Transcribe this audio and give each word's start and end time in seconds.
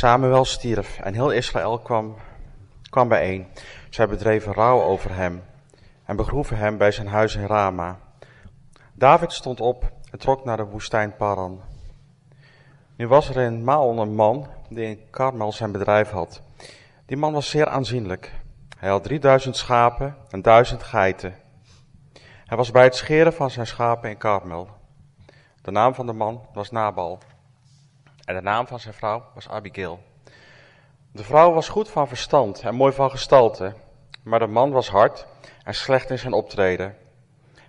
Samuel 0.00 0.44
stierf 0.44 0.98
en 0.98 1.14
heel 1.14 1.30
Israël 1.30 1.78
kwam, 1.78 2.16
kwam 2.90 3.08
bijeen. 3.08 3.46
Zij 3.90 4.08
bedreven 4.08 4.52
rouw 4.52 4.82
over 4.82 5.14
hem 5.14 5.42
en 6.04 6.16
begroeven 6.16 6.56
hem 6.56 6.78
bij 6.78 6.90
zijn 6.90 7.06
huis 7.06 7.34
in 7.34 7.46
Rama. 7.46 7.98
David 8.92 9.32
stond 9.32 9.60
op 9.60 9.92
en 10.10 10.18
trok 10.18 10.44
naar 10.44 10.56
de 10.56 10.64
woestijn 10.64 11.16
Paran. 11.16 11.60
Nu 12.96 13.08
was 13.08 13.28
er 13.28 13.36
in 13.36 13.64
Maon 13.64 13.98
een 13.98 14.14
man 14.14 14.48
die 14.68 14.84
in 14.84 15.00
Karmel 15.10 15.52
zijn 15.52 15.72
bedrijf 15.72 16.10
had. 16.10 16.42
Die 17.06 17.16
man 17.16 17.32
was 17.32 17.50
zeer 17.50 17.66
aanzienlijk. 17.66 18.32
Hij 18.78 18.90
had 18.90 19.02
drieduizend 19.02 19.56
schapen 19.56 20.16
en 20.30 20.42
duizend 20.42 20.82
geiten. 20.82 21.34
Hij 22.44 22.56
was 22.56 22.70
bij 22.70 22.84
het 22.84 22.96
scheren 22.96 23.32
van 23.32 23.50
zijn 23.50 23.66
schapen 23.66 24.10
in 24.10 24.16
Karmel. 24.16 24.68
De 25.62 25.70
naam 25.70 25.94
van 25.94 26.06
de 26.06 26.12
man 26.12 26.46
was 26.52 26.70
Nabal. 26.70 27.18
En 28.30 28.36
de 28.36 28.42
naam 28.42 28.66
van 28.66 28.80
zijn 28.80 28.94
vrouw 28.94 29.24
was 29.34 29.48
Abigail. 29.48 30.02
De 31.12 31.24
vrouw 31.24 31.52
was 31.52 31.68
goed 31.68 31.90
van 31.90 32.08
verstand 32.08 32.60
en 32.60 32.74
mooi 32.74 32.92
van 32.92 33.10
gestalte, 33.10 33.74
maar 34.22 34.38
de 34.38 34.46
man 34.46 34.70
was 34.70 34.88
hard 34.88 35.26
en 35.64 35.74
slecht 35.74 36.10
in 36.10 36.18
zijn 36.18 36.32
optreden. 36.32 36.96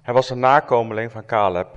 Hij 0.01 0.13
was 0.13 0.29
een 0.29 0.39
nakomeling 0.39 1.11
van 1.11 1.25
Caleb. 1.25 1.67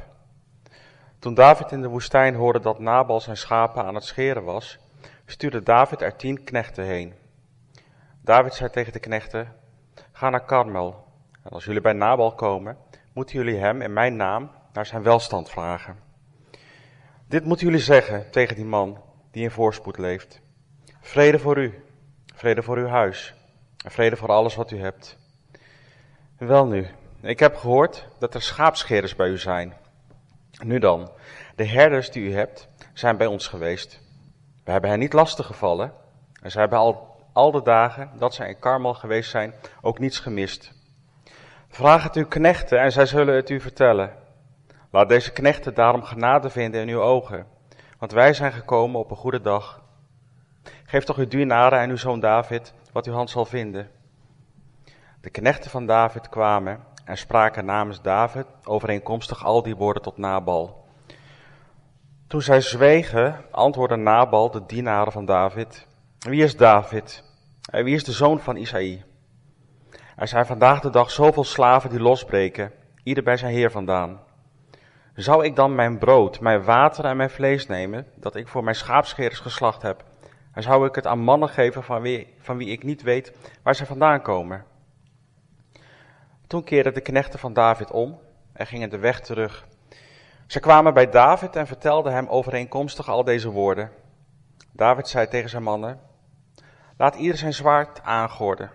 Toen 1.18 1.34
David 1.34 1.72
in 1.72 1.82
de 1.82 1.88
woestijn 1.88 2.34
hoorde 2.34 2.60
dat 2.60 2.78
Nabal 2.78 3.20
zijn 3.20 3.36
schapen 3.36 3.84
aan 3.84 3.94
het 3.94 4.04
scheren 4.04 4.44
was, 4.44 4.78
stuurde 5.26 5.62
David 5.62 6.02
er 6.02 6.16
tien 6.16 6.44
knechten 6.44 6.84
heen. 6.84 7.14
David 8.20 8.54
zei 8.54 8.70
tegen 8.70 8.92
de 8.92 9.00
knechten, 9.00 9.52
ga 10.12 10.30
naar 10.30 10.44
Karmel, 10.44 11.04
en 11.42 11.50
als 11.50 11.64
jullie 11.64 11.80
bij 11.80 11.92
Nabal 11.92 12.34
komen, 12.34 12.76
moeten 13.12 13.36
jullie 13.36 13.58
hem 13.58 13.82
in 13.82 13.92
mijn 13.92 14.16
naam 14.16 14.50
naar 14.72 14.86
zijn 14.86 15.02
welstand 15.02 15.50
vragen. 15.50 16.03
Dit 17.34 17.44
moeten 17.44 17.66
jullie 17.66 17.82
zeggen 17.82 18.30
tegen 18.30 18.56
die 18.56 18.64
man 18.64 19.02
die 19.30 19.42
in 19.42 19.50
voorspoed 19.50 19.98
leeft. 19.98 20.40
Vrede 21.00 21.38
voor 21.38 21.58
u, 21.58 21.82
vrede 22.34 22.62
voor 22.62 22.76
uw 22.76 22.86
huis 22.86 23.34
vrede 23.76 24.16
voor 24.16 24.28
alles 24.28 24.54
wat 24.54 24.70
u 24.70 24.80
hebt. 24.80 25.18
Wel 26.38 26.66
nu, 26.66 26.86
ik 27.20 27.38
heb 27.38 27.56
gehoord 27.56 28.08
dat 28.18 28.34
er 28.34 28.42
schaapscherers 28.42 29.16
bij 29.16 29.28
u 29.28 29.38
zijn. 29.38 29.74
Nu 30.64 30.78
dan, 30.78 31.10
de 31.56 31.64
herders 31.64 32.10
die 32.10 32.28
u 32.28 32.34
hebt, 32.34 32.68
zijn 32.92 33.16
bij 33.16 33.26
ons 33.26 33.48
geweest. 33.48 34.00
We 34.64 34.70
hebben 34.70 34.90
hen 34.90 34.98
niet 34.98 35.12
lastig 35.12 35.46
gevallen 35.46 35.92
en 36.42 36.50
zij 36.50 36.60
hebben 36.60 36.78
al, 36.78 37.16
al 37.32 37.50
de 37.50 37.62
dagen 37.62 38.10
dat 38.18 38.34
zij 38.34 38.48
in 38.48 38.58
Karmel 38.58 38.94
geweest 38.94 39.30
zijn 39.30 39.54
ook 39.80 39.98
niets 39.98 40.18
gemist. 40.18 40.72
Vraag 41.68 42.02
het 42.02 42.14
uw 42.14 42.26
knechten 42.26 42.80
en 42.80 42.92
zij 42.92 43.06
zullen 43.06 43.34
het 43.34 43.50
u 43.50 43.60
vertellen. 43.60 44.22
Laat 44.94 45.08
deze 45.08 45.32
knechten 45.32 45.74
daarom 45.74 46.02
genade 46.02 46.50
vinden 46.50 46.80
in 46.80 46.88
uw 46.88 47.00
ogen, 47.00 47.46
want 47.98 48.12
wij 48.12 48.32
zijn 48.32 48.52
gekomen 48.52 49.00
op 49.00 49.10
een 49.10 49.16
goede 49.16 49.40
dag. 49.40 49.82
Geef 50.84 51.04
toch 51.04 51.16
uw 51.16 51.28
dienaren 51.28 51.78
en 51.78 51.90
uw 51.90 51.96
zoon 51.96 52.20
David 52.20 52.74
wat 52.92 53.06
uw 53.06 53.12
hand 53.12 53.30
zal 53.30 53.44
vinden. 53.44 53.90
De 55.20 55.30
knechten 55.30 55.70
van 55.70 55.86
David 55.86 56.28
kwamen 56.28 56.84
en 57.04 57.16
spraken 57.16 57.64
namens 57.64 58.02
David 58.02 58.46
overeenkomstig 58.64 59.44
al 59.44 59.62
die 59.62 59.76
woorden 59.76 60.02
tot 60.02 60.16
Nabal. 60.16 60.84
Toen 62.26 62.42
zij 62.42 62.60
zwegen, 62.60 63.44
antwoordde 63.50 63.96
Nabal 63.96 64.50
de 64.50 64.66
dienaren 64.66 65.12
van 65.12 65.24
David, 65.24 65.86
wie 66.18 66.42
is 66.42 66.56
David? 66.56 67.24
En 67.70 67.84
wie 67.84 67.94
is 67.94 68.04
de 68.04 68.12
zoon 68.12 68.40
van 68.40 68.56
Isaï? 68.56 69.04
Er 70.16 70.28
zijn 70.28 70.46
vandaag 70.46 70.80
de 70.80 70.90
dag 70.90 71.10
zoveel 71.10 71.44
slaven 71.44 71.90
die 71.90 72.00
losbreken, 72.00 72.72
ieder 73.02 73.24
bij 73.24 73.36
zijn 73.36 73.52
heer 73.52 73.70
vandaan. 73.70 74.32
Zou 75.14 75.44
ik 75.44 75.56
dan 75.56 75.74
mijn 75.74 75.98
brood, 75.98 76.40
mijn 76.40 76.64
water 76.64 77.04
en 77.04 77.16
mijn 77.16 77.30
vlees 77.30 77.66
nemen, 77.66 78.06
dat 78.14 78.36
ik 78.36 78.48
voor 78.48 78.64
mijn 78.64 78.76
schaapscherers 78.76 79.38
geslacht 79.38 79.82
heb, 79.82 80.04
en 80.52 80.62
zou 80.62 80.86
ik 80.86 80.94
het 80.94 81.06
aan 81.06 81.18
mannen 81.18 81.48
geven 81.48 81.82
van 81.82 82.02
wie, 82.02 82.34
van 82.38 82.56
wie 82.56 82.68
ik 82.68 82.82
niet 82.82 83.02
weet 83.02 83.32
waar 83.62 83.74
ze 83.74 83.86
vandaan 83.86 84.22
komen? 84.22 84.64
Toen 86.46 86.64
keerden 86.64 86.94
de 86.94 87.00
knechten 87.00 87.38
van 87.38 87.52
David 87.52 87.90
om 87.90 88.20
en 88.52 88.66
gingen 88.66 88.90
de 88.90 88.98
weg 88.98 89.20
terug. 89.20 89.66
Ze 90.46 90.60
kwamen 90.60 90.94
bij 90.94 91.10
David 91.10 91.56
en 91.56 91.66
vertelden 91.66 92.12
hem 92.12 92.26
overeenkomstig 92.28 93.08
al 93.08 93.24
deze 93.24 93.50
woorden. 93.50 93.90
David 94.72 95.08
zei 95.08 95.28
tegen 95.28 95.50
zijn 95.50 95.62
mannen, 95.62 96.00
laat 96.96 97.14
ieder 97.14 97.36
zijn 97.36 97.54
zwaard 97.54 98.02
aangorden. 98.02 98.70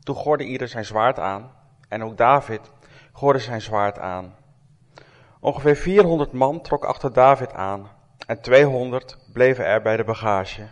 Toen 0.00 0.16
gorde 0.16 0.44
ieder 0.44 0.68
zijn 0.68 0.84
zwaard 0.84 1.18
aan 1.18 1.52
en 1.88 2.04
ook 2.04 2.16
David 2.16 2.72
gorde 3.12 3.38
zijn 3.38 3.60
zwaard 3.60 3.98
aan. 3.98 4.34
Ongeveer 5.44 5.76
400 5.76 6.32
man 6.32 6.60
trok 6.60 6.84
achter 6.84 7.12
David 7.12 7.52
aan 7.52 7.90
en 8.26 8.40
200 8.40 9.18
bleven 9.32 9.64
er 9.64 9.82
bij 9.82 9.96
de 9.96 10.04
bagage. 10.04 10.68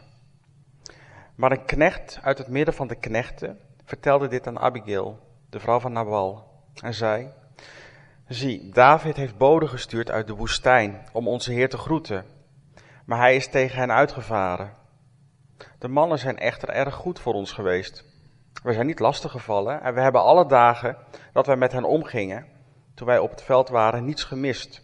Maar 1.34 1.53
een 1.53 1.64
knecht 1.64 2.19
uit 2.22 2.38
het 2.38 2.48
midden 2.48 2.75
van 2.75 2.86
de 2.86 2.94
knechten 2.94 3.59
vertelde 3.84 4.28
dit 4.28 4.47
aan 4.47 4.59
Abigail, 4.59 5.19
de 5.48 5.60
vrouw 5.60 5.80
van 5.80 5.92
Nabal, 5.92 6.44
en 6.82 6.94
zei, 6.94 7.30
zie, 8.28 8.69
David 8.72 9.16
heeft 9.16 9.38
boden 9.38 9.69
gestuurd 9.69 10.10
uit 10.10 10.26
de 10.26 10.34
woestijn 10.34 11.09
om 11.12 11.28
onze 11.28 11.53
Heer 11.53 11.69
te 11.69 11.78
groeten, 11.78 12.25
maar 13.04 13.19
hij 13.19 13.36
is 13.36 13.48
tegen 13.48 13.78
hen 13.78 13.92
uitgevaren. 13.92 14.72
De 15.78 15.88
mannen 15.88 16.19
zijn 16.19 16.38
echter 16.38 16.69
erg 16.69 16.94
goed 16.94 17.20
voor 17.20 17.34
ons 17.34 17.53
geweest. 17.53 18.04
We 18.62 18.72
zijn 18.72 18.86
niet 18.86 19.00
lastiggevallen 19.00 19.82
en 19.82 19.94
we 19.94 20.00
hebben 20.00 20.22
alle 20.22 20.47
dagen 20.47 20.97
dat 21.32 21.47
wij 21.47 21.56
met 21.56 21.72
hen 21.72 21.84
omgingen 21.84 22.59
toen 23.00 23.09
wij 23.09 23.19
op 23.19 23.31
het 23.31 23.43
veld 23.43 23.69
waren, 23.69 24.05
niets 24.05 24.25
gemist. 24.25 24.83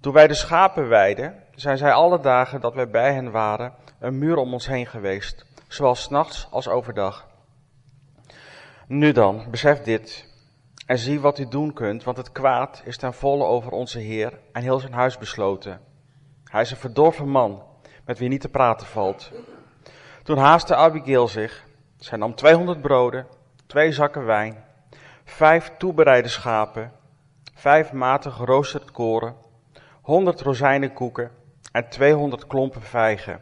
Toen 0.00 0.12
wij 0.12 0.26
de 0.26 0.34
schapen 0.34 0.88
weiden, 0.88 1.42
zijn 1.54 1.78
zij 1.78 1.92
alle 1.92 2.20
dagen 2.20 2.60
dat 2.60 2.74
wij 2.74 2.90
bij 2.90 3.14
hen 3.14 3.30
waren, 3.30 3.74
een 3.98 4.18
muur 4.18 4.36
om 4.36 4.52
ons 4.52 4.66
heen 4.66 4.86
geweest, 4.86 5.46
zowel 5.68 5.94
s'nachts 5.94 6.48
als 6.50 6.68
overdag. 6.68 7.28
Nu 8.86 9.12
dan, 9.12 9.46
besef 9.50 9.82
dit 9.82 10.28
en 10.86 10.98
zie 10.98 11.20
wat 11.20 11.38
u 11.38 11.48
doen 11.48 11.72
kunt, 11.72 12.04
want 12.04 12.16
het 12.16 12.32
kwaad 12.32 12.82
is 12.84 12.96
ten 12.96 13.14
volle 13.14 13.44
over 13.44 13.72
onze 13.72 13.98
Heer 13.98 14.38
en 14.52 14.62
heel 14.62 14.78
zijn 14.78 14.92
huis 14.92 15.18
besloten. 15.18 15.80
Hij 16.44 16.60
is 16.60 16.70
een 16.70 16.76
verdorven 16.76 17.28
man, 17.28 17.62
met 18.04 18.18
wie 18.18 18.28
niet 18.28 18.40
te 18.40 18.48
praten 18.48 18.86
valt. 18.86 19.30
Toen 20.22 20.38
haastte 20.38 20.74
Abigail 20.74 21.28
zich, 21.28 21.64
zij 21.96 22.18
nam 22.18 22.34
200 22.34 22.80
broden, 22.80 23.26
twee 23.66 23.92
zakken 23.92 24.24
wijn 24.24 24.68
vijf 25.30 25.72
toebereide 25.78 26.28
schapen, 26.28 26.92
vijf 27.54 27.92
maten 27.92 28.32
geroosterd 28.32 28.90
koren, 28.90 29.36
honderd 30.02 30.40
rozijnenkoeken 30.40 31.30
en 31.72 31.88
tweehonderd 31.88 32.46
klompen 32.46 32.82
vijgen. 32.82 33.40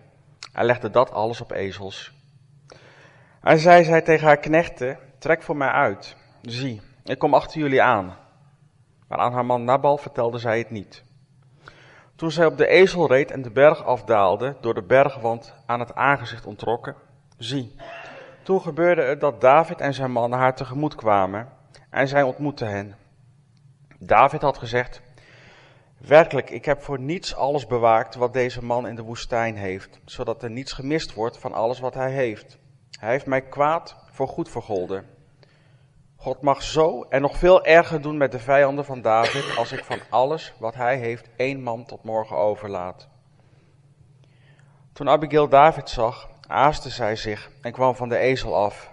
Hij 0.53 0.65
legde 0.65 0.91
dat 0.91 1.12
alles 1.12 1.41
op 1.41 1.50
ezels. 1.50 2.12
En 3.43 3.59
zij 3.59 3.84
zei 3.84 4.03
tegen 4.03 4.26
haar 4.26 4.37
knechten, 4.37 4.99
trek 5.19 5.43
voor 5.43 5.56
mij 5.56 5.69
uit. 5.69 6.16
Zie, 6.43 6.81
ik 7.04 7.19
kom 7.19 7.34
achter 7.34 7.60
jullie 7.60 7.82
aan. 7.82 8.16
Maar 9.09 9.19
aan 9.19 9.32
haar 9.32 9.47
man 9.47 9.65
Nabal 9.65 9.97
vertelde 9.97 10.38
zij 10.38 10.59
het 10.59 10.70
niet. 10.70 11.05
Toen 12.16 12.31
zij 12.31 12.47
op 12.47 12.56
de 12.56 12.66
ezel 12.66 13.06
reed 13.06 13.31
en 13.31 13.43
de 13.43 13.50
berg 13.50 13.84
afdaalde, 13.84 14.56
door 14.60 14.75
de 14.75 14.82
bergwand 14.82 15.55
aan 15.66 15.81
het 15.81 15.94
aangezicht 15.94 16.47
ontrokken, 16.47 16.94
zie, 17.37 17.76
toen 18.43 18.60
gebeurde 18.60 19.03
het 19.03 19.20
dat 19.20 19.41
David 19.41 19.81
en 19.81 19.94
zijn 19.94 20.12
mannen 20.12 20.38
haar 20.38 20.55
tegemoet 20.55 20.94
kwamen 20.94 21.56
en 21.91 22.09
zij 22.09 22.22
ontmoette 22.22 22.65
hen. 22.65 22.97
David 23.99 24.43
had 24.43 24.59
gezegd, 24.59 25.03
werkelijk, 25.99 26.50
ik 26.50 26.65
heb 26.65 26.82
voor 26.82 27.00
niets 27.00 27.34
alles 27.34 27.66
bewaakt 27.66 28.15
wat 28.15 28.32
deze 28.32 28.65
man 28.65 28.87
in 28.87 28.94
de 28.94 29.03
woestijn 29.03 29.56
heeft, 29.56 30.00
zodat 30.04 30.43
er 30.43 30.50
niets 30.50 30.72
gemist 30.72 31.15
wordt 31.15 31.38
van 31.38 31.53
alles 31.53 31.81
wat 31.81 31.94
hij 31.94 32.10
heeft. 32.10 32.59
Hij 32.99 33.10
heeft 33.10 33.26
mij 33.26 33.43
kwaad 33.43 33.97
voor 34.10 34.28
goed 34.28 34.50
vergolden. 34.50 35.06
God 36.16 36.41
mag 36.43 36.62
zo 36.62 37.03
en 37.03 37.21
nog 37.21 37.37
veel 37.37 37.65
erger 37.65 38.03
doen 38.03 38.16
met 38.16 38.32
de 38.32 38.38
vijanden 38.38 38.84
van 38.84 39.03
David 39.03 39.56
als 39.56 39.72
ik 39.72 39.84
van 39.84 40.00
alles 40.10 40.55
wat 40.59 40.75
hij 40.75 40.97
heeft 40.97 41.28
één 41.37 41.62
man 41.62 41.84
tot 41.84 42.03
morgen 42.03 42.37
overlaat. 42.37 43.09
Toen 44.93 45.09
Abigail 45.09 45.49
David 45.49 45.88
zag, 45.88 46.29
aaste 46.46 46.90
zij 46.90 47.17
zich 47.17 47.50
en 47.62 47.73
kwam 47.73 47.94
van 47.94 48.08
de 48.08 48.17
ezel 48.17 48.56
af. 48.56 48.93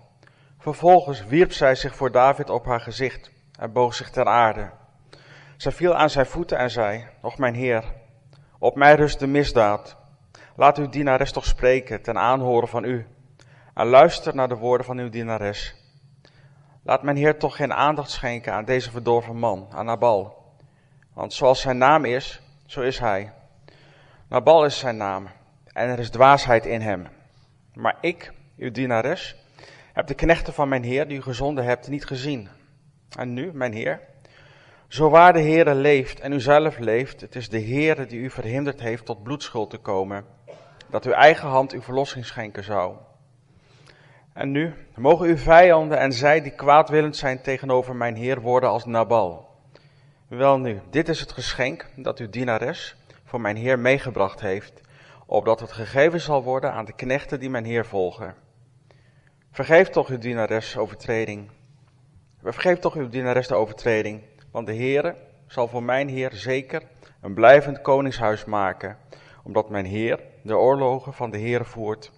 Vervolgens 0.65 1.25
wierp 1.25 1.51
zij 1.51 1.75
zich 1.75 1.95
voor 1.95 2.11
David 2.11 2.49
op 2.49 2.65
haar 2.65 2.79
gezicht 2.79 3.31
en 3.59 3.71
boog 3.71 3.93
zich 3.93 4.09
ter 4.09 4.25
aarde. 4.25 4.71
Zij 5.57 5.71
viel 5.71 5.95
aan 5.95 6.09
zijn 6.09 6.25
voeten 6.25 6.57
en 6.57 6.69
zei, 6.69 7.07
Och 7.21 7.37
mijn 7.37 7.53
heer, 7.53 7.83
op 8.59 8.75
mij 8.75 8.95
rust 8.95 9.19
de 9.19 9.27
misdaad. 9.27 9.97
Laat 10.55 10.77
uw 10.77 10.89
dienares 10.89 11.31
toch 11.31 11.45
spreken 11.45 12.01
ten 12.01 12.17
aanhoren 12.17 12.67
van 12.67 12.83
u. 12.83 13.07
En 13.73 13.87
luister 13.87 14.35
naar 14.35 14.47
de 14.47 14.55
woorden 14.55 14.85
van 14.85 14.97
uw 14.97 15.09
dienares. 15.09 15.75
Laat 16.83 17.03
mijn 17.03 17.17
heer 17.17 17.39
toch 17.39 17.55
geen 17.55 17.73
aandacht 17.73 18.11
schenken 18.11 18.53
aan 18.53 18.65
deze 18.65 18.91
verdorven 18.91 19.37
man, 19.37 19.67
aan 19.71 19.85
Nabal. 19.85 20.53
Want 21.13 21.33
zoals 21.33 21.61
zijn 21.61 21.77
naam 21.77 22.05
is, 22.05 22.41
zo 22.65 22.81
is 22.81 22.99
hij. 22.99 23.33
Nabal 24.29 24.65
is 24.65 24.79
zijn 24.79 24.97
naam 24.97 25.27
en 25.73 25.89
er 25.89 25.99
is 25.99 26.09
dwaasheid 26.09 26.65
in 26.65 26.81
hem. 26.81 27.07
Maar 27.73 27.97
ik, 28.01 28.33
uw 28.57 28.71
dienares, 28.71 29.44
heb 29.95 30.07
de 30.07 30.13
knechten 30.13 30.53
van 30.53 30.69
mijn 30.69 30.83
Heer, 30.83 31.07
die 31.07 31.17
u 31.17 31.21
gezonden 31.21 31.65
hebt, 31.65 31.87
niet 31.87 32.05
gezien. 32.05 32.49
En 33.17 33.33
nu, 33.33 33.51
mijn 33.53 33.73
Heer, 33.73 33.99
zo 34.87 35.09
waar 35.09 35.33
de 35.33 35.41
Heere 35.41 35.75
leeft 35.75 36.19
en 36.19 36.33
u 36.33 36.39
zelf 36.39 36.77
leeft, 36.77 37.21
het 37.21 37.35
is 37.35 37.49
de 37.49 37.61
Heere 37.61 38.05
die 38.05 38.19
u 38.19 38.29
verhinderd 38.29 38.79
heeft 38.79 39.05
tot 39.05 39.23
bloedschuld 39.23 39.69
te 39.69 39.77
komen. 39.77 40.25
dat 40.89 41.05
uw 41.05 41.11
eigen 41.11 41.47
hand 41.47 41.71
uw 41.71 41.81
verlossing 41.81 42.25
schenken 42.25 42.63
zou. 42.63 42.95
En 44.33 44.51
nu 44.51 44.73
mogen 44.95 45.27
uw 45.27 45.37
vijanden 45.37 45.99
en 45.99 46.13
zij 46.13 46.41
die 46.41 46.55
kwaadwillend 46.55 47.15
zijn 47.15 47.41
tegenover 47.41 47.95
mijn 47.95 48.15
Heer 48.15 48.41
worden 48.41 48.69
als 48.69 48.85
Nabal. 48.85 49.49
Wel 50.27 50.57
nu, 50.57 50.81
dit 50.89 51.09
is 51.09 51.19
het 51.19 51.31
geschenk 51.31 51.85
dat 51.95 52.19
uw 52.19 52.29
dienares 52.29 52.95
voor 53.23 53.41
mijn 53.41 53.55
Heer 53.55 53.79
meegebracht 53.79 54.41
heeft, 54.41 54.81
opdat 55.25 55.59
het 55.59 55.71
gegeven 55.71 56.21
zal 56.21 56.43
worden 56.43 56.71
aan 56.71 56.85
de 56.85 56.95
knechten 56.95 57.39
die 57.39 57.49
mijn 57.49 57.65
Heer 57.65 57.85
volgen. 57.85 58.44
Vergeef 59.55 59.89
toch 59.89 60.07
uw 60.07 60.17
dienares 60.17 60.77
overtreding. 60.77 61.49
Vergeef 62.41 62.79
toch 62.79 62.95
uw 62.95 63.09
dienares 63.09 63.47
de 63.47 63.55
overtreding, 63.55 64.21
want 64.51 64.67
de 64.67 64.75
Heere 64.75 65.15
zal 65.47 65.67
voor 65.67 65.83
mijn 65.83 66.09
Heer 66.09 66.31
zeker 66.33 66.83
een 67.21 67.33
blijvend 67.33 67.81
koningshuis 67.81 68.45
maken, 68.45 68.97
omdat 69.43 69.69
mijn 69.69 69.85
Heer 69.85 70.19
de 70.43 70.57
oorlogen 70.57 71.13
van 71.13 71.29
de 71.29 71.37
Heer 71.37 71.65
voert 71.65 72.11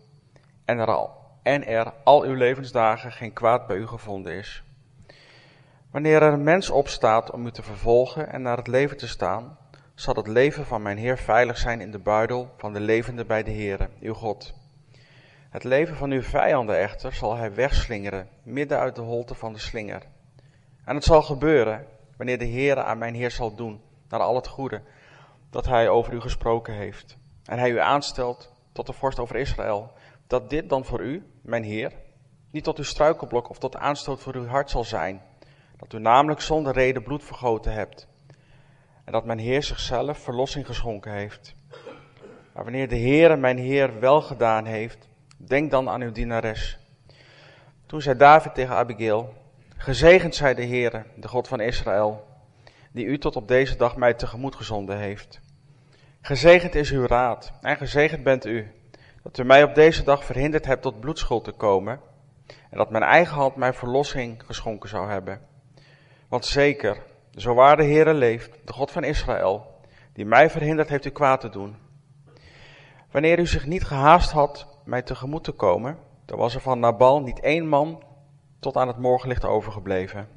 en 0.66 0.80
er 0.80 0.88
al, 0.88 1.10
en 1.44 1.68
er 1.68 1.94
al 2.04 2.24
uw 2.24 2.34
levensdagen 2.34 3.12
geen 3.12 3.34
kwaad 3.34 3.68
bij 3.68 3.78
u 3.78 3.88
gevonden 3.88 4.34
is. 4.34 4.64
Wanneer 5.92 6.22
er 6.22 6.34
een 6.34 6.44
mens 6.44 6.70
opstaat 6.70 7.32
om 7.32 7.46
u 7.46 7.52
te 7.52 7.64
vervolgen 7.64 8.32
en 8.32 8.42
naar 8.42 8.58
het 8.58 8.68
leven 8.68 8.98
te 8.98 9.08
staan, 9.08 9.58
zal 9.96 10.16
het 10.16 10.28
leven 10.28 10.66
van 10.66 10.82
mijn 10.82 10.98
Heer 10.98 11.18
veilig 11.18 11.58
zijn 11.58 11.82
in 11.82 11.92
de 11.92 12.00
buidel 12.00 12.54
van 12.58 12.74
de 12.74 12.80
levende 12.80 13.26
bij 13.26 13.44
de 13.44 13.52
Heere, 13.52 13.90
uw 14.00 14.14
God. 14.14 14.66
Het 15.58 15.66
leven 15.66 15.96
van 15.96 16.12
uw 16.12 16.22
vijanden 16.22 16.80
echter 16.80 17.14
zal 17.14 17.36
hij 17.36 17.54
wegslingeren, 17.54 18.30
midden 18.44 18.80
uit 18.80 18.96
de 18.96 19.02
holte 19.02 19.36
van 19.36 19.54
de 19.54 19.60
slinger. 19.60 20.02
En 20.86 20.96
het 20.96 21.04
zal 21.04 21.22
gebeuren, 21.22 21.86
wanneer 22.18 22.38
de 22.38 22.48
Heere 22.48 22.84
aan 22.84 22.98
mijn 22.98 23.16
Heer 23.16 23.32
zal 23.32 23.56
doen, 23.56 23.82
naar 24.10 24.20
al 24.20 24.36
het 24.36 24.48
goede, 24.48 24.82
dat 25.50 25.66
hij 25.66 25.90
over 25.90 26.14
u 26.14 26.22
gesproken 26.22 26.74
heeft. 26.74 27.18
En 27.46 27.60
hij 27.60 27.70
u 27.70 27.80
aanstelt 27.80 28.54
tot 28.72 28.86
de 28.86 28.94
vorst 28.94 29.20
over 29.20 29.36
Israël, 29.36 29.92
dat 30.28 30.50
dit 30.50 30.70
dan 30.70 30.86
voor 30.86 31.02
u, 31.02 31.32
mijn 31.42 31.64
Heer, 31.64 31.92
niet 32.52 32.64
tot 32.64 32.78
uw 32.78 32.84
struikelblok 32.84 33.50
of 33.50 33.60
tot 33.60 33.76
aanstoot 33.76 34.20
voor 34.20 34.36
uw 34.36 34.46
hart 34.46 34.70
zal 34.70 34.84
zijn, 34.84 35.22
dat 35.78 35.94
u 35.94 36.00
namelijk 36.00 36.42
zonder 36.42 36.74
reden 36.74 37.04
bloed 37.04 37.24
vergoten 37.24 37.74
hebt, 37.74 38.08
en 39.04 39.12
dat 39.12 39.26
mijn 39.26 39.40
Heer 39.40 39.64
zichzelf 39.64 40.18
verlossing 40.18 40.66
geschonken 40.66 41.12
heeft. 41.12 41.56
Maar 42.54 42.64
wanneer 42.64 42.88
de 42.88 43.00
Heere 43.00 43.36
mijn 43.36 43.58
Heer 43.58 44.00
wel 44.00 44.22
gedaan 44.22 44.66
heeft, 44.66 45.08
denk 45.38 45.72
dan 45.72 45.90
aan 45.90 46.02
uw 46.02 46.12
dienares. 46.12 46.80
Toen 47.86 48.02
zei 48.02 48.18
David 48.18 48.54
tegen 48.54 48.76
Abigail, 48.76 49.34
gezegend 49.78 50.36
zij 50.36 50.54
de 50.54 50.66
Heere, 50.66 51.04
de 51.16 51.28
God 51.28 51.48
van 51.48 51.60
Israël, 51.60 52.28
die 52.92 53.06
u 53.06 53.18
tot 53.18 53.36
op 53.36 53.48
deze 53.48 53.76
dag 53.76 53.96
mij 53.96 54.14
tegemoet 54.14 54.56
gezonden 54.56 54.98
heeft. 54.98 55.40
Gezegend 56.22 56.76
is 56.76 56.92
uw 56.92 57.08
raad 57.08 57.54
en 57.62 57.78
gezegend 57.78 58.24
bent 58.24 58.46
u, 58.46 58.72
dat 59.24 59.38
u 59.38 59.44
mij 59.44 59.64
op 59.64 59.76
deze 59.76 60.04
dag 60.04 60.26
verhinderd 60.26 60.66
hebt 60.66 60.82
tot 60.82 61.00
bloedschuld 61.00 61.44
te 61.44 61.52
komen 61.52 62.00
en 62.70 62.78
dat 62.78 62.90
mijn 62.90 63.04
eigen 63.04 63.36
hand 63.36 63.56
mij 63.56 63.74
verlossing 63.74 64.44
geschonken 64.46 64.90
zou 64.90 65.10
hebben. 65.10 65.42
Want 66.28 66.46
zeker, 66.46 66.98
zo 67.36 67.54
waar 67.54 67.78
de 67.78 67.84
Heere 67.84 68.14
leeft, 68.14 68.52
de 68.66 68.74
God 68.74 68.92
van 68.92 69.04
Israël, 69.04 69.82
die 70.14 70.26
mij 70.26 70.50
verhinderd 70.50 70.90
heeft 70.90 71.06
u 71.06 71.10
kwaad 71.10 71.42
te 71.42 71.50
doen. 71.50 71.76
Wanneer 73.12 73.40
u 73.40 73.48
zich 73.48 73.66
niet 73.66 73.84
gehaast 73.84 74.32
had 74.32 74.77
mij 74.88 75.02
tegemoet 75.02 75.44
te 75.44 75.52
komen, 75.52 75.98
dan 76.26 76.38
was 76.38 76.56
er 76.56 76.62
van 76.62 76.80
Nabal 76.80 77.22
niet 77.22 77.40
één 77.40 77.68
man 77.68 78.04
tot 78.60 78.78
aan 78.78 78.88
het 78.88 78.98
morgenlicht 78.98 79.46
overgebleven. 79.46 80.28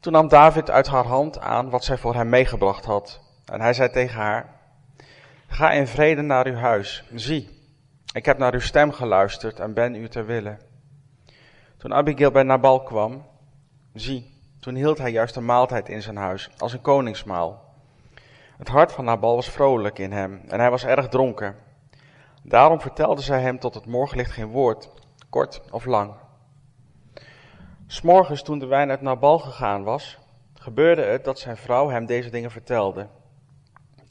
Toen 0.00 0.12
nam 0.12 0.28
David 0.28 0.70
uit 0.70 0.86
haar 0.86 1.06
hand 1.06 1.38
aan 1.38 1.70
wat 1.70 1.84
zij 1.84 1.98
voor 1.98 2.14
hem 2.14 2.28
meegebracht 2.28 2.84
had. 2.84 3.20
En 3.44 3.60
hij 3.60 3.72
zei 3.72 3.90
tegen 3.90 4.20
haar, 4.20 4.60
ga 5.46 5.70
in 5.70 5.86
vrede 5.86 6.22
naar 6.22 6.46
uw 6.46 6.54
huis. 6.54 7.04
Zie, 7.14 7.48
ik 8.12 8.24
heb 8.24 8.38
naar 8.38 8.52
uw 8.52 8.60
stem 8.60 8.92
geluisterd 8.92 9.60
en 9.60 9.74
ben 9.74 9.94
u 9.94 10.08
ter 10.08 10.26
wille. 10.26 10.56
Toen 11.76 11.94
Abigail 11.94 12.30
bij 12.30 12.42
Nabal 12.42 12.82
kwam, 12.82 13.26
zie, 13.94 14.40
toen 14.60 14.74
hield 14.74 14.98
hij 14.98 15.10
juist 15.10 15.36
een 15.36 15.44
maaltijd 15.44 15.88
in 15.88 16.02
zijn 16.02 16.16
huis, 16.16 16.50
als 16.58 16.72
een 16.72 16.80
koningsmaal. 16.80 17.66
Het 18.58 18.68
hart 18.68 18.92
van 18.92 19.04
Nabal 19.04 19.34
was 19.34 19.50
vrolijk 19.50 19.98
in 19.98 20.12
hem 20.12 20.40
en 20.48 20.60
hij 20.60 20.70
was 20.70 20.84
erg 20.84 21.08
dronken. 21.08 21.56
Daarom 22.48 22.80
vertelde 22.80 23.22
zij 23.22 23.40
hem 23.40 23.58
tot 23.58 23.74
het 23.74 23.86
morgenlicht 23.86 24.30
geen 24.30 24.46
woord, 24.46 24.90
kort 25.30 25.60
of 25.70 25.84
lang. 25.84 26.14
S'morgens 27.86 28.42
toen 28.42 28.58
de 28.58 28.66
wijn 28.66 28.90
uit 28.90 29.00
Nabal 29.00 29.38
gegaan 29.38 29.84
was, 29.84 30.18
gebeurde 30.54 31.02
het 31.02 31.24
dat 31.24 31.38
zijn 31.38 31.56
vrouw 31.56 31.88
hem 31.88 32.06
deze 32.06 32.30
dingen 32.30 32.50
vertelde. 32.50 33.08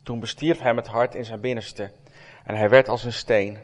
Toen 0.04 0.20
bestierf 0.20 0.60
hem 0.60 0.78
het 0.78 0.88
hart 0.88 1.16
in 1.16 1.26
zijn 1.26 1.42
binnenste 1.42 1.92
en 2.44 2.56
hij 2.56 2.70
werd 2.70 2.90
als 2.90 3.04
een 3.04 3.14
steen. 3.14 3.58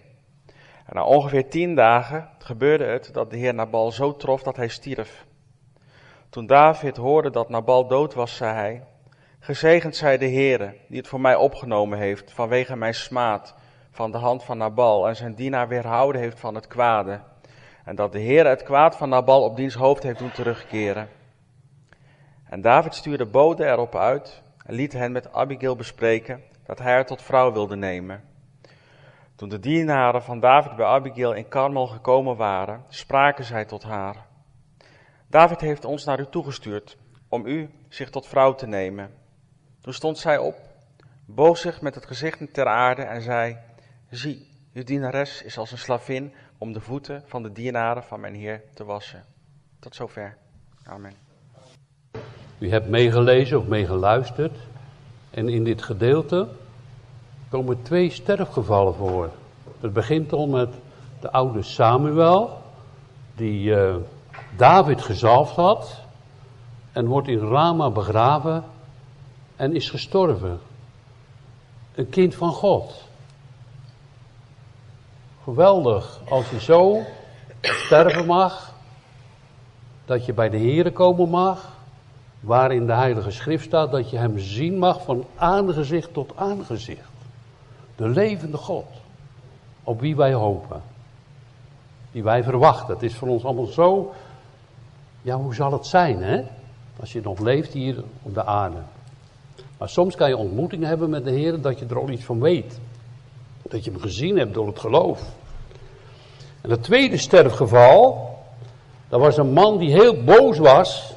En 0.86 0.96
na 0.96 1.04
ongeveer 1.04 1.50
tien 1.50 1.76
dagen 1.76 2.30
gebeurde 2.38 2.86
het 2.86 3.10
dat 3.14 3.30
de 3.30 3.38
heer 3.38 3.54
Nabal 3.54 3.92
zo 3.92 4.16
trof 4.16 4.44
dat 4.44 4.56
hij 4.56 4.68
stierf. 4.68 5.26
Toen 6.30 6.48
David 6.48 6.98
hoorde 6.98 7.30
dat 7.30 7.50
Nabal 7.50 7.88
dood 7.88 8.14
was, 8.14 8.36
zei 8.36 8.54
hij, 8.54 8.84
gezegend 9.40 9.96
zij 9.96 10.18
de 10.18 10.30
Heere, 10.30 10.78
die 10.88 10.98
het 10.98 11.08
voor 11.08 11.22
mij 11.22 11.36
opgenomen 11.36 11.98
heeft 11.98 12.32
vanwege 12.32 12.76
mijn 12.76 12.94
smaad 12.94 13.56
van 13.94 14.12
de 14.12 14.18
hand 14.18 14.44
van 14.44 14.58
Nabal 14.58 15.08
en 15.08 15.16
zijn 15.16 15.36
dienaar 15.36 15.68
weerhouden 15.68 16.22
heeft 16.22 16.40
van 16.40 16.56
het 16.56 16.68
kwade. 16.68 17.20
En 17.86 17.96
dat 17.96 18.12
de 18.12 18.20
Heer 18.20 18.48
het 18.48 18.64
kwaad 18.64 18.96
van 18.98 19.10
Nabal 19.10 19.44
op 19.44 19.56
diens 19.56 19.74
hoofd 19.74 20.04
heeft 20.04 20.20
doen 20.20 20.32
terugkeren. 20.32 21.10
En 22.50 22.62
David 22.62 22.96
stuurde 22.96 23.26
boden 23.26 23.72
erop 23.72 23.96
uit 23.96 24.42
en 24.66 24.74
liet 24.74 24.94
hen 24.94 25.12
met 25.12 25.34
Abigail 25.34 25.76
bespreken 25.76 26.42
dat 26.66 26.80
hij 26.80 26.92
haar 26.92 27.06
tot 27.06 27.22
vrouw 27.22 27.52
wilde 27.52 27.76
nemen. 27.76 28.24
Toen 29.36 29.50
de 29.50 29.60
dienaren 29.60 30.24
van 30.24 30.40
David 30.40 30.76
bij 30.76 30.86
Abigail 30.86 31.34
in 31.34 31.48
Karmel 31.48 31.88
gekomen 31.88 32.36
waren, 32.36 32.84
spraken 32.88 33.46
zij 33.46 33.66
tot 33.66 33.84
haar. 33.84 34.26
David 35.28 35.62
heeft 35.62 35.86
ons 35.86 36.06
naar 36.06 36.20
u 36.20 36.26
toegestuurd 36.30 36.98
om 37.30 37.46
u 37.46 37.70
zich 37.90 38.10
tot 38.10 38.28
vrouw 38.28 38.56
te 38.56 38.68
nemen. 38.68 39.12
Toen 39.82 39.94
stond 39.94 40.18
zij 40.18 40.38
op, 40.38 40.56
boog 41.26 41.58
zich 41.58 41.82
met 41.82 41.96
het 41.96 42.06
gezicht 42.06 42.54
ter 42.54 42.68
aarde 42.68 43.02
en 43.02 43.22
zei, 43.22 43.58
zie, 44.18 44.48
uw 44.74 44.84
dienares 44.84 45.42
is 45.44 45.58
als 45.58 45.72
een 45.72 45.78
slavin 45.78 46.34
om 46.58 46.74
de 46.74 46.80
voeten 46.80 47.24
van 47.26 47.44
de 47.44 47.52
dienaren 47.52 48.04
van 48.04 48.20
mijn 48.20 48.36
Heer 48.36 48.62
te 48.74 48.84
wassen. 48.84 49.24
Tot 49.80 49.96
zover. 49.96 50.38
Amen. 50.84 51.14
U 52.58 52.70
hebt 52.70 52.88
meegelezen 52.88 53.60
of 53.60 53.68
meegeluisterd. 53.68 54.58
En 55.30 55.50
in 55.50 55.64
dit 55.64 55.82
gedeelte 55.82 56.48
komen 57.50 57.82
twee 57.82 58.10
sterfgevallen 58.10 58.96
voor. 58.96 59.32
Het 59.80 59.94
begint 59.94 60.34
al 60.34 60.48
met 60.48 60.70
de 61.20 61.32
oude 61.32 61.62
Samuel, 61.62 62.62
die 63.36 63.70
uh, 63.70 63.96
David 64.58 65.02
gezalfd 65.02 65.56
had. 65.56 66.02
En 66.92 67.06
wordt 67.06 67.28
in 67.28 67.40
Rama 67.40 67.90
begraven 67.90 68.64
en 69.56 69.76
is 69.76 69.90
gestorven. 69.90 70.60
Een 71.96 72.10
kind 72.10 72.36
van 72.36 72.52
God. 72.52 73.12
Geweldig 75.44 76.20
als 76.30 76.50
je 76.50 76.60
zo 76.60 77.02
sterven 77.62 78.26
mag, 78.26 78.74
dat 80.06 80.26
je 80.26 80.34
bij 80.34 80.50
de 80.50 80.58
Here 80.58 80.92
komen 80.92 81.30
mag, 81.30 81.72
waarin 82.40 82.86
de 82.86 82.94
Heilige 82.94 83.32
Schrift 83.32 83.66
staat 83.66 83.92
dat 83.92 84.10
je 84.10 84.18
Hem 84.18 84.40
zien 84.40 84.78
mag 84.78 85.04
van 85.04 85.26
aangezicht 85.36 86.14
tot 86.14 86.32
aangezicht. 86.36 87.10
De 87.96 88.08
levende 88.08 88.58
God, 88.58 88.86
op 89.84 90.00
wie 90.00 90.16
wij 90.16 90.34
hopen, 90.34 90.82
die 92.12 92.24
wij 92.24 92.44
verwachten. 92.44 92.94
Het 92.94 93.04
is 93.04 93.16
voor 93.16 93.28
ons 93.28 93.46
allemaal 93.46 93.66
zo, 93.66 94.14
ja 95.22 95.36
hoe 95.36 95.56
zal 95.56 95.72
het 95.72 95.86
zijn 95.86 96.24
hè, 96.24 96.44
als 97.00 97.14
je 97.14 97.22
nog 97.22 97.40
leeft 97.40 97.74
hier 97.74 98.04
op 98.22 98.34
de 98.34 98.46
aarde. 98.46 98.80
Maar 99.78 99.90
soms 99.90 100.16
kan 100.16 100.30
je 100.30 100.38
ontmoetingen 100.38 100.88
hebben 100.88 101.10
met 101.10 101.24
de 101.24 101.32
Heer 101.32 101.62
dat 101.62 101.80
je 101.80 101.86
er 101.86 102.00
al 102.00 102.10
iets 102.10 102.24
van 102.24 102.40
weet. 102.40 102.80
Dat 103.74 103.84
je 103.84 103.92
hem 103.92 104.00
gezien 104.00 104.38
hebt 104.38 104.54
door 104.54 104.68
het 104.68 104.80
geloof. 104.80 105.22
En 106.62 106.70
het 106.70 106.84
tweede 106.84 107.18
sterfgeval, 107.18 108.36
dat 109.10 109.20
was 109.20 109.38
een 109.38 109.54
man 109.54 109.78
die 109.78 109.92
heel 109.92 110.24
boos 110.24 110.58
was. 110.58 111.14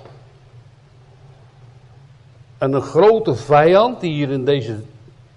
En 2.58 2.72
een 2.72 2.82
grote 2.82 3.34
vijand, 3.34 4.00
die 4.00 4.12
hier 4.12 4.30
in 4.30 4.44
deze 4.44 4.82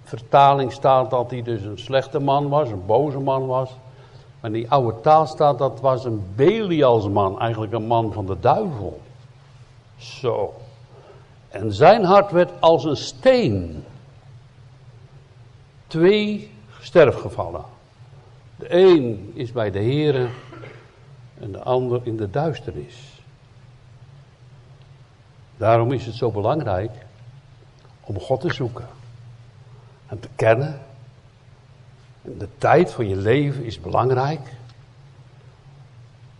vertaling 0.04 0.72
staat 0.72 1.10
dat 1.10 1.32
hij 1.32 1.42
dus 1.42 1.62
een 1.62 1.78
slechte 1.78 2.20
man 2.20 2.50
was, 2.50 2.70
een 2.70 2.86
boze 2.86 3.20
man 3.20 3.48
was. 3.48 3.70
Maar 4.40 4.52
in 4.52 4.58
die 4.58 4.72
oude 4.72 5.02
taal 5.02 5.26
staat 5.26 5.58
dat 5.58 5.80
was 5.80 6.06
een 6.06 6.24
Belialsman, 6.36 7.40
eigenlijk 7.40 7.74
een 7.74 7.88
man 7.88 8.14
van 8.14 8.26
de 8.26 8.40
duivel. 8.40 9.02
Zo. 9.98 10.54
En 11.50 11.74
zijn 11.74 12.04
hart 12.04 12.32
werd 12.32 12.52
als 12.60 12.84
een 12.84 12.98
steen. 12.98 13.84
Twee 15.88 16.58
sterfgevallen. 16.80 17.64
De 18.56 18.74
een 18.74 19.32
is 19.34 19.52
bij 19.52 19.72
de 19.72 19.84
Here 19.84 20.30
en 21.40 21.52
de 21.52 21.60
ander 21.60 22.02
in 22.04 22.18
de 22.18 22.30
duisternis. 22.30 23.22
Daarom 25.58 25.92
is 25.92 26.06
het 26.06 26.16
zo 26.16 26.32
belangrijk 26.32 26.92
om 28.02 28.20
God 28.20 28.42
te 28.42 28.54
zoeken 28.54 28.88
en 30.08 30.20
te 30.20 30.30
kennen 30.36 30.82
De 32.22 32.48
tijd 32.58 32.92
van 32.92 33.08
je 33.08 33.16
leven 33.16 33.64
is 33.64 33.80
belangrijk 33.80 34.40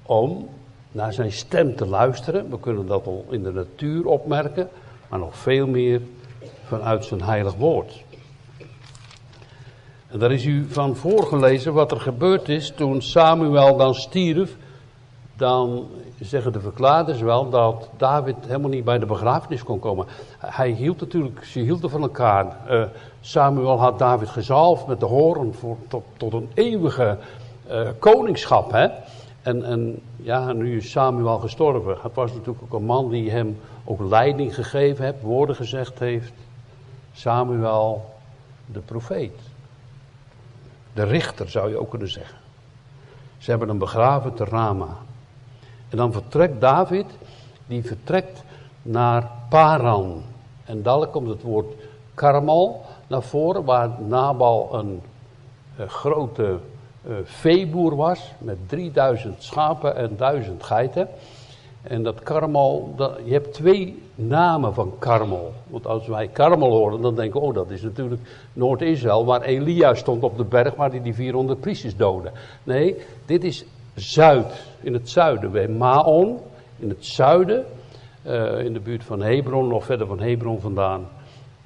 om 0.04 0.50
naar 0.92 1.14
zijn 1.14 1.32
stem 1.32 1.76
te 1.76 1.86
luisteren. 1.86 2.50
We 2.50 2.60
kunnen 2.60 2.88
dat 2.88 3.06
al 3.06 3.26
in 3.30 3.44
de 3.44 3.52
natuur 3.52 4.06
opmerken, 4.06 4.70
maar 5.10 5.20
nog 5.20 5.36
veel 5.36 5.68
meer 5.68 6.02
vanuit 6.64 7.06
zijn 7.06 7.22
heilig 7.22 7.56
woord. 7.56 8.04
En 10.12 10.20
daar 10.20 10.32
is 10.32 10.46
u 10.46 10.66
van 10.70 10.96
voorgelezen 10.96 11.74
wat 11.74 11.92
er 11.92 12.00
gebeurd 12.00 12.50
is 12.50 12.72
toen 12.76 13.02
Samuel 13.02 13.78
dan 13.78 13.96
stierf. 13.96 14.56
Dan 15.36 15.88
zeggen 16.20 16.52
de 16.52 16.60
verklaarders 16.60 17.22
wel 17.22 17.50
dat 17.50 17.90
David 17.98 18.36
helemaal 18.48 18.70
niet 18.70 18.84
bij 18.84 19.00
de 19.00 19.06
begrafenis 19.06 19.64
kon 19.64 19.80
komen. 19.80 20.06
Hij 20.38 20.70
hield 20.70 21.00
natuurlijk, 21.00 21.44
ze 21.46 21.60
hielden 21.60 21.90
van 21.90 22.02
elkaar. 22.02 22.58
Uh, 22.70 22.84
Samuel 23.22 23.80
had 23.80 24.00
David 24.00 24.30
gezalfd 24.30 24.88
met 24.88 25.00
de 25.00 25.06
horen 25.06 25.54
voor, 25.54 25.78
tot, 25.88 26.04
tot 26.18 26.34
een 26.34 26.50
eeuwige 26.54 27.18
uh, 27.72 27.88
koningschap. 28.00 28.72
Hè? 28.72 28.88
En, 29.42 29.64
en 29.64 30.02
ja, 30.16 30.54
nu 30.54 30.78
is 30.78 30.92
Samuel 30.92 31.38
gestorven. 31.38 31.98
Het 32.02 32.16
was 32.16 32.32
natuurlijk 32.32 32.64
ook 32.64 32.80
een 32.80 32.86
man 32.86 33.10
die 33.10 33.32
hem 33.32 33.58
ook 33.84 34.00
leiding 34.10 34.56
gegeven 34.56 35.06
heeft, 35.06 35.22
woorden 35.22 35.56
gezegd 35.56 36.00
heeft. 36.00 36.34
Samuel, 37.14 38.06
de 38.66 38.80
profeet. 38.80 39.49
De 40.94 41.04
richter 41.04 41.50
zou 41.50 41.70
je 41.70 41.80
ook 41.80 41.90
kunnen 41.90 42.12
zeggen. 42.12 42.38
Ze 43.38 43.50
hebben 43.50 43.68
hem 43.68 43.78
begraven 43.78 44.34
te 44.34 44.44
Rama. 44.44 44.98
En 45.90 45.98
dan 45.98 46.12
vertrekt 46.12 46.62
David, 46.62 47.06
die 47.68 47.84
vertrekt 47.84 48.44
naar 48.82 49.32
Paran. 49.50 50.24
En 50.66 50.82
dan 50.84 51.10
komt 51.12 51.28
het 51.28 51.42
woord 51.42 51.74
Karmel 52.14 52.86
naar 53.08 53.22
voren, 53.22 53.64
waar 53.64 53.90
Nabal 54.02 54.70
een, 54.72 55.02
eh, 55.76 55.88
grote 55.88 56.58
uh, 57.08 57.16
veeboer 57.24 57.96
was, 57.96 58.32
met 58.38 58.58
3000 58.70 59.44
schapen 59.44 59.96
en 59.96 60.18
1000 60.18 60.64
geiten. 60.64 61.08
En 61.82 62.04
dat 62.04 62.24
Karmel, 62.24 62.94
dat, 62.96 63.20
je 63.24 63.32
hebt 63.32 63.54
twee 63.54 64.02
namen 64.16 64.74
van 64.74 64.94
Karmel. 65.00 65.54
Want 65.68 65.88
als 65.88 66.08
wij 66.08 66.28
Karmel 66.28 66.72
horen, 66.72 67.02
dan 67.02 67.16
denken 67.16 67.40
we, 67.40 67.46
oh 67.46 67.54
dat 67.54 67.70
is 67.70 67.82
natuurlijk 67.82 68.22
Noord-Israël, 68.54 69.26
waar 69.26 69.42
Elia 69.42 69.94
stond 69.94 70.24
op 70.24 70.38
de 70.38 70.44
berg 70.44 70.76
waar 70.76 70.90
hij 70.90 71.02
die 71.02 71.14
400 71.14 71.60
priesters 71.60 71.96
doodde. 71.96 72.32
Nee, 72.64 72.96
dit 73.26 73.44
is 73.44 73.66
Zuid, 73.96 74.66
in 74.82 74.94
het 74.94 75.10
zuiden, 75.10 75.52
bij 75.52 75.68
Maon, 75.68 76.40
in 76.78 76.90
het 76.90 77.06
zuiden, 77.06 77.66
uh, 78.28 78.64
in 78.64 78.74
de 78.74 78.80
buurt 78.80 79.04
van 79.04 79.22
Hebron, 79.22 79.68
nog 79.68 79.86
verder 79.86 80.08
van 80.08 80.20
Hebron 80.20 80.60
vandaan. 80.60 81.08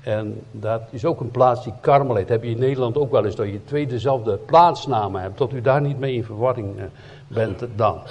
En 0.03 0.41
dat 0.51 0.81
is 0.89 1.05
ook 1.05 1.19
een 1.19 1.31
plaats 1.31 1.63
die 1.63 1.73
Karmel 1.81 2.15
heet. 2.15 2.29
Heb 2.29 2.43
je 2.43 2.49
in 2.49 2.59
Nederland 2.59 2.97
ook 2.97 3.11
wel 3.11 3.25
eens 3.25 3.35
dat 3.35 3.47
je 3.47 3.63
twee 3.63 3.87
dezelfde 3.87 4.37
plaatsnamen 4.37 5.21
hebt, 5.21 5.37
tot 5.37 5.53
u 5.53 5.61
daar 5.61 5.81
niet 5.81 5.99
mee 5.99 6.13
in 6.13 6.23
verwarring 6.23 6.77
uh, 6.77 6.83
bent 7.27 7.65
dan. 7.75 8.01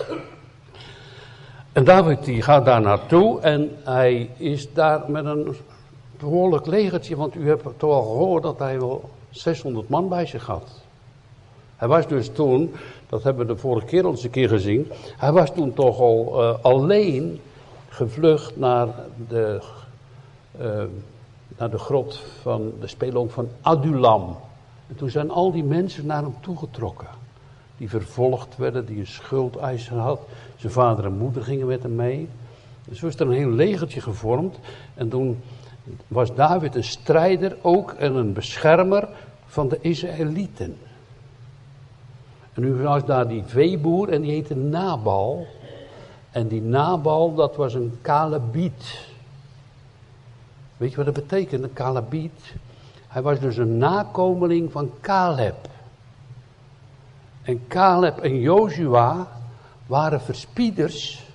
En 1.73 1.85
David 1.85 2.25
die 2.25 2.43
gaat 2.43 2.65
daar 2.65 2.81
naartoe 2.81 3.41
en 3.41 3.71
hij 3.83 4.31
is 4.37 4.73
daar 4.73 5.11
met 5.11 5.25
een 5.25 5.57
behoorlijk 6.19 6.67
legertje, 6.67 7.17
want 7.17 7.35
u 7.35 7.49
hebt 7.49 7.65
toch 7.77 7.93
al 7.93 8.03
gehoord 8.03 8.43
dat 8.43 8.59
hij 8.59 8.79
wel 8.79 9.11
600 9.31 9.89
man 9.89 10.09
bij 10.09 10.27
zich 10.27 10.47
had. 10.47 10.81
Hij 11.77 11.89
was 11.89 12.07
dus 12.07 12.29
toen, 12.29 12.75
dat 13.09 13.23
hebben 13.23 13.47
we 13.47 13.53
de 13.53 13.59
vorige 13.59 13.87
keer 13.87 14.05
al 14.05 14.11
eens 14.11 14.25
een 14.25 14.31
keer 14.31 14.49
gezien, 14.49 14.91
hij 15.17 15.33
was 15.33 15.51
toen 15.51 15.75
toch 15.75 15.99
al 15.99 16.43
uh, 16.43 16.55
alleen 16.63 17.41
gevlucht 17.89 18.57
naar 18.57 18.89
de, 19.29 19.61
uh, 20.61 20.83
naar 21.59 21.71
de 21.71 21.79
grot 21.79 22.23
van 22.43 22.73
de 22.81 22.87
spelonk 22.87 23.31
van 23.31 23.49
Adulam. 23.61 24.37
En 24.89 24.97
toen 24.97 25.11
zijn 25.11 25.31
al 25.31 25.53
die 25.53 25.65
mensen 25.65 26.07
naar 26.07 26.23
hem 26.23 26.35
toegetrokken. 26.41 27.22
Die 27.77 27.89
vervolgd 27.89 28.57
werden, 28.57 28.87
die 28.87 28.99
een 28.99 29.07
schuldeiser 29.07 29.97
had. 29.97 30.21
Zijn 30.57 30.73
vader 30.73 31.05
en 31.05 31.19
moeder 31.19 31.43
gingen 31.43 31.67
met 31.67 31.83
hem 31.83 31.95
mee. 31.95 32.29
En 32.89 32.97
zo 32.97 33.07
is 33.07 33.15
er 33.15 33.27
een 33.27 33.33
heel 33.33 33.51
legertje 33.51 34.01
gevormd. 34.01 34.59
En 34.95 35.09
toen 35.09 35.41
was 36.09 36.35
David 36.35 36.75
een 36.75 36.85
strijder 36.85 37.57
ook 37.61 37.93
en 37.93 38.15
een 38.15 38.33
beschermer 38.33 39.09
van 39.47 39.69
de 39.69 39.79
Israëlieten. 39.81 40.77
En 42.53 42.63
nu 42.63 42.75
was 42.75 43.05
daar 43.05 43.29
die 43.29 43.43
veeboer 43.47 44.09
en 44.09 44.23
die 44.23 44.31
heette 44.31 44.57
Nabal. 44.57 45.47
En 46.31 46.49
die 46.49 46.63
Nabal, 46.63 47.35
dat 47.35 47.57
was 47.57 47.75
een 47.75 47.99
Kalabiet. 48.01 49.11
Weet 50.77 50.91
je 50.91 50.97
wat 50.97 51.05
dat 51.05 51.15
betekent, 51.15 51.63
een 51.63 51.73
Kalabiet? 51.73 52.55
Hij 53.09 53.23
was 53.23 53.41
dus 53.41 53.57
een 53.57 53.79
nakomeling 53.79 54.73
van 54.73 54.91
Caleb. 55.01 55.69
En 57.43 57.61
Caleb 57.69 58.19
en 58.19 58.41
Joshua 58.41 59.29
waren 59.87 60.21
verspieders 60.21 61.27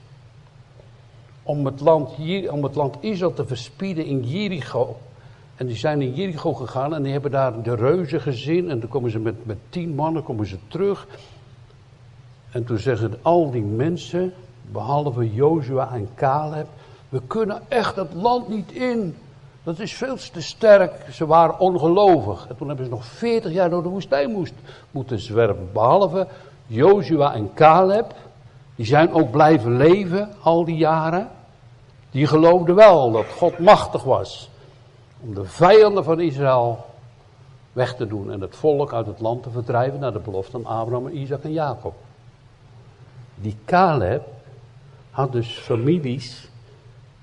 om 1.43 1.65
het 1.65 1.79
land, 1.79 2.09
om 2.49 2.63
het 2.63 2.75
land 2.75 2.95
Israël 2.99 3.33
te 3.33 3.45
verspieden 3.45 4.05
in 4.05 4.23
Jericho. 4.23 4.97
En 5.55 5.67
die 5.67 5.75
zijn 5.75 6.01
in 6.01 6.13
Jericho 6.13 6.53
gegaan 6.53 6.95
en 6.95 7.03
die 7.03 7.11
hebben 7.11 7.31
daar 7.31 7.61
de 7.61 7.75
reuzen 7.75 8.21
gezien. 8.21 8.69
En 8.69 8.79
toen 8.79 8.89
komen 8.89 9.11
ze 9.11 9.19
met, 9.19 9.45
met 9.45 9.57
tien 9.69 9.95
mannen 9.95 10.23
komen 10.23 10.45
ze 10.45 10.57
terug. 10.67 11.07
En 12.51 12.65
toen 12.65 12.77
zeggen 12.77 13.17
al 13.21 13.51
die 13.51 13.61
mensen, 13.61 14.33
behalve 14.71 15.33
Jozua 15.33 15.93
en 15.93 16.09
Caleb, 16.15 16.67
we 17.09 17.21
kunnen 17.27 17.61
echt 17.67 17.95
het 17.95 18.13
land 18.13 18.49
niet 18.49 18.71
in. 18.71 19.15
Dat 19.67 19.79
is 19.79 19.93
veel 19.93 20.15
te 20.15 20.41
sterk. 20.41 20.93
Ze 21.11 21.25
waren 21.25 21.59
ongelovig. 21.59 22.47
En 22.47 22.57
toen 22.57 22.67
hebben 22.67 22.85
ze 22.85 22.91
nog 22.91 23.05
veertig 23.05 23.51
jaar 23.51 23.69
door 23.69 23.83
de 23.83 23.89
woestijn 23.89 24.31
moest, 24.31 24.53
moeten 24.91 25.19
zwerven. 25.19 25.69
Behalve 25.73 26.27
Jozua 26.67 27.33
en 27.33 27.53
Caleb. 27.53 28.13
Die 28.75 28.85
zijn 28.85 29.13
ook 29.13 29.31
blijven 29.31 29.77
leven 29.77 30.29
al 30.41 30.65
die 30.65 30.75
jaren. 30.75 31.29
Die 32.11 32.27
geloofden 32.27 32.75
wel 32.75 33.11
dat 33.11 33.25
God 33.25 33.59
machtig 33.59 34.03
was. 34.03 34.49
Om 35.19 35.33
de 35.33 35.45
vijanden 35.45 36.03
van 36.03 36.19
Israël 36.19 36.85
weg 37.73 37.95
te 37.95 38.07
doen. 38.07 38.31
En 38.31 38.41
het 38.41 38.55
volk 38.55 38.93
uit 38.93 39.05
het 39.05 39.19
land 39.19 39.43
te 39.43 39.49
verdrijven 39.49 39.99
naar 39.99 40.13
de 40.13 40.19
belofte 40.19 40.51
van 40.51 40.65
Abraham, 40.65 41.07
Isaac 41.07 41.43
en 41.43 41.53
Jacob. 41.53 41.93
Die 43.35 43.57
Caleb 43.65 44.23
had 45.11 45.31
dus 45.31 45.57
families. 45.57 46.49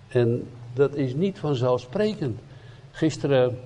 En 0.08 0.48
dat 0.74 0.94
is 0.94 1.14
niet 1.14 1.38
vanzelfsprekend. 1.38 2.40
Gisteren 2.90 3.58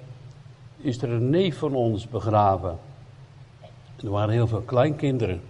is 0.76 1.02
er 1.02 1.10
een 1.10 1.30
neef 1.30 1.58
van 1.58 1.74
ons 1.74 2.08
begraven. 2.08 2.78
Er 4.02 4.10
waren 4.10 4.34
heel 4.34 4.46
veel 4.46 4.60
kleinkinderen. 4.60 5.40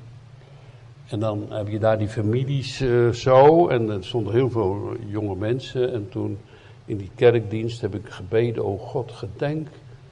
En 1.06 1.20
dan 1.20 1.46
heb 1.48 1.68
je 1.68 1.78
daar 1.78 1.98
die 1.98 2.08
families 2.08 2.80
uh, 2.80 3.12
zo. 3.12 3.68
En 3.68 3.90
er 3.90 4.04
stonden 4.04 4.32
heel 4.32 4.50
veel 4.50 4.96
jonge 5.06 5.36
mensen. 5.36 5.92
En 5.92 6.08
toen 6.08 6.38
in 6.84 6.96
die 6.96 7.10
kerkdienst 7.14 7.80
heb 7.80 7.94
ik 7.94 8.08
gebeden: 8.08 8.64
O 8.64 8.76
God, 8.76 9.12
gedenk 9.12 9.68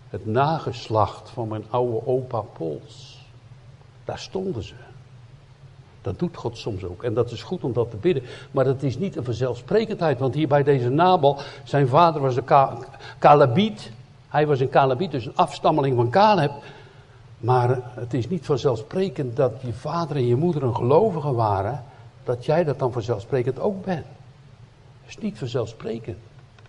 het 0.09 0.27
nageslacht 0.27 1.31
van 1.31 1.49
mijn 1.49 1.65
oude 1.71 2.07
opa 2.07 2.41
Pols. 2.41 3.25
Daar 4.05 4.19
stonden 4.19 4.63
ze. 4.63 4.75
Dat 6.07 6.19
doet 6.19 6.37
God 6.37 6.59
soms 6.59 6.85
ook. 6.85 7.03
En 7.03 7.15
dat 7.15 7.31
is 7.31 7.43
goed 7.43 7.65
om 7.65 7.73
dat 7.73 7.91
te 7.91 7.97
bidden. 7.97 8.23
Maar 8.51 8.65
dat 8.65 8.83
is 8.83 8.99
niet 8.99 9.17
een 9.17 9.25
vanzelfsprekendheid. 9.25 10.19
Want 10.19 10.35
hier 10.35 10.49
bij 10.49 10.63
deze 10.63 10.89
Nabal, 10.89 11.39
zijn 11.65 11.89
vader 11.89 12.21
was 12.21 12.37
een 12.37 12.45
Ka 12.45 12.79
Kalabiet. 13.19 13.93
Hij 14.29 14.47
was 14.47 14.61
een 14.61 14.69
Kalabiet, 14.69 15.11
dus 15.11 15.27
een 15.27 15.37
afstammeling 15.37 15.97
van 15.97 16.11
Caleb. 16.11 16.53
Maar 17.39 17.81
het 17.95 18.15
is 18.15 18.29
niet 18.29 18.47
vanzelfsprekend 18.47 19.37
dat 19.37 19.53
je 19.61 19.73
vader 19.73 20.17
en 20.17 20.27
je 20.27 20.37
moeder 20.37 20.63
een 20.63 20.75
gelovige 20.75 21.33
waren. 21.33 21.85
Dat 22.25 22.45
jij 22.45 22.65
dat 22.65 22.79
dan 22.79 22.93
vanzelfsprekend 22.93 23.61
ook 23.61 23.85
bent. 23.85 24.07
Dat 25.01 25.09
is 25.09 25.19
niet 25.19 25.39
vanzelfsprekend. 25.39 26.19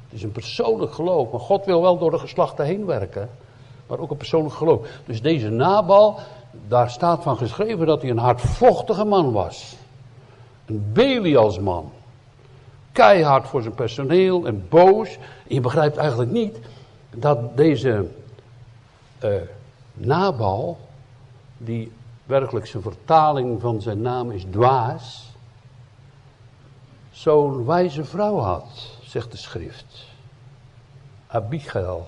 Het 0.03 0.13
is 0.13 0.23
een 0.23 0.31
persoonlijk 0.31 0.93
geloof. 0.93 1.31
Maar 1.31 1.39
God 1.39 1.65
wil 1.65 1.81
wel 1.81 1.97
door 1.97 2.11
de 2.11 2.19
geslachten 2.19 2.65
heen 2.65 2.85
werken. 2.85 3.29
Maar 3.87 3.99
ook 3.99 4.11
een 4.11 4.17
persoonlijk 4.17 4.55
geloof. 4.55 4.87
Dus 5.05 5.21
deze 5.21 5.49
Nabal, 5.49 6.19
daar 6.67 6.89
staat 6.89 7.23
van 7.23 7.37
geschreven 7.37 7.85
dat 7.85 8.01
hij 8.01 8.11
een 8.11 8.17
hardvochtige 8.17 9.05
man 9.05 9.31
was. 9.31 9.75
Een 10.65 10.89
Belialsman. 10.93 11.91
Keihard 12.91 13.47
voor 13.47 13.61
zijn 13.61 13.73
personeel 13.73 14.45
en 14.45 14.65
boos. 14.69 15.17
Je 15.47 15.61
begrijpt 15.61 15.97
eigenlijk 15.97 16.31
niet 16.31 16.59
dat 17.09 17.57
deze 17.57 18.07
uh, 19.23 19.35
Nabal, 19.93 20.77
die 21.57 21.91
werkelijk 22.25 22.65
zijn 22.65 22.83
vertaling 22.83 23.61
van 23.61 23.81
zijn 23.81 24.01
naam 24.01 24.31
is 24.31 24.45
dwaas, 24.49 25.31
zo'n 27.11 27.65
wijze 27.65 28.03
vrouw 28.03 28.37
had, 28.37 28.97
zegt 29.01 29.31
de 29.31 29.37
schrift. 29.37 30.05
Abigail. 31.27 32.07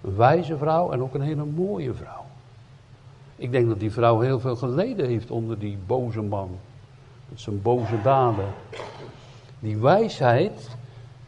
Een 0.00 0.16
wijze 0.16 0.56
vrouw 0.56 0.92
en 0.92 1.02
ook 1.02 1.14
een 1.14 1.20
hele 1.20 1.44
mooie 1.44 1.94
vrouw. 1.94 2.27
Ik 3.38 3.52
denk 3.52 3.68
dat 3.68 3.80
die 3.80 3.92
vrouw 3.92 4.20
heel 4.20 4.40
veel 4.40 4.56
geleden 4.56 5.06
heeft 5.06 5.30
onder 5.30 5.58
die 5.58 5.78
boze 5.86 6.22
man. 6.22 6.58
Met 7.28 7.40
zijn 7.40 7.62
boze 7.62 8.02
daden. 8.02 8.48
Die 9.58 9.76
wijsheid 9.76 10.76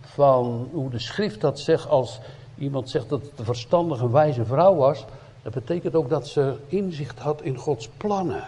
van 0.01 0.69
hoe 0.73 0.91
de 0.91 0.99
schrift 0.99 1.41
dat 1.41 1.61
zegt 1.61 1.89
als 1.89 2.21
iemand 2.59 2.91
zegt 2.91 3.09
dat 3.09 3.23
het 3.23 3.39
een 3.39 3.45
verstandige 3.45 4.11
wijze 4.11 4.45
vrouw 4.45 4.75
was. 4.75 5.05
Dat 5.43 5.53
betekent 5.53 5.95
ook 5.95 6.09
dat 6.09 6.29
ze 6.29 6.57
inzicht 6.67 7.19
had 7.19 7.43
in 7.43 7.57
Gods 7.57 7.89
plannen. 7.89 8.45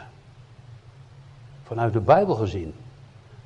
Vanuit 1.63 1.93
de 1.93 2.01
Bijbel 2.01 2.35
gezien. 2.35 2.75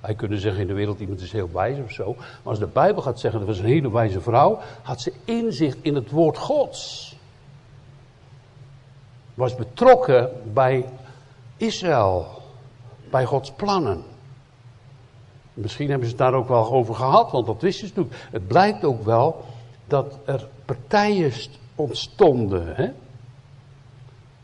Wij 0.00 0.14
kunnen 0.14 0.40
zeggen 0.40 0.60
in 0.60 0.66
de 0.66 0.74
wereld 0.74 1.00
iemand 1.00 1.20
is 1.20 1.32
heel 1.32 1.50
wijs 1.52 1.78
of 1.78 1.90
zo. 1.90 2.14
Maar 2.14 2.26
als 2.42 2.58
de 2.58 2.66
Bijbel 2.66 3.02
gaat 3.02 3.20
zeggen 3.20 3.40
dat 3.40 3.48
was 3.48 3.58
een 3.58 3.64
hele 3.64 3.92
wijze 3.92 4.20
vrouw, 4.20 4.58
had 4.82 5.00
ze 5.00 5.12
inzicht 5.24 5.78
in 5.82 5.94
het 5.94 6.10
woord 6.10 6.38
Gods. 6.38 7.15
Was 9.36 9.54
betrokken 9.54 10.30
bij 10.52 10.84
Israël, 11.56 12.26
bij 13.10 13.24
Gods 13.24 13.50
plannen. 13.50 14.02
Misschien 15.54 15.88
hebben 15.90 16.08
ze 16.08 16.14
het 16.14 16.22
daar 16.22 16.34
ook 16.34 16.48
wel 16.48 16.72
over 16.72 16.94
gehad, 16.94 17.30
want 17.30 17.46
dat 17.46 17.62
wisten 17.62 17.88
ze 17.88 17.94
toen. 17.94 18.10
Het 18.30 18.46
blijkt 18.46 18.84
ook 18.84 19.04
wel 19.04 19.44
dat 19.86 20.18
er 20.24 20.48
partijen 20.64 21.32
ontstonden. 21.74 22.76
Hè? 22.76 22.90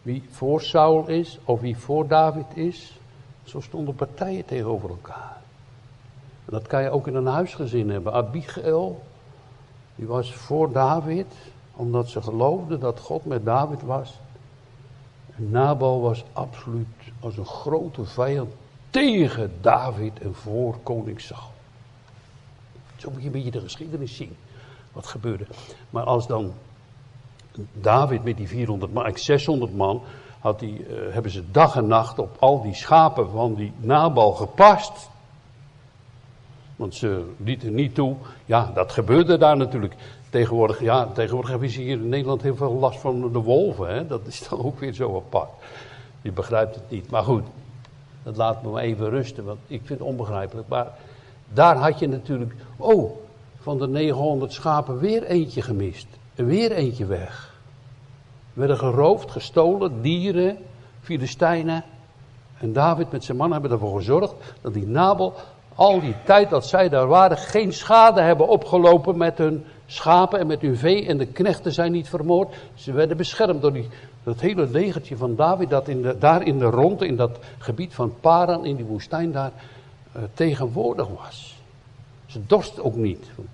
Wie 0.02 0.25
voor 0.30 0.62
Saul 0.62 1.08
is 1.08 1.38
of 1.44 1.61
wie 1.61 1.76
voor 1.76 2.08
David 2.08 2.46
is. 2.54 2.99
Zo 3.42 3.61
stonden 3.61 3.94
partijen 3.94 4.44
tegenover 4.44 4.88
elkaar. 4.88 5.40
Dat 6.44 6.66
kan 6.66 6.82
je 6.82 6.90
ook 6.90 7.06
in 7.06 7.14
een 7.14 7.26
huisgezin 7.26 7.90
hebben. 7.90 8.12
Abigail, 8.12 9.02
die 9.94 10.06
was 10.06 10.34
voor 10.34 10.72
David, 10.72 11.26
omdat 11.76 12.08
ze 12.08 12.22
geloofde 12.22 12.78
dat 12.78 13.00
God 13.00 13.25
met 13.25 13.44
David 13.44 13.82
was. 13.82 14.20
Nabal 15.37 16.01
was 16.01 16.25
absoluut 16.33 16.87
als 17.21 17.37
een 17.37 17.47
grote 17.47 18.05
vijand 18.05 18.53
tegen 18.91 19.53
David 19.61 20.19
en 20.21 20.35
voor 20.35 20.79
koning 20.83 21.21
Saul. 21.21 21.51
Zo 22.97 23.11
moet 23.11 23.21
je 23.21 23.27
een 23.27 23.33
beetje 23.33 23.51
de 23.51 23.61
geschiedenis 23.61 24.17
zien. 24.17 24.37
Wat 24.93 25.07
gebeurde. 25.07 25.47
Maar 25.91 26.05
als 26.05 26.27
dan 26.27 26.53
David 27.73 28.25
met 28.25 28.37
die 28.37 28.49
400 28.49 28.93
man, 28.93 29.19
600 29.19 29.77
man, 29.77 30.03
had 30.41 30.59
die, 30.59 30.87
uh, 30.87 31.12
hebben 31.12 31.31
ze 31.33 31.51
dag 31.51 31.77
en 31.77 31.87
nacht 31.87 32.19
op 32.19 32.37
al 32.39 32.62
die 32.62 32.75
schapen 32.75 33.31
van 33.31 33.55
die 33.55 33.73
Nabal 33.77 34.33
gepast. 34.33 35.11
Want 36.76 36.95
ze 36.95 37.25
lieten 37.37 37.75
niet 37.75 37.95
toe. 37.95 38.17
Ja, 38.45 38.71
dat 38.75 38.93
gebeurde 38.93 39.38
daar 39.38 39.57
natuurlijk. 39.57 39.95
Tegenwoordig, 40.31 40.81
ja, 40.81 41.07
tegenwoordig 41.07 41.50
hebben 41.50 41.71
ze 41.71 41.81
hier 41.81 41.93
in 41.93 42.09
Nederland 42.09 42.43
heel 42.43 42.57
veel 42.57 42.73
last 42.73 43.00
van 43.00 43.33
de 43.33 43.38
wolven. 43.38 43.95
Hè? 43.95 44.07
Dat 44.07 44.26
is 44.26 44.49
dan 44.49 44.64
ook 44.64 44.79
weer 44.79 44.93
zo 44.93 45.17
apart. 45.17 45.50
Je 46.23 46.33
begrijpt 46.33 46.75
het 46.75 46.91
niet. 46.91 47.11
Maar 47.11 47.23
goed, 47.23 47.45
dat 48.23 48.37
laat 48.37 48.62
me 48.62 48.71
maar 48.71 48.83
even 48.83 49.11
rusten, 49.11 49.45
want 49.45 49.59
ik 49.67 49.81
vind 49.85 49.99
het 49.99 50.09
onbegrijpelijk. 50.09 50.69
Maar 50.69 50.87
daar 51.52 51.76
had 51.76 51.99
je 51.99 52.09
natuurlijk, 52.09 52.55
oh, 52.76 53.17
van 53.61 53.79
de 53.79 53.88
900 53.88 54.52
schapen 54.52 54.99
weer 54.99 55.23
eentje 55.23 55.62
gemist. 55.62 56.07
En 56.35 56.47
weer 56.47 56.73
eentje 56.73 57.07
weg. 57.07 57.55
Werden 58.52 58.79
geroofd, 58.79 59.31
gestolen, 59.31 60.02
dieren, 60.02 60.59
Filistijnen. 61.00 61.85
En 62.59 62.73
David 62.73 63.12
met 63.12 63.25
zijn 63.25 63.37
man 63.37 63.52
hebben 63.52 63.71
ervoor 63.71 63.97
gezorgd 63.97 64.35
dat 64.61 64.75
die 64.75 64.87
Nabel 64.87 65.35
al 65.75 66.00
die 66.00 66.14
tijd 66.25 66.50
dat 66.50 66.67
zij 66.67 66.88
daar 66.88 67.07
waren 67.07 67.37
geen 67.37 67.73
schade 67.73 68.21
hebben 68.21 68.49
opgelopen 68.49 69.17
met 69.17 69.38
hun 69.38 69.64
schapen 69.87 70.38
en 70.38 70.47
met 70.47 70.61
hun 70.61 70.76
vee. 70.76 71.07
En 71.07 71.19
de 71.19 71.26
knechten 71.26 71.73
zijn 71.73 71.93
niet 71.93 72.09
vermoord. 72.09 72.55
Ze 72.75 72.93
werden 72.93 73.17
beschermd 73.17 73.62
door 73.62 73.73
die, 73.73 73.88
dat 74.23 74.41
hele 74.41 74.67
legertje 74.67 75.17
van 75.17 75.37
David 75.37 75.71
dat 75.71 75.88
in 75.88 76.02
de, 76.02 76.19
daar 76.19 76.47
in 76.47 76.59
de 76.59 76.64
ronde, 76.64 77.07
in 77.07 77.17
dat 77.17 77.38
gebied 77.59 77.95
van 77.95 78.14
Paran, 78.21 78.64
in 78.64 78.76
die 78.76 78.85
woestijn 78.85 79.33
daar, 79.33 79.52
uh, 80.17 80.23
tegenwoordig 80.35 81.09
was. 81.09 81.57
Ze 82.26 82.47
dorst 82.47 82.81
ook 82.81 82.97
niet, 82.97 83.26
want 83.37 83.49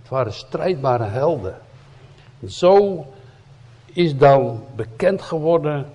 het 0.00 0.08
waren 0.08 0.32
strijdbare 0.32 1.04
helden. 1.04 1.54
En 2.40 2.50
zo 2.50 3.06
is 3.84 4.16
dan 4.16 4.64
bekend 4.76 5.22
geworden 5.22 5.86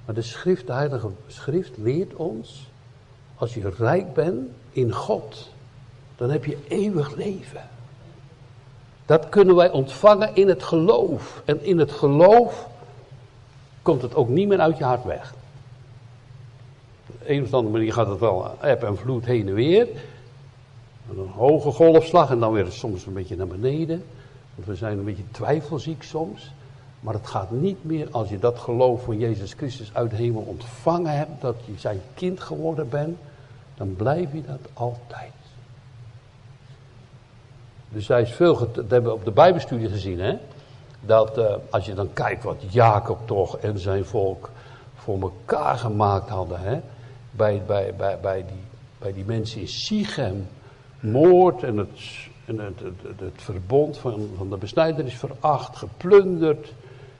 Maar 0.05 0.15
de 0.15 0.21
schrift, 0.21 0.67
de 0.67 0.73
heilige 0.73 1.09
schrift 1.27 1.77
leert 1.77 2.13
ons, 2.13 2.71
als 3.35 3.53
je 3.53 3.69
rijk 3.69 4.13
bent 4.13 4.49
in 4.71 4.91
God, 4.91 5.49
dan 6.15 6.29
heb 6.29 6.45
je 6.45 6.57
eeuwig 6.67 7.15
leven. 7.15 7.69
Dat 9.09 9.29
kunnen 9.29 9.55
wij 9.55 9.71
ontvangen 9.71 10.35
in 10.35 10.47
het 10.47 10.63
geloof. 10.63 11.41
En 11.45 11.63
in 11.63 11.77
het 11.79 11.91
geloof 11.91 12.67
komt 13.81 14.01
het 14.01 14.15
ook 14.15 14.27
niet 14.29 14.47
meer 14.47 14.59
uit 14.59 14.77
je 14.77 14.83
hart 14.83 15.03
weg. 15.03 15.33
Op 17.07 17.15
een 17.25 17.43
of 17.43 17.53
andere 17.53 17.73
manier 17.73 17.93
gaat 17.93 18.07
het 18.07 18.19
wel 18.19 18.51
eb 18.61 18.83
en 18.83 18.97
vloed 18.97 19.25
heen 19.25 19.47
en 19.47 19.53
weer. 19.53 19.87
Een 21.09 21.29
hoge 21.35 21.71
golfslag 21.71 22.29
en 22.29 22.39
dan 22.39 22.51
weer 22.51 22.71
soms 22.71 23.05
een 23.05 23.13
beetje 23.13 23.35
naar 23.35 23.47
beneden. 23.47 24.03
Want 24.55 24.67
we 24.67 24.75
zijn 24.75 24.97
een 24.97 25.05
beetje 25.05 25.31
twijfelziek 25.31 26.03
soms. 26.03 26.51
Maar 26.99 27.13
het 27.13 27.27
gaat 27.27 27.51
niet 27.51 27.83
meer 27.83 28.07
als 28.11 28.29
je 28.29 28.39
dat 28.39 28.59
geloof 28.59 29.03
van 29.03 29.17
Jezus 29.17 29.53
Christus 29.53 29.93
uit 29.93 30.09
de 30.09 30.15
hemel 30.15 30.41
ontvangen 30.41 31.17
hebt, 31.17 31.41
dat 31.41 31.55
je 31.65 31.73
zijn 31.77 32.01
kind 32.13 32.39
geworden 32.39 32.89
bent, 32.89 33.17
dan 33.75 33.95
blijf 33.95 34.33
je 34.33 34.41
dat 34.41 34.69
altijd. 34.73 35.38
Dus 37.89 38.07
hij 38.07 38.21
is 38.21 38.31
veel, 38.31 38.57
dat 38.57 38.75
hebben 38.75 39.03
we 39.03 39.17
op 39.17 39.25
de 39.25 39.31
Bijbelstudie 39.31 39.89
gezien, 39.89 40.19
hè? 40.19 40.37
Dat 41.01 41.37
uh, 41.37 41.45
als 41.69 41.85
je 41.85 41.93
dan 41.93 42.13
kijkt 42.13 42.43
wat 42.43 42.63
Jacob 42.69 43.19
toch 43.25 43.57
en 43.57 43.79
zijn 43.79 44.05
volk 44.05 44.49
voor 44.95 45.21
elkaar 45.21 45.77
gemaakt 45.77 46.29
hadden, 46.29 46.59
hè? 46.59 46.79
Bij, 47.31 47.61
bij, 47.67 47.93
bij, 47.97 48.19
bij, 48.19 48.45
die, 48.47 48.63
bij 48.97 49.13
die 49.13 49.25
mensen 49.25 49.61
in 49.61 49.67
Sichem, 49.67 50.47
moord 50.99 51.63
en 51.63 51.77
het, 51.77 51.89
en 52.45 52.59
het, 52.59 52.79
het, 52.79 53.19
het, 53.19 53.41
verbond 53.41 53.97
van, 53.97 54.29
van 54.37 54.49
de 54.49 54.57
besnijder 54.57 55.05
is 55.05 55.15
veracht, 55.17 55.77
geplunderd. 55.77 56.73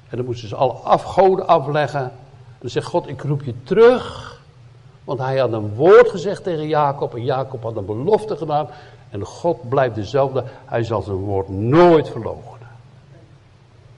En 0.10 0.17
dan 0.17 0.25
moesten 0.25 0.47
ze 0.47 0.55
alle 0.55 0.73
afgoden 0.73 1.47
afleggen. 1.47 2.01
En 2.01 2.12
dan 2.60 2.69
zegt 2.69 2.88
God, 2.88 3.08
ik 3.08 3.21
roep 3.21 3.43
je 3.43 3.53
terug. 3.63 4.38
Want 5.10 5.22
hij 5.22 5.38
had 5.38 5.54
een 5.54 5.76
woord 5.76 6.10
gezegd 6.10 6.43
tegen 6.43 6.67
Jacob. 6.67 7.15
En 7.15 7.24
Jacob 7.24 7.63
had 7.63 7.76
een 7.76 7.86
belofte 7.86 8.38
gedaan. 8.38 8.67
En 9.10 9.26
God 9.26 9.69
blijft 9.69 9.95
dezelfde. 9.95 10.43
Hij 10.65 10.84
zal 10.84 11.02
zijn 11.02 11.17
woord 11.17 11.50
nooit 11.50 12.10
verloochenen. 12.10 12.67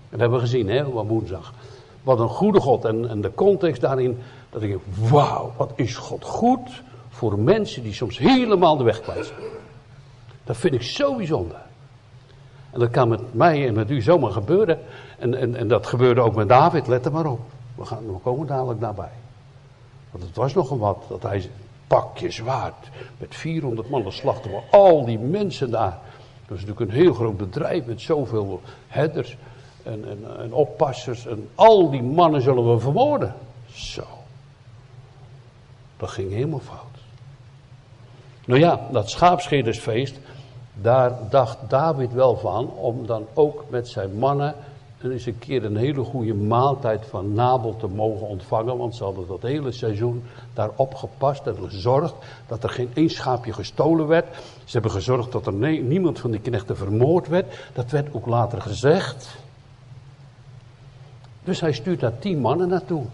Dat 0.09 0.19
hebben 0.19 0.39
we 0.39 0.45
gezien, 0.45 0.69
hè, 0.69 0.91
wat 0.91 1.05
woensdag. 1.07 1.53
Wat 2.03 2.19
een 2.19 2.29
goede 2.29 2.59
God. 2.59 2.85
En, 2.85 3.09
en 3.09 3.21
de 3.21 3.33
context 3.33 3.81
daarin, 3.81 4.19
dat 4.49 4.61
ik 4.61 4.77
wauw, 5.09 5.51
wat 5.57 5.71
is 5.75 5.95
God 5.95 6.25
goed 6.25 6.83
voor 7.09 7.39
mensen 7.39 7.83
die 7.83 7.93
soms 7.93 8.17
helemaal 8.17 8.77
de 8.77 8.83
weg 8.83 9.01
kwijt 9.01 9.25
zijn. 9.25 9.39
Dat 10.43 10.57
vind 10.57 10.73
ik 10.73 10.81
zo 10.81 11.15
bijzonder. 11.15 11.57
En 12.69 12.79
dat 12.79 12.89
kan 12.89 13.09
met 13.09 13.33
mij 13.33 13.67
en 13.67 13.73
met 13.73 13.89
u 13.89 14.01
zomaar 14.01 14.31
gebeuren. 14.31 14.79
En, 15.19 15.35
en, 15.35 15.55
en 15.55 15.67
dat 15.67 15.87
gebeurde 15.87 16.21
ook 16.21 16.35
met 16.35 16.49
David, 16.49 16.87
let 16.87 17.05
er 17.05 17.11
maar 17.11 17.25
op. 17.25 17.39
We, 17.75 17.85
gaan, 17.85 18.05
we 18.05 18.19
komen 18.23 18.47
dadelijk 18.47 18.79
daarbij. 18.79 19.11
Want 20.11 20.23
het 20.23 20.35
was 20.35 20.53
nog 20.53 20.71
een 20.71 20.77
wat, 20.77 21.03
dat 21.09 21.21
hij 21.21 21.49
pakje 21.87 22.31
zwaard 22.31 22.89
met 23.17 23.35
400 23.35 23.89
mannen 23.89 24.13
slachten 24.13 24.51
we 24.51 24.61
al 24.71 25.05
die 25.05 25.19
mensen 25.19 25.71
daar. 25.71 25.99
Dat 26.39 26.59
was 26.59 26.59
natuurlijk 26.59 26.91
een 26.91 26.97
heel 26.97 27.13
groot 27.13 27.37
bedrijf 27.37 27.85
met 27.85 28.01
zoveel 28.01 28.61
herders. 28.87 29.37
en, 29.83 30.09
en, 30.09 30.39
en 30.39 30.53
oppassers 30.53 31.25
en 31.25 31.49
al 31.55 31.89
die 31.89 32.03
mannen 32.03 32.41
zullen 32.41 32.73
we 32.73 32.79
vermoorden. 32.79 33.35
Zo. 33.73 34.03
Dat 35.97 36.09
ging 36.09 36.31
helemaal 36.31 36.59
fout. 36.59 36.79
Nou 38.45 38.59
ja, 38.59 38.87
dat 38.91 39.09
schaapschedersfeest, 39.09 40.19
daar 40.73 41.29
dacht 41.29 41.57
David 41.67 42.13
wel 42.13 42.37
van 42.37 42.69
om 42.69 43.05
dan 43.05 43.27
ook 43.33 43.65
met 43.69 43.87
zijn 43.87 44.17
mannen 44.17 44.55
eens 45.09 45.25
een 45.25 45.39
keer 45.39 45.65
een 45.65 45.75
hele 45.75 46.03
goede 46.03 46.33
maaltijd 46.33 47.05
van 47.05 47.33
Nabel 47.33 47.75
te 47.77 47.87
mogen 47.87 48.27
ontvangen. 48.27 48.77
Want 48.77 48.95
ze 48.95 49.03
hadden 49.03 49.27
dat 49.27 49.41
hele 49.41 49.71
seizoen 49.71 50.23
daarop 50.53 50.95
gepast 50.95 51.47
en 51.47 51.55
gezorgd 51.69 52.13
dat 52.47 52.63
er 52.63 52.69
geen 52.69 52.89
één 52.93 53.09
schaapje 53.09 53.53
gestolen 53.53 54.07
werd. 54.07 54.25
Ze 54.63 54.71
hebben 54.71 54.91
gezorgd 54.91 55.31
dat 55.31 55.45
er 55.45 55.53
niemand 55.81 56.19
van 56.19 56.31
die 56.31 56.39
knechten 56.39 56.77
vermoord 56.77 57.27
werd. 57.27 57.69
Dat 57.73 57.91
werd 57.91 58.13
ook 58.13 58.25
later 58.25 58.61
gezegd. 58.61 59.37
Dus 61.43 61.59
hij 61.59 61.73
stuurt 61.73 61.99
daar 61.99 62.19
tien 62.19 62.39
mannen 62.39 62.67
naartoe. 62.67 63.05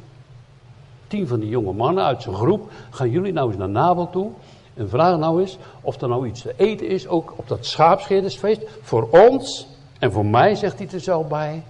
Tien 1.08 1.28
van 1.28 1.40
die 1.40 1.50
jonge 1.50 1.74
mannen 1.74 2.04
uit 2.04 2.22
zijn 2.22 2.36
groep. 2.36 2.72
Gaan 2.90 3.10
jullie 3.10 3.34
nou 3.34 3.48
eens 3.48 3.58
naar 3.58 3.70
Nabel 3.70 4.10
toe. 4.10 4.32
En 4.74 4.90
vraag 4.90 5.18
nou 5.18 5.42
eens 5.42 5.58
of 5.82 6.02
er 6.02 6.08
nou 6.08 6.28
iets 6.28 6.42
te 6.42 6.54
eten 6.58 6.88
is, 6.88 7.08
ook 7.08 7.34
op 7.36 7.48
dat 7.48 7.66
schaapscheerdersfeest. 7.66 8.62
Voor 8.82 9.08
ons 9.10 9.68
en 10.00 10.12
voor 10.12 10.26
mij, 10.26 10.56
zegt 10.56 10.80
hij 10.80 10.88
er 10.92 11.00
zo 11.00 11.24
bij. 11.24 11.64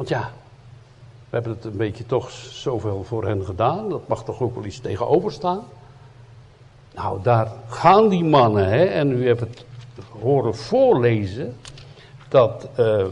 Want 0.00 0.12
ja, 0.12 0.30
we 1.28 1.36
hebben 1.36 1.52
het 1.52 1.64
een 1.64 1.76
beetje 1.76 2.06
toch 2.06 2.30
zoveel 2.30 3.04
voor 3.04 3.26
hen 3.26 3.44
gedaan. 3.44 3.88
Dat 3.88 4.08
mag 4.08 4.24
toch 4.24 4.40
ook 4.40 4.54
wel 4.54 4.64
iets 4.64 4.80
tegenover 4.80 5.32
staan. 5.32 5.62
Nou, 6.94 7.22
daar 7.22 7.52
gaan 7.68 8.08
die 8.08 8.24
mannen, 8.24 8.68
hè, 8.68 8.84
en 8.84 9.10
u 9.10 9.26
hebt 9.26 9.40
het 9.40 9.64
horen 10.20 10.56
voorlezen, 10.56 11.56
dat 12.28 12.68
uh, 12.78 13.04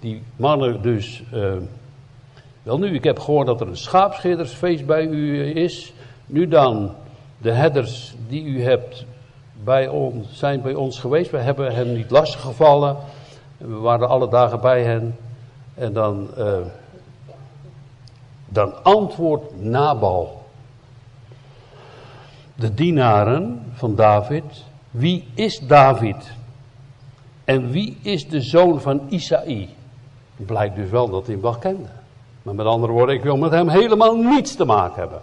die 0.00 0.22
mannen 0.36 0.82
dus. 0.82 1.22
Uh, 1.34 1.52
wel 2.62 2.78
nu, 2.78 2.94
ik 2.94 3.04
heb 3.04 3.18
gehoord 3.18 3.46
dat 3.46 3.60
er 3.60 3.68
een 3.68 3.76
schaapschiddersfeest 3.76 4.86
bij 4.86 5.06
u 5.06 5.54
is. 5.56 5.92
Nu 6.26 6.48
dan, 6.48 6.94
de 7.38 7.52
herders 7.52 8.14
die 8.28 8.44
u 8.44 8.62
hebt 8.62 9.04
bij 9.64 9.88
ons, 9.88 10.38
zijn 10.38 10.62
bij 10.62 10.74
ons 10.74 10.98
geweest. 10.98 11.30
We 11.30 11.38
hebben 11.38 11.74
hen 11.74 11.92
niet 11.92 12.10
lastiggevallen. 12.10 12.96
We 13.56 13.76
waren 13.76 14.08
alle 14.08 14.28
dagen 14.28 14.60
bij 14.60 14.82
hen. 14.82 15.16
En 15.74 15.92
dan, 15.92 16.28
uh, 16.38 16.56
dan 18.48 18.84
antwoordt 18.84 19.62
Nabal. 19.62 20.44
De 22.54 22.74
dienaren 22.74 23.64
van 23.72 23.94
David. 23.94 24.64
Wie 24.90 25.28
is 25.34 25.58
David? 25.58 26.32
En 27.44 27.70
wie 27.70 27.98
is 28.02 28.28
de 28.28 28.40
zoon 28.40 28.80
van 28.80 29.00
Isaï? 29.08 29.68
Blijkt 30.36 30.76
dus 30.76 30.90
wel 30.90 31.08
dat 31.08 31.26
hij 31.26 31.40
hem 31.40 31.58
kende. 31.58 31.88
Maar 32.42 32.54
met 32.54 32.66
andere 32.66 32.92
woorden, 32.92 33.14
ik 33.14 33.22
wil 33.22 33.36
met 33.36 33.50
hem 33.50 33.68
helemaal 33.68 34.16
niets 34.16 34.54
te 34.54 34.64
maken 34.64 35.00
hebben. 35.00 35.22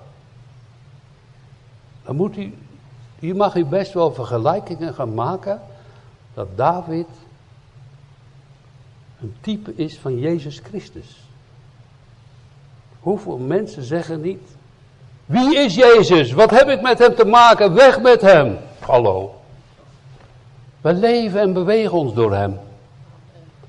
Dan 2.04 2.16
moet 2.16 2.38
u, 2.38 2.54
hier 3.20 3.36
mag 3.36 3.56
u 3.56 3.66
best 3.66 3.94
wel 3.94 4.14
vergelijkingen 4.14 4.94
gaan 4.94 5.14
maken. 5.14 5.62
Dat 6.34 6.48
David 6.56 7.08
een 9.22 9.36
type 9.42 9.76
is 9.76 9.98
van 9.98 10.20
Jezus 10.20 10.60
Christus. 10.60 11.28
Hoeveel 13.00 13.38
mensen 13.38 13.84
zeggen 13.84 14.22
niet: 14.22 14.42
Wie 15.26 15.58
is 15.58 15.76
Jezus? 15.76 16.32
Wat 16.32 16.50
heb 16.50 16.68
ik 16.68 16.82
met 16.82 17.00
hem 17.00 17.16
te 17.16 17.26
maken? 17.26 17.74
Weg 17.74 18.02
met 18.02 18.22
hem. 18.22 18.58
Hallo. 18.80 19.34
We 20.82 20.94
leven 20.94 21.40
en 21.40 21.54
bewegen 21.54 21.98
ons 21.98 22.14
door 22.14 22.34
hem. 22.34 22.60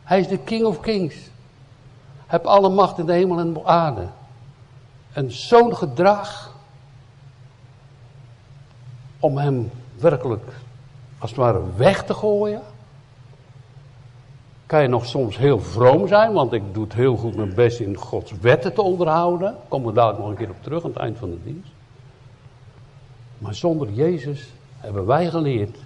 Hij 0.02 0.20
is 0.20 0.28
de 0.28 0.38
King 0.38 0.64
of 0.64 0.80
Kings. 0.80 1.16
Heeft 2.26 2.44
alle 2.46 2.68
macht 2.68 2.98
in 2.98 3.06
de 3.06 3.12
hemel 3.12 3.38
en 3.38 3.52
de 3.52 3.64
aarde. 3.64 4.06
En 5.12 5.32
zo'n 5.32 5.76
gedrag 5.76 6.54
om 9.20 9.38
hem 9.38 9.70
werkelijk 9.98 10.52
als 11.18 11.30
het 11.30 11.38
ware 11.38 11.62
weg 11.76 12.04
te 12.04 12.14
gooien 12.14 12.62
kan 14.70 14.82
je 14.82 14.88
nog 14.88 15.06
soms 15.06 15.36
heel 15.36 15.60
vroom 15.60 16.08
zijn, 16.08 16.32
want 16.32 16.52
ik 16.52 16.62
doe 16.72 16.84
het 16.84 16.92
heel 16.92 17.16
goed 17.16 17.36
mijn 17.36 17.54
best 17.54 17.80
in 17.80 17.96
Gods 17.96 18.32
wetten 18.40 18.74
te 18.74 18.82
onderhouden. 18.82 19.56
Kom 19.68 19.86
er 19.86 19.94
dadelijk 19.94 20.20
nog 20.20 20.28
een 20.30 20.36
keer 20.36 20.50
op 20.50 20.62
terug 20.62 20.84
aan 20.84 20.90
het 20.90 20.98
eind 20.98 21.18
van 21.18 21.30
de 21.30 21.38
dienst. 21.44 21.70
Maar 23.38 23.54
zonder 23.54 23.92
Jezus 23.92 24.52
hebben 24.76 25.06
wij 25.06 25.30
geleerd, 25.30 25.76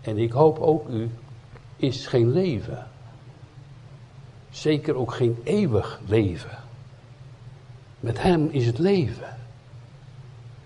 en 0.00 0.18
ik 0.18 0.32
hoop 0.32 0.58
ook 0.58 0.88
u, 0.88 1.10
is 1.76 2.06
geen 2.06 2.32
leven. 2.32 2.86
Zeker 4.50 4.94
ook 4.94 5.12
geen 5.12 5.38
eeuwig 5.42 6.00
leven. 6.06 6.58
Met 8.00 8.22
Hem 8.22 8.48
is 8.50 8.66
het 8.66 8.78
leven. 8.78 9.36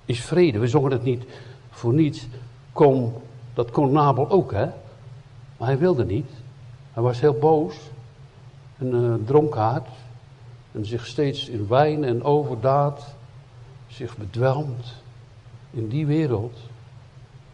Is 0.05 0.21
vrede. 0.21 0.59
We 0.59 0.69
zongen 0.69 0.93
het 0.93 1.05
niet 1.05 1.25
voor 1.71 1.93
niets. 1.93 2.27
Kom, 2.73 3.13
dat 3.55 3.71
kon 3.71 3.93
Nabel 3.93 4.31
ook, 4.31 4.53
hè? 4.53 4.67
Maar 5.57 5.69
hij 5.69 5.79
wilde 5.79 6.05
niet. 6.05 6.42
Hij 6.93 7.03
was 7.03 7.21
heel 7.21 7.39
boos, 7.39 7.77
een 8.79 8.95
uh, 8.95 9.15
dronkaard, 9.27 9.89
en 10.73 10.87
zich 10.87 11.07
steeds 11.07 11.49
in 11.49 11.69
wijn 11.69 12.05
en 12.05 12.23
overdaad, 12.23 13.15
zich 13.87 14.17
bedwelmt. 14.17 14.93
In 15.71 15.89
die 15.89 16.07
wereld 16.07 16.59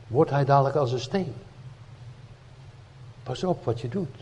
wordt 0.06 0.30
hij 0.30 0.44
dadelijk 0.44 0.76
als 0.76 0.92
een 0.92 1.00
steen. 1.00 1.34
Pas 3.22 3.44
op 3.44 3.64
wat 3.64 3.80
je 3.80 3.88
doet. 3.88 4.16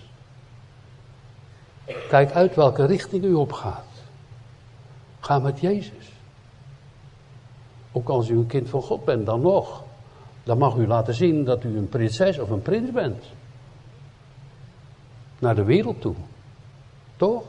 Kijk 2.08 2.32
uit 2.32 2.54
welke 2.54 2.84
richting 2.84 3.24
u 3.24 3.34
opgaat. 3.34 3.84
Ga 5.20 5.38
met 5.38 5.60
Jezus. 5.60 6.12
Ook 7.92 8.08
als 8.08 8.28
u 8.28 8.36
een 8.36 8.46
kind 8.46 8.68
van 8.68 8.82
God 8.82 9.04
bent, 9.04 9.26
dan 9.26 9.40
nog. 9.40 9.84
Dan 10.42 10.58
mag 10.58 10.76
u 10.76 10.86
laten 10.86 11.14
zien 11.14 11.44
dat 11.44 11.64
u 11.64 11.76
een 11.76 11.88
prinses 11.88 12.38
of 12.38 12.50
een 12.50 12.62
prins 12.62 12.90
bent 12.90 13.24
naar 15.38 15.54
de 15.54 15.64
wereld 15.64 16.00
toe. 16.00 16.14
Toch? 17.16 17.42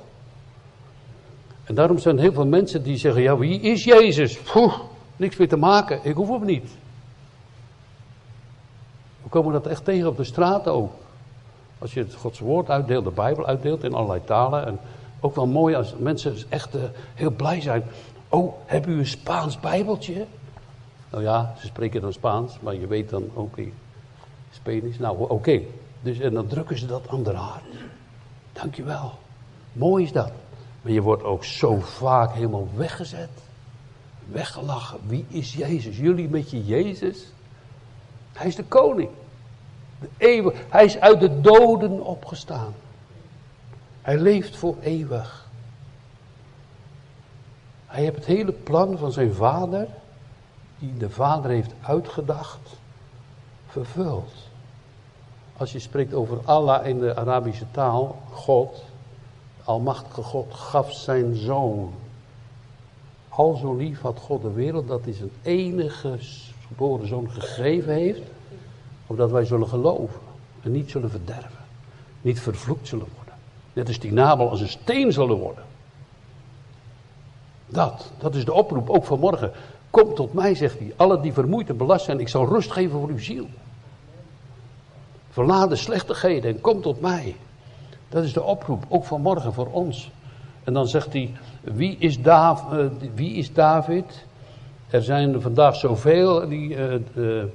En 1.64 1.76
daarom 1.76 1.98
zijn 1.98 2.20
heel 2.20 2.34
veel 2.34 2.48
mensen 2.48 2.84
die 2.84 2.98
zeggen: 2.98 3.22
Ja, 3.22 3.38
wie 3.38 3.60
is 3.60 3.84
Jezus? 3.84 4.38
Poeh, 4.38 4.80
niks 5.16 5.38
meer 5.38 5.50
te 5.50 5.58
maken, 5.58 6.00
ik 6.04 6.16
hoef 6.16 6.30
hem 6.30 6.46
niet. 6.46 6.70
We 9.24 9.30
komen 9.30 9.54
dat 9.54 9.68
echt 9.68 9.86
tegen 9.86 10.08
op 10.08 10.18
de 10.18 10.24
straat 10.24 10.68
ook. 10.68 10.92
Als 11.80 11.94
je 11.94 12.00
het 12.00 12.14
Gods 12.14 12.40
woord 12.40 12.70
uitdeelt, 12.70 13.04
de 13.04 13.12
Bijbel 13.12 13.46
uitdeelt 13.46 13.84
in 13.84 13.94
allerlei 13.94 14.22
talen. 14.26 14.66
En 14.66 14.80
ook 15.20 15.36
wel 15.36 15.48
mooi 15.48 15.76
als 15.76 15.96
mensen 15.98 16.36
echt 16.50 16.76
uh, 16.76 16.82
heel 17.14 17.32
blij 17.32 17.62
zijn. 17.62 17.84
Oh, 18.30 18.54
heb 18.66 18.88
u 18.88 18.98
een 18.98 19.06
Spaans 19.06 19.60
Bijbeltje? 19.60 20.26
Nou 21.10 21.24
ja, 21.24 21.56
ze 21.60 21.66
spreken 21.66 22.02
dan 22.02 22.14
Spaans, 22.14 22.60
maar 22.60 22.76
je 22.76 22.88
weet 22.88 23.10
dan 23.10 23.30
ook 23.34 23.58
niet 23.58 23.74
Spanisch. 24.52 24.98
Nou, 24.98 25.30
oké. 25.30 25.62
Dus, 26.08 26.20
en 26.20 26.34
dan 26.34 26.48
drukken 26.48 26.78
ze 26.78 26.86
dat 26.86 27.08
aan 27.10 27.24
de 27.24 27.34
hart. 27.34 27.64
Dankjewel. 28.54 29.14
Mooi 29.74 30.04
is 30.04 30.12
dat. 30.12 30.32
Maar 30.82 30.92
je 30.92 31.02
wordt 31.02 31.24
ook 31.24 31.44
zo 31.44 31.80
vaak 31.80 32.34
helemaal 32.34 32.70
weggezet. 32.76 33.30
Weggelachen. 34.32 35.00
Wie 35.08 35.26
is 35.28 35.54
Jezus? 35.54 35.98
Jullie 35.98 36.30
met 36.30 36.50
je 36.50 36.66
Jezus? 36.66 37.26
Hij 38.34 38.48
is 38.48 38.56
de 38.56 38.64
koning. 38.64 39.10
De 40.00 40.10
eeuwig. 40.18 40.54
Hij 40.70 40.86
is 40.86 41.00
uit 41.00 41.20
de 41.20 41.42
doden 41.42 42.06
opgestaan. 42.06 42.74
Hij 44.02 44.18
leeft 44.18 44.58
voor 44.58 44.76
eeuwig. 44.82 45.48
Hij 47.86 48.04
heeft 48.04 48.16
het 48.16 48.26
hele 48.26 48.52
plan 48.52 48.98
van 48.98 49.12
zijn 49.12 49.34
vader, 49.34 49.88
die 50.80 50.98
de 50.98 51.10
vader 51.10 51.52
heeft 51.52 51.74
uitgedacht, 51.82 52.78
vervuld. 53.68 54.47
Als 55.58 55.72
je 55.72 55.80
spreekt 55.80 56.14
over 56.14 56.38
Allah 56.46 56.88
in 56.88 57.00
de 57.00 57.16
Arabische 57.16 57.66
taal, 57.72 58.16
God, 58.32 58.84
Almachtige 59.64 60.22
God, 60.22 60.54
gaf 60.54 60.94
zijn 60.94 61.36
zoon. 61.36 61.94
Al 63.30 63.56
zo 63.56 63.76
lief 63.76 64.02
had 64.02 64.20
God 64.20 64.42
de 64.42 64.52
wereld 64.52 64.88
dat 64.88 65.04
hij 65.04 65.14
zijn 65.14 65.32
enige 65.42 66.18
geboren 66.68 67.08
zoon 67.08 67.32
gegeven 67.32 67.94
heeft, 67.94 68.22
opdat 69.08 69.32
wij 69.32 69.46
zullen 69.46 69.68
geloven 69.68 70.20
en 70.62 70.72
niet 70.72 70.90
zullen 70.90 71.10
verderven, 71.10 71.66
niet 72.22 72.40
vervloekt 72.40 72.88
zullen 72.88 73.08
worden. 73.16 73.34
Net 73.74 73.88
als 73.88 74.00
die 74.00 74.14
nabel 74.14 74.50
als 74.50 74.62
een 74.62 74.70
steen 74.70 75.12
zullen 75.12 75.38
worden. 75.38 75.64
Dat, 77.66 78.12
dat 78.18 78.36
is 78.36 78.46
de 78.46 78.54
oproep, 78.54 78.90
ook 78.90 79.06
vanmorgen. 79.06 79.52
Kom 79.90 80.16
tot 80.16 80.34
mij, 80.34 80.56
zegt 80.56 80.80
hij, 80.80 80.94
alle 80.96 81.22
die 81.22 81.34
vermoeid 81.34 81.70
en 81.70 81.78
belast 81.78 82.06
zijn, 82.06 82.20
ik 82.20 82.28
zal 82.28 82.46
rust 82.46 82.72
geven 82.72 83.00
voor 83.00 83.10
uw 83.10 83.20
ziel. 83.20 83.46
Verlaat 85.30 85.70
de 85.70 85.76
slechtigheden 85.76 86.52
en 86.52 86.62
kom 86.62 86.82
tot 86.82 87.02
mij. 87.02 87.36
Dat 88.10 88.24
is 88.24 88.34
de 88.34 88.44
oproep, 88.44 88.86
ook 88.88 89.06
vanmorgen 89.06 89.54
voor 89.54 89.68
ons. 89.72 90.12
En 90.64 90.74
dan 90.74 90.88
zegt 90.88 91.14
hij, 91.14 91.32
wie 91.62 91.96
is, 91.98 92.18
uh, 92.18 92.56
wie 93.16 93.34
is 93.34 93.54
David? 93.54 94.26
Er 94.90 95.04
zijn 95.04 95.42
vandaag 95.42 95.76
zoveel, 95.76 96.48
die, 96.48 96.76
de, 96.76 97.02
de 97.14 97.50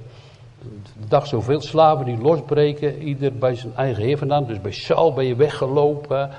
dag 1.07 1.27
zoveel 1.27 1.61
slaven 1.61 2.05
die 2.05 2.17
losbreken, 2.17 3.01
ieder 3.01 3.33
bij 3.33 3.55
zijn 3.55 3.75
eigen 3.75 4.03
heer 4.03 4.17
vandaan. 4.17 4.45
Dus 4.45 4.61
bij 4.61 4.71
Saul 4.71 5.13
ben 5.13 5.25
je 5.25 5.35
weggelopen. 5.35 6.29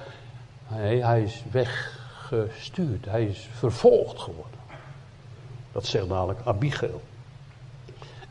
Nee, 0.69 1.05
hij 1.05 1.23
is 1.23 1.43
weggestuurd. 1.51 3.05
Hij 3.05 3.25
is 3.25 3.49
vervolgd 3.53 4.19
geworden. 4.19 4.59
Dat 5.73 5.87
zegt 5.87 6.09
dadelijk 6.09 6.41
Abigail. 6.45 7.01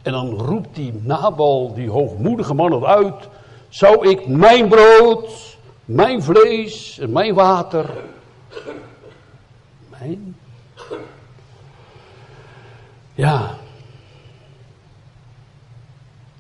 En 0.04 0.12
dan 0.12 0.30
roept 0.30 0.76
die 0.76 0.94
Nabal, 1.04 1.74
die 1.74 1.90
hoogmoedige 1.90 2.54
man, 2.54 2.72
het 2.72 2.84
uit. 2.84 3.28
Zou 3.70 4.10
ik 4.10 4.28
mijn 4.28 4.68
brood, 4.68 5.58
mijn 5.86 6.24
vlees 6.24 7.00
en 7.00 7.12
mijn 7.12 7.34
water. 7.34 7.90
Mijn? 9.90 10.36
Ja. 13.14 13.56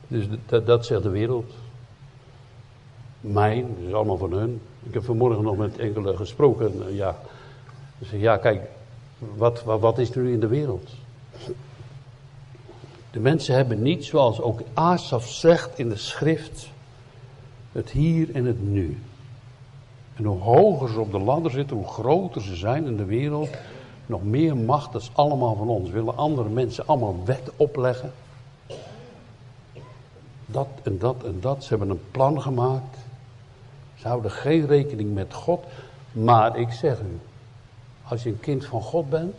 Dus 0.07 0.25
dat, 0.45 0.85
zegt 0.85 1.03
de 1.03 1.09
wereld. 1.09 1.51
Mijn, 3.21 3.75
dat 3.77 3.87
is 3.87 3.93
allemaal 3.93 4.17
van 4.17 4.31
hun. 4.31 4.61
Ik 4.83 4.93
heb 4.93 5.03
vanmorgen 5.03 5.43
nog 5.43 5.57
met 5.57 5.77
enkele 5.77 6.15
gesproken. 6.15 6.87
Eh, 6.87 6.95
ja, 6.95 7.15
zeggen, 7.99 8.19
ja 8.19 8.37
kijk, 8.37 8.61
wat, 9.17 9.63
wat, 9.63 9.79
wat 9.79 9.97
is 9.97 10.15
er 10.15 10.21
nu 10.21 10.33
in 10.33 10.39
de 10.39 10.47
wereld? 10.47 10.89
De 13.13 13.19
mensen 13.19 13.55
hebben 13.55 13.81
niet, 13.81 14.05
zoals 14.05 14.41
ook 14.41 14.61
Asaf 14.73 15.27
zegt 15.27 15.79
in 15.79 15.89
de 15.89 15.95
schrift, 15.95 16.69
het 17.71 17.89
hier 17.89 18.35
en 18.35 18.45
het 18.45 18.61
nu. 18.61 18.97
En 20.15 20.23
hoe 20.23 20.39
hoger 20.39 20.89
ze 20.89 20.99
op 20.99 21.11
de 21.11 21.19
ladder 21.19 21.51
zitten, 21.51 21.77
hoe 21.77 21.87
groter 21.87 22.41
ze 22.41 22.55
zijn 22.55 22.85
in 22.85 22.97
de 22.97 23.05
wereld, 23.05 23.49
nog 24.05 24.23
meer 24.23 24.57
macht, 24.57 24.91
dat 24.91 25.01
is 25.01 25.11
allemaal 25.13 25.55
van 25.55 25.67
ons. 25.67 25.89
Willen 25.89 26.17
andere 26.17 26.49
mensen 26.49 26.87
allemaal 26.87 27.15
wet 27.25 27.51
opleggen. 27.55 28.13
Dat 30.45 30.67
en 30.83 30.97
dat 30.97 31.23
en 31.23 31.37
dat. 31.39 31.63
Ze 31.63 31.69
hebben 31.69 31.89
een 31.89 32.11
plan 32.11 32.41
gemaakt. 32.41 32.97
Ze 33.95 34.07
houden 34.07 34.31
geen 34.31 34.65
rekening 34.65 35.13
met 35.13 35.33
God. 35.33 35.63
Maar 36.11 36.57
ik 36.57 36.71
zeg 36.71 36.99
u, 36.99 37.19
als 38.07 38.23
je 38.23 38.29
een 38.29 38.39
kind 38.39 38.65
van 38.65 38.81
God 38.81 39.09
bent, 39.09 39.35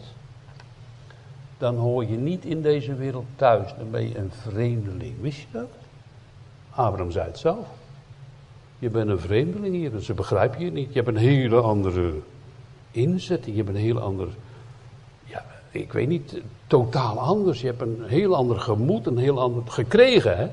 dan 1.58 1.76
hoor 1.76 2.04
je 2.04 2.16
niet 2.16 2.44
in 2.44 2.62
deze 2.62 2.94
wereld 2.94 3.26
thuis. 3.36 3.74
Dan 3.78 3.90
ben 3.90 4.08
je 4.08 4.18
een 4.18 4.30
vreemdeling. 4.32 5.14
Wist 5.20 5.38
je 5.38 5.46
dat? 5.50 5.68
Abraham 6.70 7.10
zei 7.10 7.26
het 7.26 7.38
zelf. 7.38 7.66
Je 8.78 8.90
bent 8.90 9.10
een 9.10 9.20
vreemdeling 9.20 9.74
hier, 9.74 9.90
dus 9.90 10.06
ze 10.06 10.14
begrijpen 10.14 10.64
je 10.64 10.70
niet. 10.70 10.88
Je 10.88 10.94
hebt 10.94 11.08
een 11.08 11.22
hele 11.22 11.60
andere 11.60 12.14
inzetting, 12.90 13.56
je 13.56 13.62
hebt 13.62 13.74
een 13.74 13.82
heel 13.82 14.00
ander, 14.00 14.28
ja, 15.24 15.44
ik 15.70 15.92
weet 15.92 16.08
niet, 16.08 16.40
totaal 16.66 17.18
anders. 17.18 17.60
Je 17.60 17.66
hebt 17.66 17.80
een 17.80 18.02
heel 18.06 18.36
ander 18.36 18.60
gemoed, 18.60 19.06
een 19.06 19.18
heel 19.18 19.40
ander 19.40 19.62
gekregen. 19.66 20.36
Hè? 20.36 20.48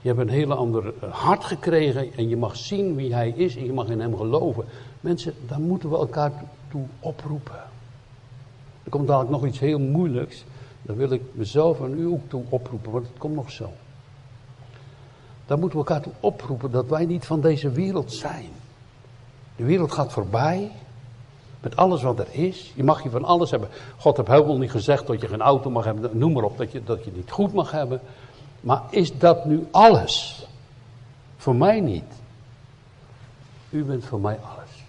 Je 0.00 0.08
hebt 0.08 0.18
een 0.18 0.28
heel 0.28 0.52
ander 0.52 0.92
hart 1.10 1.44
gekregen 1.44 2.12
en 2.16 2.28
je 2.28 2.36
mag 2.36 2.56
zien 2.56 2.94
wie 2.94 3.14
hij 3.14 3.28
is 3.28 3.56
en 3.56 3.64
je 3.64 3.72
mag 3.72 3.88
in 3.88 4.00
hem 4.00 4.16
geloven. 4.16 4.64
Mensen, 5.00 5.34
daar 5.46 5.60
moeten 5.60 5.90
we 5.90 5.96
elkaar 5.96 6.32
toe 6.70 6.84
oproepen. 7.00 7.72
Er 8.84 8.90
komt 8.90 9.06
dadelijk 9.06 9.30
nog 9.30 9.46
iets 9.46 9.58
heel 9.58 9.78
moeilijks. 9.78 10.44
Daar 10.82 10.96
wil 10.96 11.10
ik 11.10 11.22
mezelf 11.32 11.80
en 11.80 11.98
u 11.98 12.06
ook 12.06 12.28
toe 12.28 12.42
oproepen, 12.48 12.92
want 12.92 13.06
het 13.06 13.18
komt 13.18 13.34
nog 13.34 13.50
zo. 13.50 13.70
Daar 15.46 15.58
moeten 15.58 15.78
we 15.78 15.84
elkaar 15.84 16.02
toe 16.02 16.12
oproepen 16.20 16.70
dat 16.70 16.86
wij 16.86 17.04
niet 17.04 17.26
van 17.26 17.40
deze 17.40 17.70
wereld 17.70 18.12
zijn. 18.12 18.48
De 19.56 19.64
wereld 19.64 19.92
gaat 19.92 20.12
voorbij. 20.12 20.70
Met 21.60 21.76
alles 21.76 22.02
wat 22.02 22.18
er 22.18 22.28
is. 22.30 22.72
Je 22.74 22.84
mag 22.84 23.02
je 23.02 23.10
van 23.10 23.24
alles 23.24 23.50
hebben. 23.50 23.68
God 23.96 24.16
heeft 24.16 24.28
helemaal 24.28 24.58
niet 24.58 24.70
gezegd 24.70 25.06
dat 25.06 25.20
je 25.20 25.28
geen 25.28 25.40
auto 25.40 25.70
mag 25.70 25.84
hebben. 25.84 26.18
Noem 26.18 26.32
maar 26.32 26.42
op 26.42 26.58
dat 26.58 26.72
je, 26.72 26.84
dat 26.84 27.04
je 27.04 27.10
niet 27.14 27.30
goed 27.30 27.52
mag 27.52 27.70
hebben. 27.70 28.00
Maar 28.60 28.82
is 28.90 29.18
dat 29.18 29.44
nu 29.44 29.66
alles? 29.70 30.46
Voor 31.36 31.54
mij 31.56 31.80
niet. 31.80 32.12
U 33.70 33.84
bent 33.84 34.04
voor 34.04 34.20
mij 34.20 34.38
alles. 34.38 34.84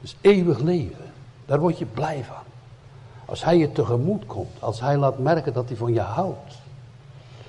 Dus 0.00 0.16
eeuwig 0.20 0.58
leven. 0.58 1.07
Daar 1.48 1.60
word 1.60 1.78
je 1.78 1.86
blij 1.86 2.24
van. 2.24 2.44
Als 3.24 3.44
hij 3.44 3.56
je 3.56 3.72
tegemoet 3.72 4.26
komt. 4.26 4.50
Als 4.58 4.80
hij 4.80 4.96
laat 4.96 5.18
merken 5.18 5.52
dat 5.52 5.68
hij 5.68 5.76
van 5.76 5.92
je 5.92 6.00
houdt. 6.00 6.54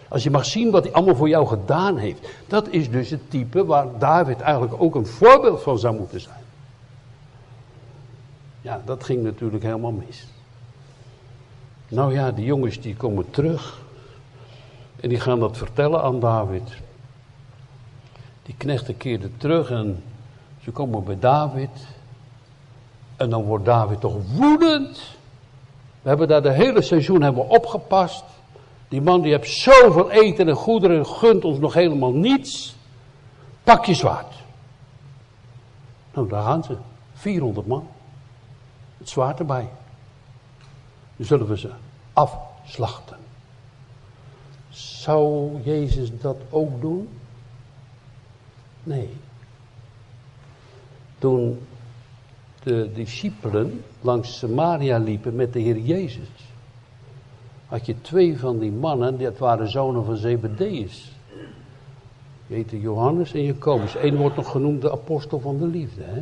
Als 0.07 0.23
je 0.23 0.31
mag 0.31 0.45
zien 0.45 0.71
wat 0.71 0.83
hij 0.83 0.93
allemaal 0.93 1.15
voor 1.15 1.29
jou 1.29 1.47
gedaan 1.47 1.97
heeft. 1.97 2.27
Dat 2.47 2.67
is 2.67 2.89
dus 2.89 3.09
het 3.09 3.29
type 3.29 3.65
waar 3.65 3.87
David 3.97 4.39
eigenlijk 4.39 4.81
ook 4.81 4.95
een 4.95 5.05
voorbeeld 5.05 5.61
van 5.61 5.79
zou 5.79 5.95
moeten 5.95 6.21
zijn. 6.21 6.43
Ja, 8.61 8.81
dat 8.85 9.03
ging 9.03 9.23
natuurlijk 9.23 9.63
helemaal 9.63 9.91
mis. 9.91 10.27
Nou 11.87 12.13
ja, 12.13 12.31
die 12.31 12.45
jongens 12.45 12.81
die 12.81 12.95
komen 12.95 13.29
terug. 13.29 13.81
En 14.99 15.09
die 15.09 15.19
gaan 15.19 15.39
dat 15.39 15.57
vertellen 15.57 16.01
aan 16.01 16.19
David. 16.19 16.73
Die 18.43 18.55
knechten 18.57 18.97
keerden 18.97 19.33
terug 19.37 19.69
en 19.69 20.03
ze 20.61 20.71
komen 20.71 21.03
bij 21.03 21.19
David. 21.19 21.69
En 23.19 23.29
dan 23.29 23.43
wordt 23.43 23.65
David 23.65 23.99
toch 23.99 24.15
woedend. 24.35 25.17
We 26.01 26.09
hebben 26.09 26.27
daar 26.27 26.41
de 26.41 26.51
hele 26.51 26.81
seizoen 26.81 27.21
hebben 27.21 27.49
opgepast. 27.49 28.23
Die 28.87 29.01
man 29.01 29.21
die 29.21 29.31
heeft 29.31 29.51
zoveel 29.51 30.11
eten 30.11 30.47
en 30.47 30.55
goederen, 30.55 31.05
gunt 31.05 31.45
ons 31.45 31.59
nog 31.59 31.73
helemaal 31.73 32.11
niets. 32.11 32.75
Pak 33.63 33.85
je 33.85 33.93
zwaard. 33.93 34.33
Nou, 36.13 36.27
daar 36.27 36.43
gaan 36.43 36.63
ze. 36.63 36.77
400 37.13 37.67
man. 37.67 37.87
Het 38.97 39.09
zwaard 39.09 39.39
erbij. 39.39 39.69
Dan 41.15 41.25
zullen 41.25 41.47
we 41.47 41.57
ze 41.57 41.71
afslachten. 42.13 43.17
Zou 44.69 45.51
Jezus 45.63 46.19
dat 46.19 46.37
ook 46.49 46.81
doen? 46.81 47.09
Nee. 48.83 49.17
Toen 51.17 51.67
de 52.63 52.89
discipelen 52.93 53.83
langs 54.01 54.37
Samaria 54.37 54.97
liepen 54.97 55.35
met 55.35 55.53
de 55.53 55.59
Heer 55.59 55.77
Jezus 55.77 56.49
had 57.69 57.85
je 57.85 58.01
twee 58.01 58.39
van 58.39 58.59
die 58.59 58.71
mannen, 58.71 59.19
dat 59.19 59.37
waren 59.37 59.69
zonen 59.69 60.05
van 60.05 60.17
Zebedeus. 60.17 61.11
Je 62.47 62.55
heette 62.55 62.79
Johannes 62.79 63.33
en 63.33 63.43
Jacobus. 63.43 63.95
Eén 63.95 64.15
wordt 64.15 64.35
nog 64.35 64.51
genoemd 64.51 64.81
de 64.81 64.91
apostel 64.91 65.39
van 65.39 65.57
de 65.57 65.67
liefde. 65.67 66.01
Hè? 66.03 66.21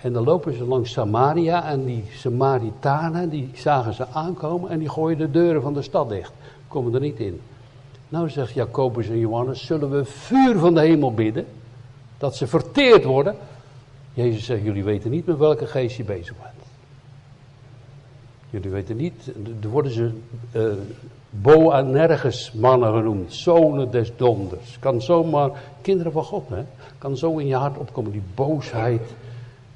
En 0.00 0.12
dan 0.12 0.24
lopen 0.24 0.56
ze 0.56 0.64
langs 0.64 0.92
Samaria 0.92 1.64
en 1.64 1.84
die 1.84 2.04
Samaritanen, 2.10 3.28
die 3.28 3.50
zagen 3.54 3.94
ze 3.94 4.06
aankomen 4.08 4.70
en 4.70 4.78
die 4.78 4.88
gooien 4.88 5.18
de 5.18 5.30
deuren 5.30 5.62
van 5.62 5.74
de 5.74 5.82
stad 5.82 6.08
dicht. 6.08 6.32
Komen 6.68 6.94
er 6.94 7.00
niet 7.00 7.18
in. 7.18 7.40
Nou 8.08 8.30
zegt 8.30 8.52
Jacobus 8.52 9.08
en 9.08 9.18
Johannes, 9.18 9.66
zullen 9.66 9.90
we 9.90 10.04
vuur 10.04 10.58
van 10.58 10.74
de 10.74 10.80
hemel 10.80 11.14
bidden? 11.14 11.46
Dat 12.18 12.36
ze 12.36 12.46
verteerd 12.46 13.04
worden? 13.04 13.36
Jezus 14.12 14.44
zegt, 14.44 14.62
jullie 14.62 14.84
weten 14.84 15.10
niet 15.10 15.26
met 15.26 15.38
welke 15.38 15.66
geest 15.66 15.96
je 15.96 16.04
bezig 16.04 16.34
bent. 16.42 16.68
Jullie 18.50 18.70
weten 18.70 18.96
niet, 18.96 19.32
er 19.62 19.68
worden 19.68 19.92
ze 19.92 20.10
uh, 20.52 20.72
Boanerges 21.30 22.52
mannen 22.52 22.94
genoemd, 22.94 23.34
zonen 23.34 23.90
des 23.90 24.12
donders. 24.16 24.78
Kan 24.78 25.02
zomaar, 25.02 25.50
kinderen 25.80 26.12
van 26.12 26.24
God, 26.24 26.48
hè, 26.48 26.64
kan 26.98 27.16
zo 27.16 27.36
in 27.36 27.46
je 27.46 27.54
hart 27.54 27.78
opkomen, 27.78 28.12
die 28.12 28.22
boosheid. 28.34 29.02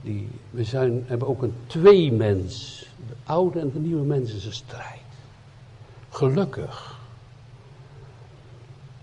Die, 0.00 0.28
we 0.50 0.64
zijn, 0.64 1.04
hebben 1.06 1.28
ook 1.28 1.42
een 1.42 1.54
tweemens. 1.66 2.86
De 3.08 3.14
oude 3.24 3.60
en 3.60 3.70
de 3.72 3.78
nieuwe 3.78 4.04
mens 4.04 4.34
is 4.34 4.44
een 4.44 4.52
strijd. 4.52 5.00
Gelukkig. 6.08 6.98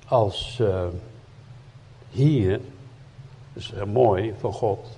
Als 0.07 0.57
uh, 0.61 0.85
hier, 2.09 2.59
dat 3.53 3.63
is 3.63 3.73
mooi 3.93 4.33
van 4.39 4.53
God, 4.53 4.97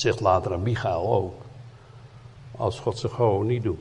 zegt 0.00 0.20
later 0.20 0.52
aan 0.52 0.62
Michael 0.62 1.14
ook 1.14 1.34
als 2.58 2.80
God 2.80 2.98
ze 2.98 3.08
gewoon 3.08 3.46
niet 3.46 3.62
doet. 3.62 3.78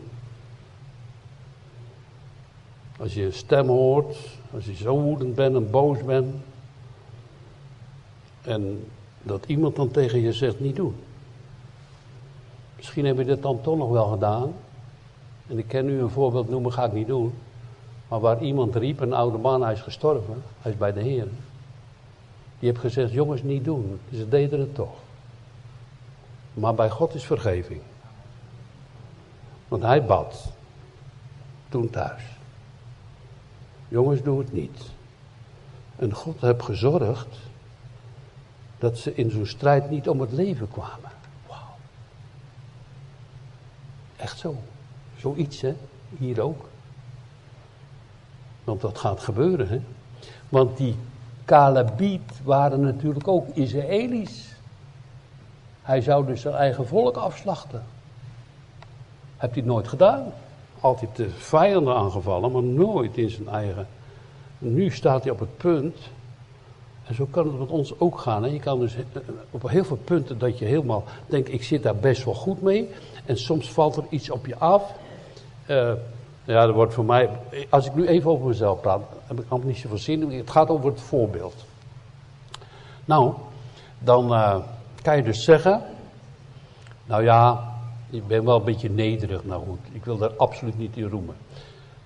Als 2.99 3.13
je 3.13 3.31
stem 3.31 3.67
hoort, 3.67 4.17
als 4.53 4.65
je 4.65 4.75
zo 4.75 4.99
woedend 4.99 5.35
bent 5.35 5.55
en 5.55 5.69
boos 5.69 6.03
bent. 6.03 6.35
En 8.41 8.87
dat 9.23 9.45
iemand 9.45 9.75
dan 9.75 9.91
tegen 9.91 10.19
je 10.19 10.33
zegt 10.33 10.59
niet 10.59 10.75
doen. 10.75 10.95
Misschien 12.75 13.05
heb 13.05 13.17
je 13.17 13.25
dit 13.25 13.41
dan 13.41 13.61
toch 13.61 13.77
nog 13.77 13.89
wel 13.89 14.05
gedaan. 14.05 14.53
En 15.47 15.57
ik 15.57 15.67
ken 15.67 15.85
nu 15.85 15.99
een 15.99 16.09
voorbeeld 16.09 16.49
noemen, 16.49 16.73
ga 16.73 16.85
ik 16.85 16.93
niet 16.93 17.07
doen. 17.07 17.33
Maar 18.07 18.19
waar 18.19 18.41
iemand 18.41 18.75
riep, 18.75 18.99
een 18.99 19.13
oude 19.13 19.37
man, 19.37 19.63
hij 19.63 19.73
is 19.73 19.81
gestorven. 19.81 20.43
Hij 20.61 20.71
is 20.71 20.77
bij 20.77 20.93
de 20.93 21.01
Heer. 21.01 21.27
Die 22.59 22.69
heeft 22.69 22.79
gezegd, 22.79 23.11
jongens, 23.11 23.43
niet 23.43 23.65
doen. 23.65 23.99
Ze 24.11 24.29
deden 24.29 24.59
het 24.59 24.75
toch. 24.75 25.06
Maar 26.57 26.75
bij 26.75 26.89
God 26.89 27.13
is 27.13 27.25
vergeving. 27.25 27.81
Want 29.67 29.83
hij 29.83 30.05
bad. 30.05 30.51
Toen 31.69 31.89
thuis. 31.89 32.23
Jongens, 33.87 34.21
doe 34.21 34.39
het 34.39 34.53
niet. 34.53 34.81
En 35.95 36.13
God 36.13 36.41
heeft 36.41 36.63
gezorgd 36.63 37.37
dat 38.77 38.97
ze 38.97 39.15
in 39.15 39.31
zo'n 39.31 39.45
strijd 39.45 39.89
niet 39.89 40.09
om 40.09 40.19
het 40.21 40.31
leven 40.31 40.69
kwamen. 40.69 41.11
Wauw. 41.47 41.75
Echt 44.15 44.39
zo. 44.39 44.55
Zoiets, 45.17 45.61
hè? 45.61 45.75
Hier 46.17 46.41
ook. 46.41 46.65
Want 48.63 48.81
dat 48.81 48.97
gaat 48.97 49.19
gebeuren, 49.19 49.67
hè? 49.67 49.81
Want 50.49 50.77
die 50.77 50.95
Kalabiet 51.45 52.43
waren 52.43 52.81
natuurlijk 52.81 53.27
ook 53.27 53.47
Israëli's. 53.47 54.46
Hij 55.87 56.01
zou 56.01 56.25
dus 56.25 56.41
zijn 56.41 56.53
eigen 56.53 56.87
volk 56.87 57.15
afslachten. 57.15 57.83
Heeft 59.37 59.53
hij 59.53 59.61
het 59.61 59.65
nooit 59.65 59.87
gedaan. 59.87 60.33
Altijd 60.79 61.15
de 61.15 61.29
vijanden 61.29 61.95
aangevallen, 61.95 62.51
maar 62.51 62.63
nooit 62.63 63.17
in 63.17 63.29
zijn 63.29 63.47
eigen. 63.47 63.87
nu 64.57 64.91
staat 64.91 65.23
hij 65.23 65.31
op 65.31 65.39
het 65.39 65.57
punt. 65.57 65.97
En 67.05 67.15
zo 67.15 67.27
kan 67.31 67.47
het 67.47 67.59
met 67.59 67.69
ons 67.69 67.99
ook 67.99 68.19
gaan. 68.19 68.43
Hè? 68.43 68.49
Je 68.49 68.59
kan 68.59 68.79
dus 68.79 68.95
eh, 68.95 69.01
op 69.51 69.69
heel 69.69 69.83
veel 69.83 69.99
punten 70.03 70.37
dat 70.37 70.59
je 70.59 70.65
helemaal 70.65 71.03
denkt, 71.25 71.53
ik 71.53 71.63
zit 71.63 71.83
daar 71.83 71.95
best 71.95 72.23
wel 72.23 72.33
goed 72.33 72.61
mee. 72.61 72.89
En 73.25 73.37
soms 73.37 73.71
valt 73.71 73.95
er 73.95 74.05
iets 74.09 74.29
op 74.29 74.45
je 74.45 74.57
af. 74.57 74.91
Uh, 75.67 75.91
ja, 76.43 76.65
dat 76.65 76.75
wordt 76.75 76.93
voor 76.93 77.05
mij, 77.05 77.29
als 77.69 77.85
ik 77.85 77.95
nu 77.95 78.07
even 78.07 78.31
over 78.31 78.47
mezelf 78.47 78.81
praat, 78.81 79.01
heb 79.27 79.39
ik 79.39 79.45
allemaal 79.49 79.67
niet 79.67 79.77
zoveel 79.77 79.97
zin. 79.97 80.31
Het 80.31 80.49
gaat 80.49 80.69
over 80.69 80.89
het 80.89 81.01
voorbeeld. 81.01 81.65
Nou, 83.05 83.33
dan 83.99 84.33
uh, 84.33 84.57
kan 85.01 85.15
je 85.15 85.23
dus 85.23 85.43
zeggen, 85.43 85.81
nou 87.05 87.23
ja, 87.23 87.73
ik 88.09 88.27
ben 88.27 88.45
wel 88.45 88.57
een 88.57 88.63
beetje 88.63 88.89
nederig, 88.89 89.45
nou 89.45 89.63
goed, 89.65 89.79
ik 89.91 90.05
wil 90.05 90.17
daar 90.17 90.35
absoluut 90.37 90.77
niet 90.77 90.97
in 90.97 91.09
roemen. 91.09 91.35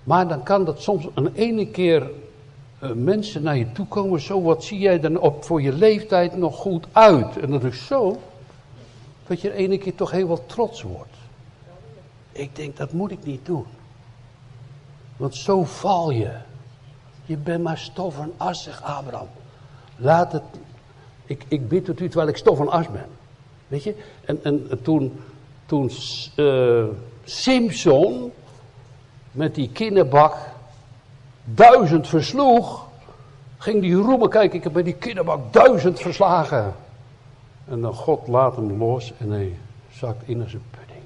Maar 0.04 0.28
dan 0.28 0.42
kan 0.42 0.64
dat 0.64 0.82
soms 0.82 1.08
een 1.14 1.32
ene 1.34 1.66
keer 1.66 2.10
uh, 2.82 2.90
mensen 2.92 3.42
naar 3.42 3.56
je 3.56 3.72
toe 3.72 3.86
komen, 3.86 4.20
zo 4.20 4.42
wat 4.42 4.64
zie 4.64 4.78
jij 4.78 5.00
dan 5.00 5.18
op 5.18 5.44
voor 5.44 5.62
je 5.62 5.72
leeftijd 5.72 6.36
nog 6.36 6.56
goed 6.56 6.86
uit. 6.92 7.38
En 7.38 7.50
dat 7.50 7.64
is 7.64 7.86
zo, 7.86 8.20
dat 9.26 9.40
je 9.40 9.52
ene 9.52 9.78
keer 9.78 9.94
toch 9.94 10.10
heel 10.10 10.26
wat 10.26 10.42
trots 10.46 10.82
wordt. 10.82 11.16
Ik 12.32 12.56
denk, 12.56 12.76
dat 12.76 12.92
moet 12.92 13.10
ik 13.10 13.24
niet 13.24 13.46
doen. 13.46 13.64
Want 15.16 15.34
zo 15.34 15.64
val 15.64 16.10
je. 16.10 16.32
Je 17.24 17.36
bent 17.36 17.62
maar 17.62 17.78
stof 17.78 18.18
en 18.18 18.32
Abraham. 18.82 19.28
Laat 19.96 20.32
het. 20.32 20.42
Ik, 21.26 21.44
ik 21.48 21.68
bid 21.68 21.84
tot 21.84 22.00
u 22.00 22.08
terwijl 22.08 22.28
ik 22.28 22.36
stof 22.36 22.60
en 22.60 22.68
as 22.68 22.90
ben. 22.90 23.06
Weet 23.68 23.82
je? 23.82 23.94
En, 24.24 24.44
en, 24.44 24.82
toen, 24.82 25.20
toen 25.66 25.90
uh, 26.36 26.84
Simpson 27.24 28.32
met 29.30 29.54
die 29.54 29.70
kinderbak 29.72 30.36
duizend 31.44 32.08
versloeg, 32.08 32.86
ging 33.58 33.80
die 33.80 33.94
roemen, 33.94 34.28
kijk, 34.28 34.52
ik 34.52 34.62
heb 34.62 34.72
bij 34.72 34.82
die 34.82 34.94
kinderbak 34.94 35.52
duizend 35.52 36.00
verslagen. 36.00 36.74
En 37.64 37.80
dan 37.80 37.94
God 37.94 38.28
laat 38.28 38.56
hem 38.56 38.78
los 38.78 39.12
en 39.18 39.30
hij 39.30 39.58
zakt 39.92 40.28
in 40.28 40.48
zijn 40.48 40.62
pudding. 40.70 41.04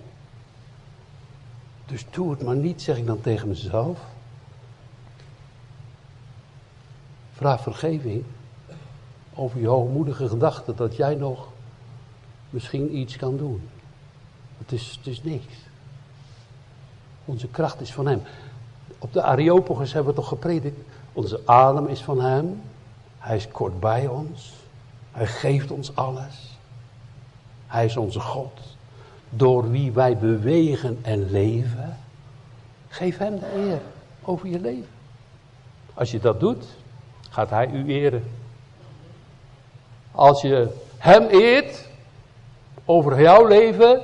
Dus 1.87 2.07
doe 2.11 2.31
het 2.31 2.43
maar 2.43 2.57
niet, 2.57 2.83
zeg 2.83 2.97
ik 2.97 3.07
dan 3.07 3.21
tegen 3.21 3.49
mezelf. 3.49 3.99
Vraag 7.33 7.63
vergeving 7.63 8.25
over 9.37 9.61
je 9.61 9.67
hoogmoedige 9.67 10.29
gedachte 10.29 10.75
dat 10.75 10.97
jij 10.97 11.15
nog 11.15 11.49
misschien 12.51 12.97
iets 12.97 13.17
kan 13.17 13.37
doen. 13.37 13.69
Het 14.59 14.73
is, 14.73 14.95
het 14.97 15.07
is 15.07 15.23
niks. 15.23 15.55
Onze 17.25 17.49
kracht 17.49 17.81
is 17.81 17.93
van 17.93 18.07
Hem. 18.07 18.23
Op 18.99 19.13
de 19.13 19.23
Areopagus 19.23 19.93
hebben 19.93 20.15
we 20.15 20.21
toch 20.21 20.29
gepredikt. 20.29 20.81
Onze 21.13 21.41
adem 21.45 21.87
is 21.87 22.03
van 22.03 22.21
Hem. 22.21 22.61
Hij 23.19 23.37
is 23.37 23.49
kort 23.49 23.81
bij 23.81 24.07
ons. 24.07 24.53
Hij 25.13 25.27
geeft 25.27 25.71
ons 25.71 25.97
alles. 25.97 26.59
Hij 27.67 27.85
is 27.85 27.97
onze 27.97 28.21
God. 28.21 28.61
Door 29.31 29.71
wie 29.71 29.93
wij 29.93 30.17
bewegen 30.17 30.99
en 31.03 31.31
leven. 31.31 31.97
Geef 32.89 33.19
Hem 33.19 33.39
de 33.39 33.55
eer 33.55 33.81
over 34.23 34.49
je 34.49 34.61
leven. 34.61 34.89
Als 35.95 36.11
je 36.11 36.21
dat 36.21 36.41
doet, 36.41 36.65
gaat 37.31 37.51
Hij 37.51 37.71
u 37.71 37.87
eren. 37.87 38.25
Als 40.17 40.43
je 40.43 40.69
Hem 40.99 41.27
eert 41.27 41.89
over 42.85 43.21
jouw 43.21 43.47
leven, 43.47 44.03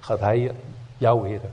gaat 0.00 0.20
Hij 0.20 0.52
jou 0.98 1.28
eren. 1.28 1.52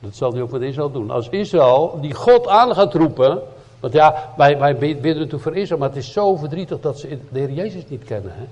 Dat 0.00 0.16
zal 0.16 0.32
hij 0.32 0.42
ook 0.42 0.50
met 0.50 0.62
Israël 0.62 0.90
doen. 0.90 1.10
Als 1.10 1.28
Israël 1.28 1.98
die 2.00 2.14
God 2.14 2.48
aan 2.48 2.74
gaat 2.74 2.94
roepen. 2.94 3.42
Want 3.80 3.92
ja, 3.92 4.32
wij, 4.36 4.58
wij 4.58 4.76
bidden 4.76 5.16
natuurlijk 5.16 5.42
voor 5.42 5.56
Israël, 5.56 5.80
maar 5.80 5.88
het 5.88 5.98
is 5.98 6.12
zo 6.12 6.36
verdrietig 6.36 6.80
dat 6.80 6.98
ze 6.98 7.18
de 7.30 7.38
Heer 7.38 7.50
Jezus 7.50 7.88
niet 7.88 8.04
kennen. 8.04 8.32
Hè? 8.34 8.44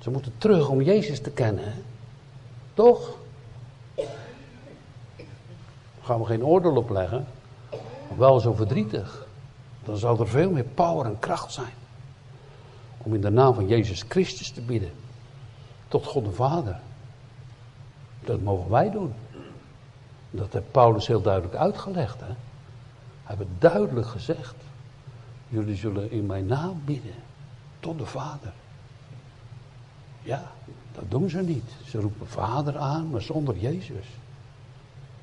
Ze 0.00 0.10
moeten 0.10 0.32
terug 0.38 0.68
om 0.68 0.82
Jezus 0.82 1.20
te 1.20 1.30
kennen. 1.30 1.72
Toch? 2.74 3.16
Daar 3.94 4.06
gaan 6.02 6.18
we 6.18 6.26
geen 6.26 6.44
oordeel 6.44 6.76
op 6.76 6.90
leggen. 6.90 7.26
Wel 8.16 8.40
zo 8.40 8.52
verdrietig. 8.52 9.27
Dan 9.88 9.96
zou 9.96 10.20
er 10.20 10.28
veel 10.28 10.50
meer 10.50 10.64
power 10.64 11.06
en 11.06 11.18
kracht 11.18 11.52
zijn. 11.52 11.72
Om 12.98 13.14
in 13.14 13.20
de 13.20 13.30
naam 13.30 13.54
van 13.54 13.66
Jezus 13.66 14.04
Christus 14.08 14.50
te 14.50 14.60
bidden. 14.60 14.90
Tot 15.88 16.06
God 16.06 16.24
de 16.24 16.32
Vader. 16.32 16.80
Dat 18.20 18.40
mogen 18.40 18.70
wij 18.70 18.90
doen. 18.90 19.12
Dat 20.30 20.52
heeft 20.52 20.70
Paulus 20.70 21.06
heel 21.06 21.20
duidelijk 21.22 21.54
uitgelegd. 21.54 22.20
Hè? 22.20 22.34
Hij 23.24 23.36
heeft 23.36 23.50
duidelijk 23.58 24.06
gezegd. 24.06 24.54
Jullie 25.48 25.76
zullen 25.76 26.10
in 26.10 26.26
mijn 26.26 26.46
naam 26.46 26.82
bidden. 26.84 27.14
Tot 27.80 27.98
de 27.98 28.06
Vader. 28.06 28.52
Ja, 30.22 30.42
dat 30.92 31.10
doen 31.10 31.30
ze 31.30 31.40
niet. 31.40 31.70
Ze 31.86 32.00
roepen 32.00 32.28
Vader 32.28 32.78
aan, 32.78 33.10
maar 33.10 33.22
zonder 33.22 33.56
Jezus. 33.56 34.06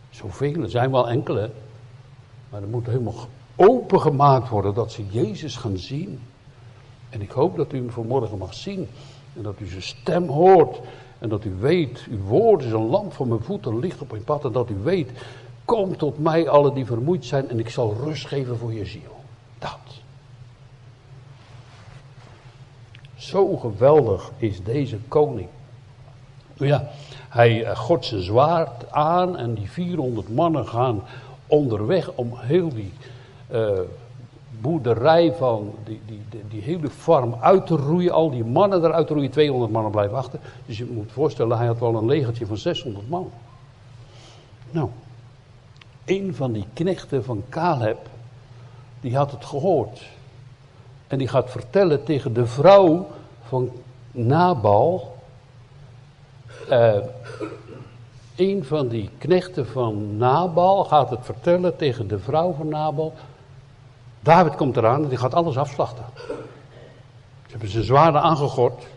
Zoveel, 0.10 0.62
er 0.62 0.70
zijn 0.70 0.92
wel 0.92 1.10
enkele. 1.10 1.52
Maar 2.50 2.62
er 2.62 2.68
moet 2.68 2.86
helemaal 2.86 3.28
opengemaakt 3.56 4.50
worden 4.50 4.74
dat 4.74 4.92
ze 4.92 5.06
Jezus 5.10 5.56
gaan 5.56 5.78
zien. 5.78 6.20
En 7.10 7.22
ik 7.22 7.32
hoop 7.32 7.56
dat 7.56 7.74
u 7.74 7.78
hem 7.78 7.92
vanmorgen 7.92 8.38
mag 8.38 8.54
zien. 8.54 8.88
En 9.36 9.44
dat 9.44 9.60
u 9.60 9.68
zijn 9.68 9.82
stem 9.82 10.28
hoort. 10.28 10.80
En 11.20 11.30
dat 11.30 11.46
u 11.46 11.56
weet, 11.60 12.06
uw 12.10 12.22
woord 12.22 12.64
is 12.64 12.72
een 12.72 12.88
lamp 12.90 13.14
voor 13.14 13.28
mijn 13.28 13.44
voeten, 13.44 13.80
licht 13.80 14.02
op 14.02 14.12
mijn 14.12 14.24
pad. 14.24 14.46
En 14.46 14.52
dat 14.52 14.70
u 14.70 14.76
weet, 14.84 15.12
kom 15.66 15.98
tot 15.98 16.20
mij 16.20 16.50
alle 16.50 16.74
die 16.74 16.86
vermoeid 16.86 17.26
zijn 17.26 17.50
en 17.50 17.60
ik 17.60 17.70
zal 17.70 17.96
rust 18.04 18.28
geven 18.28 18.58
voor 18.58 18.74
je 18.74 18.86
ziel. 18.86 19.16
Dat. 19.60 19.80
Zo 23.16 23.56
geweldig 23.56 24.32
is 24.38 24.64
deze 24.64 24.98
koning. 25.08 25.48
Nou 26.58 26.70
ja, 26.70 26.90
hij 27.30 27.64
eh, 27.64 27.78
god 27.78 28.06
zijn 28.06 28.22
zwaard 28.22 28.92
aan 28.92 29.38
en 29.38 29.54
die 29.54 29.70
400 29.70 30.36
mannen 30.36 30.68
gaan 30.68 31.04
onderweg 31.48 32.12
om 32.16 32.32
heel 32.36 32.70
die 32.70 32.94
uh, 33.52 33.80
boerderij 34.62 35.34
van 35.34 35.74
die, 35.84 36.02
die, 36.06 36.22
die, 36.30 36.44
die, 36.50 36.62
hele 36.62 36.90
farm 36.90 37.36
uit 37.40 37.68
te 37.68 37.76
roeien. 37.76 38.12
Al 38.12 38.30
die 38.30 38.44
mannen 38.44 38.84
eruit 38.84 39.08
te 39.08 39.14
roeien. 39.14 39.32
200 39.32 39.72
mannen 39.72 39.92
blijven 39.92 40.18
achter. 40.18 40.40
Dus 40.66 40.78
je 40.78 40.86
moet 40.86 41.12
voorstellen, 41.12 41.58
hij 41.58 41.68
had 41.68 41.80
wel 41.80 41.96
een 41.96 42.06
legertje 42.06 42.46
van 42.46 42.58
600 42.58 43.10
man. 43.10 43.32
Nou, 44.72 44.90
een 46.06 46.36
van 46.36 46.52
die 46.52 46.66
knechten 46.74 47.24
van 47.24 47.44
Caleb, 47.50 48.08
die 49.02 49.16
had 49.16 49.32
het 49.32 49.46
gehoord. 49.46 50.02
En 51.08 51.18
die 51.18 51.28
gaat 51.28 51.50
vertellen 51.50 52.04
tegen 52.04 52.34
de 52.34 52.46
vrouw 52.46 53.08
van 53.44 53.72
Nabal. 54.12 55.16
Uh, 56.70 56.96
een 58.36 58.66
van 58.66 58.88
die 58.88 59.10
knechten 59.18 59.68
van 59.68 60.18
Nabal 60.18 60.84
gaat 60.84 61.10
het 61.10 61.20
vertellen 61.22 61.76
tegen 61.76 62.08
de 62.08 62.20
vrouw 62.20 62.54
van 62.54 62.68
Nabal. 62.68 63.14
David 64.26 64.56
komt 64.56 64.78
eraan 64.78 65.04
en 65.04 65.10
die 65.10 65.18
gaat 65.18 65.34
alles 65.34 65.58
afslachten. 65.58 66.06
Ze 67.46 67.52
hebben 67.52 67.70
zijn 67.70 67.84
zwaarden 67.84 68.22
aangegord. 68.22 68.88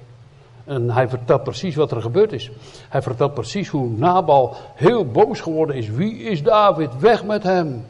En 0.64 0.91
hij 0.91 1.09
vertelt 1.09 1.43
precies 1.43 1.75
wat 1.75 1.91
er 1.91 2.03
gebeurd 2.03 2.33
is. 2.33 2.51
Hij 2.88 3.03
vertelt 3.03 3.35
precies 3.35 3.69
hoe 3.69 3.88
Nabal 3.88 4.57
heel 4.75 5.07
boos 5.07 5.41
geworden 5.41 5.77
is. 5.77 5.88
Wie 5.88 6.23
is 6.23 6.43
David? 6.43 6.99
Weg 6.99 7.25
met 7.25 7.43
hem. 7.43 7.87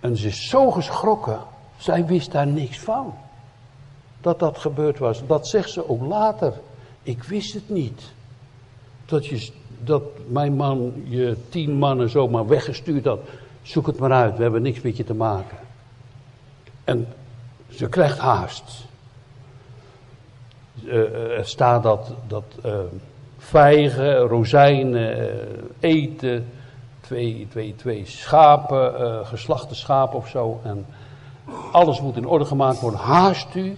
En 0.00 0.16
ze 0.16 0.26
is 0.26 0.48
zo 0.48 0.70
geschrokken. 0.70 1.38
Zij 1.76 2.06
wist 2.06 2.32
daar 2.32 2.46
niks 2.46 2.78
van. 2.78 3.14
Dat 4.20 4.38
dat 4.38 4.58
gebeurd 4.58 4.98
was. 4.98 5.26
Dat 5.26 5.48
zegt 5.48 5.70
ze 5.70 5.88
ook 5.88 6.02
later. 6.02 6.52
Ik 7.02 7.22
wist 7.22 7.54
het 7.54 7.68
niet. 7.68 8.02
Dat, 9.06 9.26
je, 9.26 9.50
dat 9.84 10.02
mijn 10.28 10.54
man 10.54 10.92
je 11.04 11.36
tien 11.48 11.72
mannen 11.72 12.10
zomaar 12.10 12.46
weggestuurd 12.46 13.04
had. 13.04 13.20
Zoek 13.62 13.86
het 13.86 13.98
maar 13.98 14.12
uit. 14.12 14.36
We 14.36 14.42
hebben 14.42 14.62
niks 14.62 14.80
met 14.80 14.96
je 14.96 15.04
te 15.04 15.14
maken. 15.14 15.65
En 16.86 17.08
ze 17.70 17.88
krijgt 17.88 18.18
haast. 18.18 18.84
Uh, 20.84 21.38
er 21.38 21.46
staat 21.46 21.82
dat, 21.82 22.12
dat 22.26 22.44
uh, 22.66 22.78
vijgen, 23.38 24.16
rozijnen, 24.18 25.38
eten, 25.80 26.48
twee, 27.00 27.46
twee, 27.50 27.74
twee 27.76 28.06
schapen, 28.06 29.26
geslachte 29.26 29.74
schapen 29.74 30.18
of 30.18 30.28
zo. 30.28 30.60
En 30.64 30.86
alles 31.72 32.00
moet 32.00 32.16
in 32.16 32.26
orde 32.26 32.44
gemaakt 32.44 32.80
worden. 32.80 33.00
Haast 33.00 33.54
u. 33.54 33.76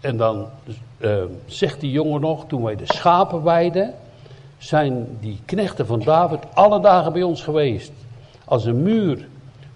en 0.00 0.16
dan 0.16 0.46
zegt 1.46 1.80
die 1.80 1.90
jongen 1.90 2.20
nog, 2.20 2.46
toen 2.46 2.62
wij 2.62 2.76
de 2.76 2.86
schapen 2.86 3.42
weiden, 3.42 3.94
zijn 4.58 5.18
die 5.20 5.40
knechten 5.44 5.86
van 5.86 6.00
David 6.00 6.40
alle 6.54 6.80
dagen 6.80 7.12
bij 7.12 7.22
ons 7.22 7.42
geweest 7.42 7.92
als 8.48 8.64
een 8.64 8.82
muur. 8.82 9.28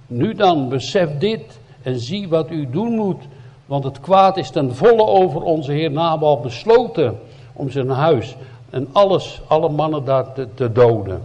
Nu 0.07 0.35
dan, 0.35 0.68
besef 0.68 1.18
dit 1.18 1.61
en 1.83 1.99
zie 1.99 2.29
wat 2.29 2.51
u 2.51 2.70
doen 2.70 2.93
moet. 2.93 3.23
Want 3.66 3.85
het 3.85 4.01
kwaad 4.01 4.37
is 4.37 4.51
ten 4.51 4.75
volle 4.75 5.07
over 5.07 5.43
onze 5.43 5.73
heer 5.73 5.91
Nabal 5.91 6.41
besloten 6.41 7.18
om 7.53 7.70
zijn 7.70 7.89
huis 7.89 8.37
en 8.70 8.89
alles, 8.93 9.43
alle 9.47 9.68
mannen 9.68 10.05
daar 10.05 10.33
te, 10.55 10.73
doden. 10.73 11.23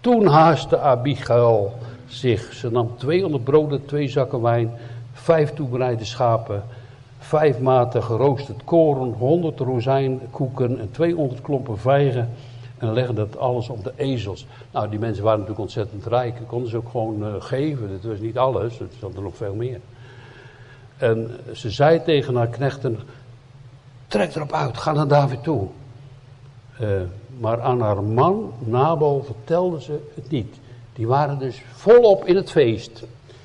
Toen 0.00 0.26
haastte 0.26 0.78
Abigail 0.78 1.72
zich. 2.06 2.52
Ze 2.52 2.70
nam 2.70 2.90
200 2.96 3.44
broden, 3.44 3.86
twee 3.86 4.08
zakken 4.08 4.42
wijn, 4.42 4.70
vijf 5.12 5.52
toebereide 5.52 6.04
schapen, 6.04 6.62
vijf 7.18 7.58
maten 7.58 8.02
geroosterd 8.02 8.64
koren, 8.64 9.12
100 9.18 9.60
rozijnkoeken 9.60 10.80
en 10.80 10.90
200 10.90 11.40
klompen 11.40 11.78
vijgen. 11.78 12.30
En 12.78 12.92
legde 12.92 13.14
dat 13.14 13.38
alles 13.38 13.68
op 13.68 13.84
de 13.84 13.92
ezels. 13.96 14.46
Nou, 14.70 14.88
die 14.88 14.98
mensen 14.98 15.22
waren 15.22 15.38
natuurlijk 15.38 15.64
ontzettend 15.64 16.06
rijk. 16.06 16.34
Konden 16.46 16.70
ze 16.70 16.76
ook 16.76 16.88
gewoon 16.90 17.26
uh, 17.26 17.34
geven. 17.38 17.90
Dat 17.90 18.10
was 18.10 18.18
niet 18.18 18.38
alles, 18.38 18.78
het 18.78 19.00
was 19.00 19.14
er 19.14 19.22
nog 19.22 19.36
veel 19.36 19.54
meer. 19.54 19.80
En 20.96 21.30
ze 21.52 21.70
zei 21.70 22.02
tegen 22.02 22.34
haar 22.34 22.48
knechten: 22.48 22.98
Trek 24.06 24.34
erop 24.34 24.52
uit, 24.52 24.76
ga 24.76 24.92
naar 24.92 25.08
David 25.08 25.42
toe. 25.42 25.68
Uh, 26.80 26.88
maar 27.40 27.60
aan 27.60 27.80
haar 27.80 28.02
man, 28.02 28.52
Nabal, 28.58 29.22
vertelde 29.24 29.82
ze 29.82 30.10
het 30.14 30.30
niet. 30.30 30.56
Die 30.92 31.06
waren 31.06 31.38
dus 31.38 31.62
volop 31.72 32.24
in 32.24 32.36
het 32.36 32.50
feest. 32.50 33.04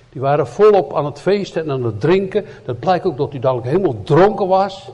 Die 0.10 0.22
waren 0.22 0.48
volop 0.48 0.96
aan 0.96 1.06
het 1.06 1.20
feesten 1.20 1.64
en 1.64 1.72
aan 1.72 1.84
het 1.84 2.02
drinken. 2.02 2.46
Dat 2.66 2.80
blijkt 2.80 3.06
ook 3.06 3.18
dat 3.18 3.32
hij 3.32 3.40
dadelijk 3.40 3.68
helemaal 3.68 4.04
dronken 4.04 4.48
was. 4.48 4.90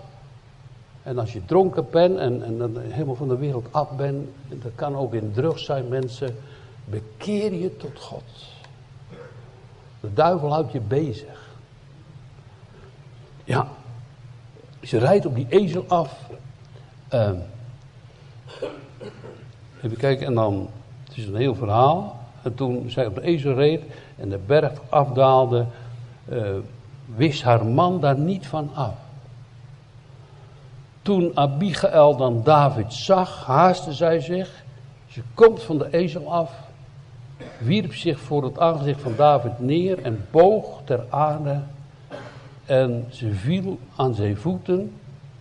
En 1.05 1.19
als 1.19 1.33
je 1.33 1.45
dronken 1.45 1.87
bent 1.91 2.17
en, 2.17 2.43
en 2.43 2.75
helemaal 2.91 3.15
van 3.15 3.27
de 3.27 3.37
wereld 3.37 3.67
af 3.71 3.89
bent, 3.95 4.27
dat 4.47 4.71
kan 4.75 4.95
ook 4.95 5.13
in 5.13 5.31
drugs 5.33 5.65
zijn, 5.65 5.87
mensen, 5.87 6.35
bekeer 6.85 7.53
je 7.53 7.77
tot 7.77 7.99
God. 7.99 8.23
De 9.99 10.13
duivel 10.13 10.51
houdt 10.51 10.71
je 10.71 10.79
bezig. 10.79 11.49
Ja, 13.43 13.67
ze 14.81 14.97
rijdt 14.97 15.25
op 15.25 15.35
die 15.35 15.47
ezel 15.49 15.85
af. 15.87 16.29
Uh, 17.13 17.31
even 19.81 19.97
kijken, 19.97 20.25
en 20.25 20.33
dan, 20.33 20.69
het 21.03 21.17
is 21.17 21.27
een 21.27 21.35
heel 21.35 21.55
verhaal. 21.55 22.19
En 22.41 22.55
toen 22.55 22.89
zij 22.89 23.05
op 23.05 23.15
de 23.15 23.21
ezel 23.21 23.53
reed 23.53 23.83
en 24.15 24.29
de 24.29 24.39
berg 24.45 24.71
afdaalde, 24.89 25.65
uh, 26.29 26.49
wist 27.15 27.43
haar 27.43 27.65
man 27.65 27.99
daar 27.99 28.17
niet 28.17 28.47
van 28.47 28.69
af. 28.73 29.04
Toen 31.05 31.31
Abigail 31.33 32.15
dan 32.15 32.41
David 32.43 32.93
zag, 32.93 33.45
haastte 33.45 33.93
zij 33.93 34.19
zich. 34.19 34.63
Ze 35.07 35.21
komt 35.33 35.63
van 35.63 35.77
de 35.77 35.87
ezel 35.91 36.31
af, 36.31 36.51
wierp 37.57 37.93
zich 37.93 38.19
voor 38.19 38.43
het 38.43 38.59
aangezicht 38.59 39.01
van 39.01 39.13
David 39.15 39.59
neer 39.59 40.01
en 40.01 40.25
boog 40.31 40.81
ter 40.83 41.05
aarde. 41.09 41.59
En 42.65 43.05
ze 43.09 43.33
viel 43.33 43.79
aan 43.95 44.13
zijn 44.13 44.37
voeten. 44.37 44.91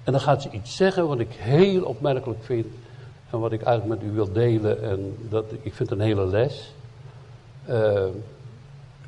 En 0.05 0.13
dan 0.13 0.21
gaat 0.21 0.43
ze 0.43 0.51
iets 0.51 0.77
zeggen 0.77 1.09
wat 1.09 1.19
ik 1.19 1.33
heel 1.33 1.83
opmerkelijk 1.83 2.45
vind. 2.45 2.67
En 3.31 3.39
wat 3.39 3.53
ik 3.53 3.63
eigenlijk 3.63 4.01
met 4.01 4.11
u 4.11 4.15
wil 4.15 4.33
delen. 4.33 4.83
En 4.83 5.17
dat, 5.29 5.45
ik 5.63 5.75
vind 5.75 5.91
een 5.91 6.01
hele 6.01 6.27
les. 6.27 6.73
Uh, 7.69 8.07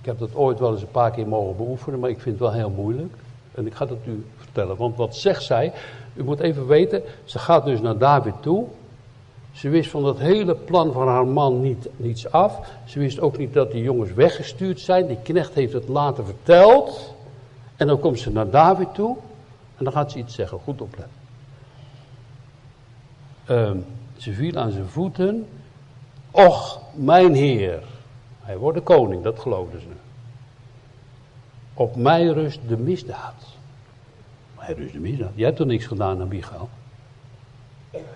ik 0.00 0.04
heb 0.04 0.18
dat 0.18 0.34
ooit 0.34 0.58
wel 0.58 0.72
eens 0.72 0.82
een 0.82 0.90
paar 0.90 1.10
keer 1.10 1.28
mogen 1.28 1.56
beoefenen, 1.56 2.00
maar 2.00 2.10
ik 2.10 2.20
vind 2.20 2.38
het 2.38 2.48
wel 2.48 2.58
heel 2.58 2.70
moeilijk. 2.70 3.14
En 3.54 3.66
ik 3.66 3.74
ga 3.74 3.86
dat 3.86 3.98
u 4.06 4.26
vertellen. 4.36 4.76
Want 4.76 4.96
wat 4.96 5.16
zegt 5.16 5.42
zij? 5.42 5.72
U 6.16 6.24
moet 6.24 6.40
even 6.40 6.66
weten, 6.66 7.02
ze 7.24 7.38
gaat 7.38 7.64
dus 7.64 7.80
naar 7.80 7.98
David 7.98 8.34
toe. 8.40 8.66
Ze 9.52 9.68
wist 9.68 9.90
van 9.90 10.02
dat 10.02 10.18
hele 10.18 10.54
plan 10.54 10.92
van 10.92 11.08
haar 11.08 11.26
man 11.26 11.60
niet, 11.60 11.88
niets 11.96 12.30
af. 12.30 12.58
Ze 12.84 12.98
wist 12.98 13.20
ook 13.20 13.38
niet 13.38 13.52
dat 13.52 13.72
die 13.72 13.82
jongens 13.82 14.12
weggestuurd 14.12 14.80
zijn. 14.80 15.06
Die 15.06 15.18
knecht 15.22 15.54
heeft 15.54 15.72
het 15.72 15.88
later 15.88 16.24
verteld. 16.24 17.14
En 17.76 17.86
dan 17.86 18.00
komt 18.00 18.18
ze 18.18 18.30
naar 18.30 18.50
David 18.50 18.94
toe. 18.94 19.16
En 19.76 19.84
dan 19.84 19.92
gaat 19.92 20.12
ze 20.12 20.18
iets 20.18 20.34
zeggen. 20.34 20.58
Goed 20.58 20.80
opletten. 20.80 21.16
Uh, 23.50 23.70
ze 24.16 24.32
viel 24.32 24.56
aan 24.56 24.70
zijn 24.70 24.88
voeten. 24.88 25.46
Och, 26.30 26.80
mijn 26.94 27.34
heer. 27.34 27.82
Hij 28.40 28.56
wordt 28.56 28.78
de 28.78 28.82
koning, 28.82 29.22
dat 29.22 29.38
geloofden 29.38 29.80
ze. 29.80 29.86
Op 31.74 31.96
mij 31.96 32.26
rust 32.26 32.60
de 32.68 32.76
misdaad. 32.76 33.44
Mij 34.66 34.74
rust 34.74 34.92
de 34.92 34.98
misdaad. 34.98 35.30
Jij 35.34 35.44
hebt 35.44 35.56
toch 35.58 35.66
niks 35.66 35.86
gedaan 35.86 36.20
aan 36.20 36.28
Michael? 36.28 36.68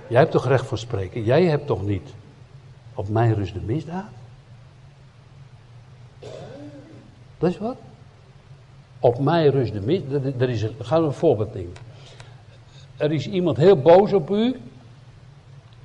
Jij 0.07 0.19
hebt 0.19 0.31
toch 0.31 0.47
recht 0.47 0.67
van 0.67 0.79
spreken? 0.79 1.25
Jij 1.25 1.45
hebt 1.45 1.67
toch 1.67 1.83
niet 1.83 2.15
op 2.95 3.09
mij 3.09 3.31
rust 3.31 3.55
de 3.55 3.61
misdaad? 3.61 4.09
Dat 7.39 7.51
is 7.51 7.59
wat? 7.59 7.77
Op 9.01 9.19
mij 9.19 9.49
rust 9.49 9.73
de 9.73 9.81
misdaad. 9.81 10.25
Er 10.39 10.49
is, 10.49 10.67
gaan 10.79 11.01
we 11.01 11.07
een 11.07 11.13
voorbeeld 11.13 11.55
nemen. 11.55 11.73
Er 12.97 13.13
is 13.13 13.29
iemand 13.29 13.57
heel 13.57 13.77
boos 13.77 14.13
op 14.13 14.31
u. 14.31 14.61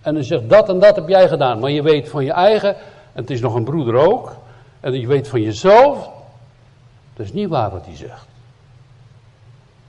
En 0.02 0.14
dan 0.14 0.24
zegt 0.24 0.50
dat 0.50 0.70
en 0.70 0.80
dat 0.80 0.96
heb 0.96 1.08
jij 1.08 1.28
gedaan. 1.28 1.60
Maar 1.60 1.72
je 1.72 1.82
weet 1.82 2.10
van 2.10 2.26
je 2.26 2.32
eigen 2.32 2.76
en 2.76 3.22
het 3.22 3.30
is 3.30 3.42
nog 3.42 3.56
een 3.56 3.64
broeder 3.64 3.96
ook. 3.96 4.36
En 4.80 5.00
je 5.00 5.08
weet 5.08 5.28
van 5.28 5.42
jezelf. 5.42 6.10
Dat 7.14 7.26
is 7.26 7.34
niet 7.34 7.50
waar 7.50 7.72
wat 7.72 7.86
hij 7.86 7.96
zegt. 7.96 8.35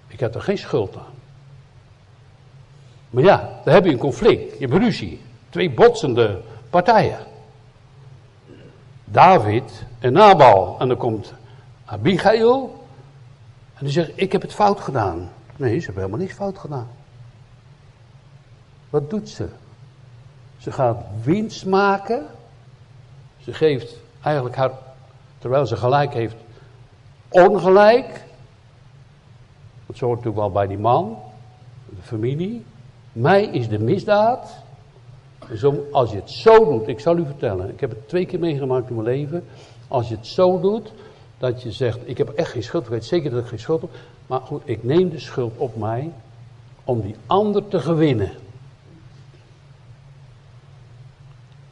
Ik 0.07 0.21
heb 0.21 0.35
er 0.35 0.43
geen 0.43 0.59
schuld 0.59 0.97
aan. 0.97 1.15
Maar 3.11 3.23
ja, 3.23 3.61
dan 3.65 3.75
heb 3.75 3.85
je 3.85 3.91
een 3.91 3.99
conflict. 3.99 4.59
Je 4.59 4.67
hebt 4.67 4.83
ruzie. 4.83 5.21
Twee 5.51 5.71
botsende 5.71 6.41
partijen. 6.71 7.19
David 9.05 9.85
en 9.99 10.13
Nabal. 10.13 10.77
En 10.79 10.89
dan 10.89 10.97
komt 10.97 11.35
Abigail. 11.85 12.85
En 13.75 13.85
die 13.85 13.93
zegt, 13.93 14.11
ik 14.15 14.33
heb 14.33 14.43
het 14.43 14.55
fout 14.55 14.81
gedaan. 14.81 15.31
Nee, 15.57 15.79
ze 15.79 15.85
hebben 15.85 16.03
helemaal 16.03 16.25
niks 16.25 16.35
fout 16.35 16.59
gedaan. 16.59 16.89
Wat 18.91 19.11
doet 19.11 19.29
ze? 19.29 19.49
Ze 20.59 20.73
gaat 20.73 21.05
winst 21.23 21.67
maken 21.67 22.27
ze 23.47 23.53
geeft 23.53 23.97
eigenlijk 24.23 24.57
haar, 24.57 24.71
terwijl 25.39 25.67
ze 25.67 25.77
gelijk 25.77 26.13
heeft, 26.13 26.35
ongelijk. 27.29 28.25
Dat 29.97 30.09
hoort 30.09 30.25
natuurlijk 30.25 30.53
wel 30.53 30.63
bij 30.63 30.67
die 30.67 30.79
man, 30.79 31.19
de 31.89 32.03
familie. 32.03 32.65
Mij 33.13 33.45
is 33.45 33.69
de 33.69 33.79
misdaad. 33.79 34.57
Als 35.93 36.11
je 36.11 36.17
het 36.17 36.31
zo 36.31 36.65
doet, 36.65 36.89
ik 36.89 37.01
zal 37.01 37.17
u 37.17 37.25
vertellen, 37.25 37.69
ik 37.69 37.81
heb 37.81 37.91
het 37.91 38.09
twee 38.09 38.27
keer 38.27 38.39
meegemaakt 38.39 38.89
in 38.89 38.95
mijn 38.95 39.07
leven. 39.07 39.45
Als 39.89 40.09
je 40.09 40.17
het 40.17 40.27
zo 40.27 40.61
doet, 40.61 40.93
dat 41.39 41.63
je 41.63 41.73
zegt, 41.73 41.99
ik 42.05 42.19
heb 42.19 42.29
echt 42.29 42.51
geen 42.51 42.63
schuld, 42.63 42.85
ik 42.85 42.91
weet 42.91 43.05
zeker 43.05 43.31
dat 43.31 43.43
ik 43.43 43.47
geen 43.47 43.59
schuld 43.59 43.81
heb. 43.81 43.91
Maar 44.27 44.41
goed, 44.41 44.63
ik 44.65 44.85
neem 44.85 45.11
de 45.11 45.19
schuld 45.19 45.57
op 45.57 45.77
mij 45.77 46.13
om 46.85 47.01
die 47.01 47.17
ander 47.27 47.69
te 47.69 47.81
gewinnen. 47.81 48.33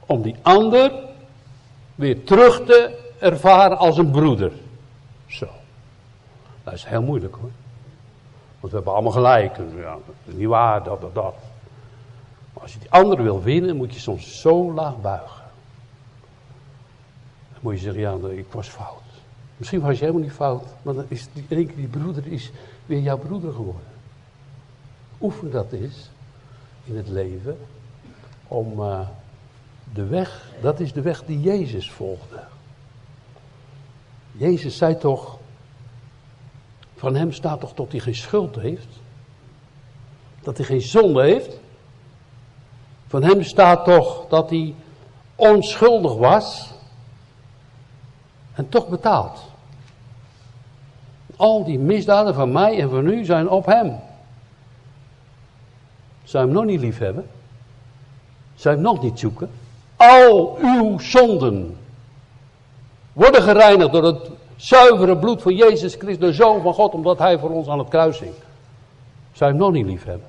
Om 0.07 0.23
die 0.23 0.37
ander 0.43 0.93
weer 1.95 2.25
terug 2.25 2.65
te 2.65 2.99
ervaren 3.19 3.79
als 3.79 3.99
een 3.99 4.11
broeder. 4.11 4.53
Zo. 5.27 5.47
Dat 6.65 6.75
is 6.75 6.85
heel 6.85 7.03
moeilijk 7.03 7.35
hoor. 7.35 7.51
Want 8.65 8.77
we 8.77 8.83
hebben 8.83 9.01
allemaal 9.01 9.23
gelijk. 9.23 9.57
Ja, 9.77 9.93
dat 10.07 10.15
is 10.25 10.35
niet 10.35 10.49
waar, 10.49 10.85
dat, 10.85 11.01
dat, 11.01 11.15
dat. 11.15 11.35
Als 12.53 12.73
je 12.73 12.79
die 12.79 12.91
andere 12.91 13.23
wil 13.23 13.43
winnen, 13.43 13.77
moet 13.77 13.95
je 13.95 14.01
soms 14.01 14.41
zo 14.41 14.73
laag 14.73 15.01
buigen. 15.01 15.43
Dan 17.53 17.61
moet 17.61 17.73
je 17.75 17.79
zeggen, 17.79 18.01
ja, 18.01 18.29
ik 18.29 18.53
was 18.53 18.69
fout. 18.69 19.03
Misschien 19.57 19.81
was 19.81 19.95
je 19.95 20.01
helemaal 20.01 20.23
niet 20.23 20.33
fout, 20.33 20.65
maar 20.83 20.95
dan 20.95 21.05
is 21.09 21.29
die, 21.33 21.45
die, 21.49 21.75
die 21.75 21.87
broeder 21.87 22.27
is 22.27 22.51
weer 22.87 23.01
jouw 23.01 23.19
broeder 23.19 23.53
geworden. 23.53 23.89
Oefen 25.21 25.51
dat 25.51 25.73
is 25.73 26.11
in 26.85 26.97
het 26.97 27.09
leven 27.09 27.59
om 28.49 28.81
uh, 28.81 29.01
de 29.95 30.07
weg, 30.07 30.51
dat 30.61 30.81
is 30.81 30.93
de 30.93 31.01
weg 31.01 31.25
die 31.25 31.41
Jezus 31.41 31.91
volgde. 31.91 32.43
Jezus 34.33 34.77
zei 34.77 34.99
toch, 34.99 35.39
van 36.95 37.15
hem 37.15 37.33
staat 37.33 37.61
toch 37.61 37.75
dat 37.75 37.91
hij 37.91 38.01
geen 38.01 38.15
schuld 38.15 38.57
heeft? 38.57 38.87
Dat 40.43 40.57
hij 40.57 40.67
geen 40.67 40.81
zonde 40.81 41.23
heeft? 41.23 41.59
Van 43.07 43.23
hem 43.23 43.43
staat 43.43 43.85
toch 43.85 44.29
dat 44.29 44.51
hij 44.51 44.75
onschuldig 45.35 46.15
was 46.17 46.73
en 48.55 48.69
toch 48.69 48.89
betaald. 48.89 49.41
Al 51.37 51.65
die 51.65 51.79
misdaden 51.79 52.35
van 52.35 52.53
mij 52.53 52.81
en 52.81 52.91
van 52.91 53.07
u 53.07 53.25
zijn 53.25 53.49
op 53.49 53.67
hem. 53.67 53.97
Zou 56.25 56.45
hem 56.45 56.55
nog 56.55 56.65
niet 56.65 56.81
lief 56.81 56.99
hebben? 56.99 57.27
Zou 58.55 58.75
hem 58.75 58.85
nog 58.85 59.03
niet 59.03 59.19
zoeken? 59.19 59.51
al 59.97 60.59
uw 60.61 60.99
zonden 60.99 61.77
worden 63.13 63.43
gereinigd 63.43 63.93
door 63.93 64.05
het 64.05 64.31
zuivere 64.57 65.17
bloed 65.17 65.43
van 65.43 65.55
Jezus 65.55 65.95
Christus, 65.95 66.19
de 66.19 66.33
Zoon 66.33 66.63
van 66.63 66.75
God, 66.75 66.93
omdat 66.93 67.19
Hij 67.19 67.39
voor 67.39 67.51
ons 67.51 67.69
aan 67.69 67.79
het 67.79 67.89
kruis 67.89 68.19
hing. 68.19 68.35
Zou 69.33 69.53
je 69.53 69.57
hem 69.57 69.67
nog 69.67 69.73
niet 69.73 69.87
lief 69.87 70.05
hebben? 70.05 70.27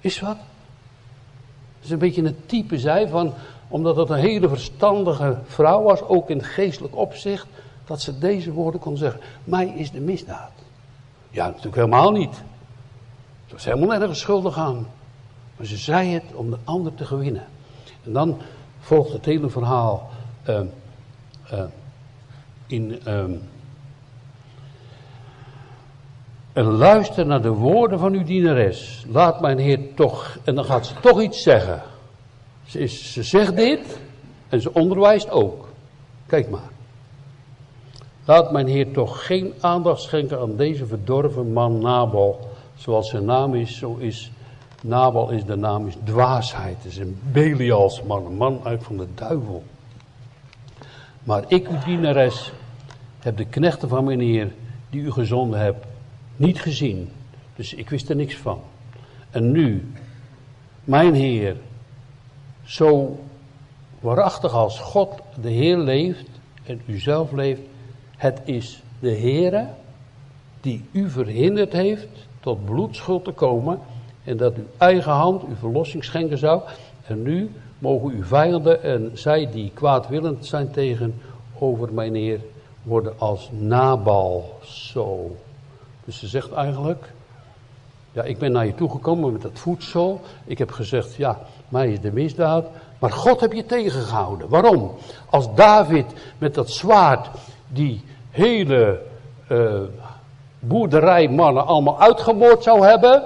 Is 0.00 0.20
wat? 0.20 0.36
Dat 0.36 1.84
is 1.84 1.90
een 1.90 1.98
beetje 1.98 2.22
een 2.22 2.36
type 2.46 2.78
zij 2.78 3.08
van, 3.08 3.34
omdat 3.68 3.96
het 3.96 4.10
een 4.10 4.16
hele 4.16 4.48
verstandige 4.48 5.38
vrouw 5.46 5.82
was, 5.82 6.02
ook 6.02 6.30
in 6.30 6.42
geestelijk 6.42 6.96
opzicht, 6.96 7.46
dat 7.84 8.00
ze 8.00 8.18
deze 8.18 8.52
woorden 8.52 8.80
kon 8.80 8.96
zeggen. 8.96 9.20
Mij 9.44 9.66
is 9.66 9.90
de 9.90 10.00
misdaad. 10.00 10.50
Ja, 11.30 11.46
natuurlijk 11.46 11.76
helemaal 11.76 12.10
niet. 12.10 12.34
Ze 13.46 13.52
was 13.52 13.64
helemaal 13.64 13.98
nergens 13.98 14.20
schuldig 14.20 14.56
aan. 14.56 14.86
Maar 15.56 15.66
ze 15.66 15.76
zei 15.76 16.12
het 16.12 16.24
om 16.34 16.50
de 16.50 16.58
ander 16.64 16.94
te 16.94 17.04
gewinnen. 17.04 17.46
En 18.04 18.12
dan 18.12 18.38
volgt 18.80 19.12
het 19.12 19.24
hele 19.24 19.48
verhaal 19.48 20.10
uh, 20.48 20.60
uh, 21.52 21.62
in. 22.72 23.00
Uh, 23.06 23.24
en 26.52 26.64
luister 26.64 27.26
naar 27.26 27.42
de 27.42 27.48
woorden 27.48 27.98
van 27.98 28.12
uw 28.12 28.24
dienares. 28.24 29.04
Laat 29.08 29.40
mijn 29.40 29.58
Heer 29.58 29.94
toch. 29.94 30.38
En 30.44 30.54
dan 30.54 30.64
gaat 30.64 30.86
ze 30.86 30.94
toch 31.00 31.22
iets 31.22 31.42
zeggen. 31.42 31.82
Ze, 32.66 32.78
is, 32.78 33.12
ze 33.12 33.22
zegt 33.22 33.56
dit 33.56 34.00
en 34.48 34.60
ze 34.60 34.74
onderwijst 34.74 35.30
ook. 35.30 35.68
Kijk 36.26 36.50
maar. 36.50 36.70
Laat 38.24 38.52
mijn 38.52 38.66
Heer 38.66 38.92
toch 38.92 39.26
geen 39.26 39.52
aandacht 39.60 40.00
schenken 40.00 40.40
aan 40.40 40.56
deze 40.56 40.86
verdorven 40.86 41.52
man 41.52 41.78
Nabal. 41.78 42.50
Zoals 42.74 43.08
zijn 43.08 43.24
naam 43.24 43.54
is, 43.54 43.78
zo 43.78 43.96
is 43.96 44.32
Nabal 44.82 45.30
is 45.30 45.44
de 45.44 45.56
naam 45.56 45.86
is 45.86 45.96
dwaasheid. 46.04 46.76
Het 46.76 46.92
is 46.92 46.98
een 46.98 47.20
Belials 47.32 48.02
man, 48.02 48.26
een 48.26 48.36
man 48.36 48.60
uit 48.64 48.82
van 48.82 48.96
de 48.96 49.06
duivel. 49.14 49.62
Maar 51.22 51.44
ik, 51.46 51.68
uw 51.68 51.78
dienares, 51.84 52.52
heb 53.22 53.36
de 53.36 53.44
knechten 53.44 53.88
van 53.88 54.04
mijn 54.04 54.20
Heer, 54.20 54.52
die 54.90 55.02
u 55.02 55.10
gezonden 55.10 55.60
hebt, 55.60 55.86
niet 56.36 56.60
gezien. 56.60 57.08
Dus 57.56 57.74
ik 57.74 57.90
wist 57.90 58.08
er 58.08 58.16
niks 58.16 58.36
van. 58.36 58.60
En 59.30 59.50
nu, 59.50 59.92
mijn 60.84 61.14
Heer, 61.14 61.56
zo 62.64 63.18
waarachtig 64.00 64.52
als 64.52 64.78
God 64.78 65.22
de 65.40 65.50
Heer 65.50 65.78
leeft 65.78 66.28
en 66.64 66.80
u 66.86 66.98
zelf 66.98 67.32
leeft, 67.32 67.60
het 68.16 68.40
is 68.44 68.82
de 69.00 69.16
Heere 69.16 69.66
die 70.60 70.84
u 70.92 71.10
verhinderd 71.10 71.72
heeft 71.72 72.08
tot 72.40 72.64
bloedschuld 72.64 73.24
te 73.24 73.32
komen 73.32 73.78
en 74.24 74.36
dat 74.36 74.56
uw 74.56 74.66
eigen 74.78 75.12
hand 75.12 75.42
uw 75.42 75.54
verlossing 75.54 76.04
schenken 76.04 76.38
zou. 76.38 76.62
En 77.06 77.22
nu 77.22 77.50
mogen 77.78 78.10
uw 78.10 78.24
vijanden 78.24 78.82
en 78.82 79.10
zij 79.14 79.50
die 79.50 79.70
kwaadwillend 79.74 80.46
zijn 80.46 80.70
tegen 80.70 81.14
over 81.58 81.92
mijn 81.92 82.14
Heer 82.14 82.40
worden 82.82 83.18
als 83.18 83.50
Nabal 83.52 84.58
zo. 84.62 85.36
Dus 86.04 86.18
ze 86.18 86.26
zegt 86.26 86.52
eigenlijk, 86.52 87.12
ja, 88.12 88.22
ik 88.22 88.38
ben 88.38 88.52
naar 88.52 88.66
je 88.66 88.74
toegekomen 88.74 89.32
met 89.32 89.42
dat 89.42 89.58
voedsel. 89.58 90.20
Ik 90.44 90.58
heb 90.58 90.70
gezegd, 90.70 91.14
ja, 91.14 91.38
mij 91.68 91.92
is 91.92 92.00
de 92.00 92.12
misdaad. 92.12 92.66
Maar 92.98 93.12
God 93.12 93.40
heb 93.40 93.52
je 93.52 93.66
tegengehouden. 93.66 94.48
Waarom? 94.48 94.94
Als 95.30 95.54
David 95.54 96.06
met 96.38 96.54
dat 96.54 96.70
zwaard 96.70 97.28
die 97.68 98.04
hele 98.30 99.00
uh, 99.48 99.80
boerderijmannen 100.58 101.66
allemaal 101.66 102.00
uitgemoord 102.00 102.62
zou 102.62 102.86
hebben, 102.86 103.22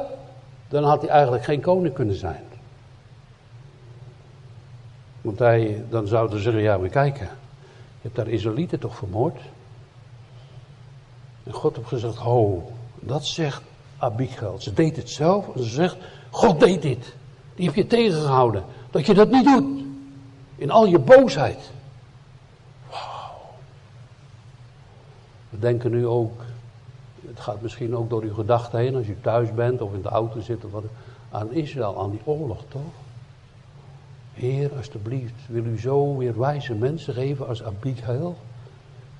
dan 0.69 0.85
had 0.85 1.01
hij 1.01 1.11
eigenlijk 1.11 1.45
geen 1.45 1.61
koning 1.61 1.95
kunnen 1.95 2.15
zijn. 2.15 2.45
Want 5.21 5.39
hij, 5.39 5.85
dan 5.89 6.07
zouden 6.07 6.37
ze 6.37 6.43
zeggen, 6.43 6.63
ja 6.63 6.79
maar 6.79 6.89
kijken, 6.89 7.29
hebt 8.07 8.17
daar 8.17 8.29
Israëlieten 8.29 8.79
toch 8.79 8.97
vermoord? 8.97 9.41
En 11.45 11.53
God 11.53 11.77
heeft 11.77 11.89
gezegd, 11.89 12.17
ho, 12.17 12.73
dat 13.01 13.27
zegt 13.27 13.63
Abigail. 13.99 14.61
Ze 14.61 14.73
deed 14.73 14.97
het 14.97 15.11
zelf 15.11 15.55
en 15.55 15.63
ze 15.63 15.71
zegt, 15.71 15.97
God 16.31 16.61
deed 16.61 16.83
dit. 16.83 17.15
Die 17.55 17.67
heb 17.67 17.75
je 17.75 17.87
tegengehouden. 17.87 18.65
Dat 18.91 19.07
je 19.07 19.15
dat 19.15 19.31
niet 19.31 19.45
doet. 19.45 19.85
In 20.57 20.71
al 20.71 20.87
je 20.87 20.99
boosheid. 20.99 21.71
Wauw. 22.91 23.41
We 25.49 25.59
denken 25.59 25.91
nu 25.91 26.07
ook, 26.07 26.43
het 27.27 27.41
gaat 27.41 27.61
misschien 27.61 27.97
ook 27.97 28.11
door 28.11 28.23
uw 28.23 28.35
gedachten 28.35 28.79
heen 28.79 28.95
als 28.97 29.07
u 29.07 29.17
thuis 29.21 29.55
bent 29.55 29.81
of 29.81 29.93
in 29.93 30.03
de 30.03 30.09
auto 30.09 30.41
zit 30.41 30.65
of 30.65 30.71
wat, 30.71 30.85
aan 31.31 31.53
Israël, 31.53 32.01
aan 32.01 32.11
die 32.11 32.21
oorlog 32.25 32.63
toch? 32.69 33.06
Heer, 34.37 34.70
alstublieft, 34.76 35.34
wil 35.49 35.64
u 35.64 35.78
zo 35.78 36.16
weer 36.16 36.39
wijze 36.39 36.74
mensen 36.74 37.14
geven 37.14 37.49
als 37.49 37.62
Abigail? 37.62 38.37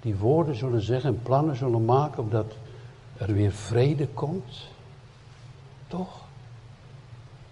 Die 0.00 0.16
woorden 0.16 0.54
zullen 0.54 0.82
zeggen 0.82 1.10
en 1.10 1.22
plannen 1.22 1.56
zullen 1.56 1.84
maken 1.84 2.22
omdat 2.22 2.52
er 3.18 3.32
weer 3.32 3.52
vrede 3.52 4.06
komt? 4.06 4.68
Toch? 5.86 6.20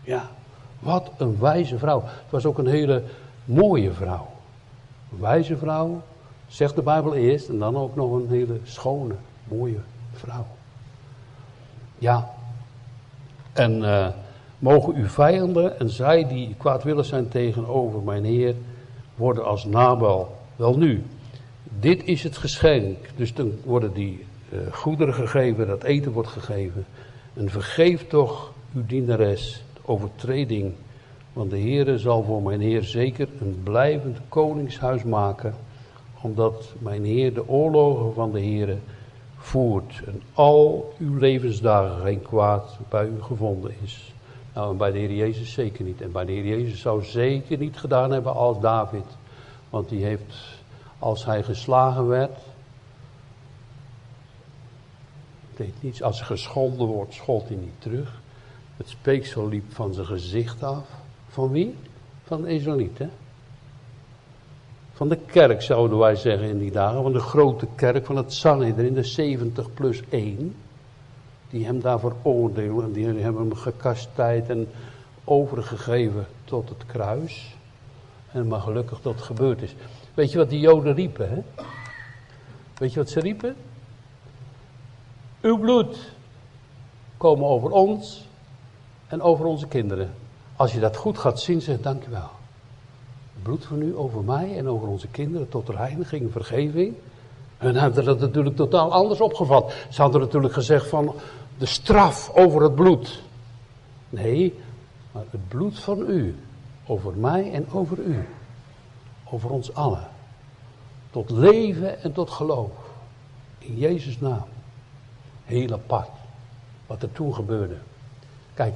Ja, 0.03 0.31
wat 0.79 1.11
een 1.17 1.39
wijze 1.39 1.79
vrouw. 1.79 2.03
Het 2.05 2.31
was 2.31 2.47
ook 2.47 2.59
een 2.59 2.67
hele 2.67 3.03
mooie 3.45 3.93
vrouw. 3.93 4.27
Een 5.13 5.21
wijze 5.21 5.57
vrouw, 5.57 6.03
zegt 6.47 6.75
de 6.75 6.83
Bijbel 6.83 7.15
eerst, 7.15 7.49
en 7.49 7.59
dan 7.59 7.77
ook 7.77 7.97
nog 7.97 8.13
een 8.13 8.29
hele 8.29 8.61
schone, 8.65 9.15
mooie 9.45 9.81
vrouw. 10.13 10.47
Ja, 11.99 12.31
en 13.53 13.79
uh, 13.83 14.09
mogen 14.65 14.95
uw 14.95 15.07
vijanden 15.07 15.79
en 15.79 15.91
zij 15.91 16.29
die 16.29 16.55
kwaadwillig 16.59 17.05
zijn 17.05 17.29
tegenover 17.29 18.03
mijn 18.03 18.25
Heer, 18.25 18.55
worden 19.15 19.45
als 19.45 19.65
Nabal. 19.65 20.37
Wel 20.57 20.77
nu, 20.77 21.03
dit 21.81 22.05
is 22.05 22.23
het 22.23 22.37
geschenk. 22.37 22.97
Dus 23.17 23.35
dan 23.35 23.53
worden 23.65 23.93
die 23.93 24.25
uh, 24.53 24.59
goederen 24.73 25.15
gegeven, 25.15 25.67
dat 25.67 25.83
eten 25.83 26.13
wordt 26.13 26.29
gegeven. 26.29 26.87
En 27.35 27.51
vergeef 27.51 28.07
toch 28.07 28.53
uw 28.75 28.87
dienares 28.87 29.63
de 29.75 29.81
overtreding. 29.85 30.73
Want 31.33 31.51
de 31.51 31.61
Heere 31.61 31.99
zal 31.99 32.23
voor 32.23 32.43
mijn 32.43 32.61
Heer 32.61 32.83
zeker 32.83 33.29
een 33.41 33.61
blijvend 33.63 34.19
koningshuis 34.29 35.03
maken. 35.03 35.55
Omdat 36.21 36.75
mijn 36.79 37.05
Heer 37.05 37.35
de 37.35 37.49
oorlogen 37.49 38.15
van 38.15 38.33
de 38.33 38.41
Heere 38.41 38.77
voert. 39.37 40.03
En 40.07 40.23
al 40.35 40.93
uw 40.99 41.19
levensdagen 41.19 42.03
geen 42.03 42.23
kwaad 42.23 42.79
bij 42.89 43.07
u 43.07 43.23
gevonden 43.23 43.73
is. 43.83 44.14
Nou, 44.55 44.77
bij 44.77 44.93
de 44.93 44.99
Heer 44.99 45.13
Jezus 45.13 45.53
zeker 45.53 45.85
niet. 45.85 46.01
En 46.01 46.13
bij 46.13 46.25
de 46.25 46.33
Heer 46.33 46.47
Jezus 46.47 46.81
zou 46.81 47.05
zeker 47.05 47.59
niet 47.59 47.77
gedaan 47.77 48.11
hebben 48.11 48.35
als 48.35 48.61
David. 48.61 49.05
Want 49.71 49.89
die 49.89 50.05
heeft, 50.05 50.35
als 50.99 51.25
hij 51.25 51.43
geslagen 51.43 52.07
werd, 52.07 52.39
deed 55.57 55.75
niets. 55.81 56.03
Als 56.03 56.19
hij 56.19 56.27
geschonden 56.27 56.87
wordt, 56.87 57.15
schold 57.15 57.49
hij 57.49 57.57
niet 57.57 57.81
terug. 57.81 58.21
Het 58.77 58.89
speeksel 58.89 59.49
liep 59.49 59.73
van 59.73 59.95
zijn 59.95 60.07
gezicht 60.07 60.63
af. 60.63 60.87
Van 61.29 61.51
wie? 61.51 61.75
Van 62.25 62.43
de. 62.43 63.09
Van 64.93 65.09
de 65.09 65.19
kerk 65.27 65.63
zouden 65.63 65.99
wij 65.99 66.17
zeggen 66.17 66.49
in 66.49 66.59
die 66.59 66.71
dagen. 66.71 67.03
Van 67.03 67.13
de 67.13 67.21
grote 67.21 67.67
kerk 67.75 68.07
van 68.07 68.17
het 68.17 68.33
Sanhedrin, 68.33 68.95
de 68.95 69.03
70 69.03 69.75
plus 69.75 70.03
1. 70.09 70.55
Die 71.55 71.67
hem 71.67 71.81
daarvoor 71.81 72.17
oordelen. 72.23 72.85
En 72.85 72.93
die 72.93 73.07
hebben 73.07 73.43
hem 73.43 73.55
gekastijd 73.55 74.49
en 74.49 74.69
overgegeven 75.25 76.27
tot 76.45 76.69
het 76.69 76.87
kruis. 76.87 77.57
En 78.33 78.49
maar 78.49 78.61
gelukkig 78.61 79.01
dat 79.01 79.21
gebeurd 79.21 79.63
is. 79.63 79.75
Weet 80.15 80.33
je 80.33 80.39
wat 80.39 80.51
die 80.51 80.61
Joden 80.61 80.95
riepen? 80.95 81.31
Hè? 81.31 81.65
Weet 82.79 82.93
je 82.93 82.99
wat 82.99 83.09
ze 83.09 83.21
riepen? 83.21 83.57
Uw 85.41 85.59
bloed 85.59 86.13
komen 87.17 87.49
over 87.49 87.71
ons 87.71 88.29
en 89.07 89.23
over 89.23 89.45
onze 89.45 89.67
kinderen. 89.67 90.15
Als 90.57 90.73
je 90.73 90.81
dat 90.81 90.97
goed 90.97 91.19
gaat 91.19 91.41
zien, 91.41 91.61
zeg 91.61 91.81
dank 91.81 92.07
u 92.07 92.11
wel. 92.11 92.31
Het 93.35 93.43
bloed 93.43 93.65
van 93.65 93.83
u 93.83 93.97
over 93.97 94.23
mij 94.23 94.59
en 94.59 94.69
over 94.69 94.89
onze 94.89 95.09
kinderen 95.09 95.49
tot 95.49 95.69
reiniging, 95.69 96.33
vergeving. 96.33 96.95
En 97.59 97.75
hebben 97.77 98.05
dat 98.05 98.21
natuurlijk 98.21 98.57
totaal 98.57 98.93
anders 98.93 99.21
opgevat. 99.21 99.75
Ze 99.91 100.03
hadden 100.03 100.21
natuurlijk 100.21 100.55
gezegd 100.55 100.89
van 100.89 101.15
de 101.59 101.67
straf 101.67 102.31
over 102.35 102.63
het 102.63 102.75
bloed. 102.75 103.23
Nee, 104.09 104.55
maar 105.13 105.25
het 105.31 105.49
bloed 105.49 105.79
van 105.79 106.11
u 106.11 106.37
over 106.87 107.13
mij 107.17 107.53
en 107.53 107.71
over 107.73 107.99
u. 107.99 108.29
Over 109.31 109.51
ons 109.51 109.75
allen. 109.75 110.09
Tot 111.11 111.31
leven 111.31 112.03
en 112.03 112.13
tot 112.13 112.31
geloof. 112.31 112.71
In 113.59 113.77
Jezus' 113.77 114.21
naam 114.21 114.45
heel 115.45 115.73
apart. 115.73 116.11
Wat 116.87 117.03
er 117.03 117.13
toen 117.13 117.35
gebeurde. 117.35 117.77
Kijk, 118.55 118.75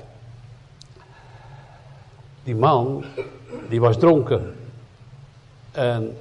die 2.42 2.56
man, 2.56 3.04
die 3.68 3.80
was 3.80 3.96
dronken. 3.96 4.56
En 5.70 6.16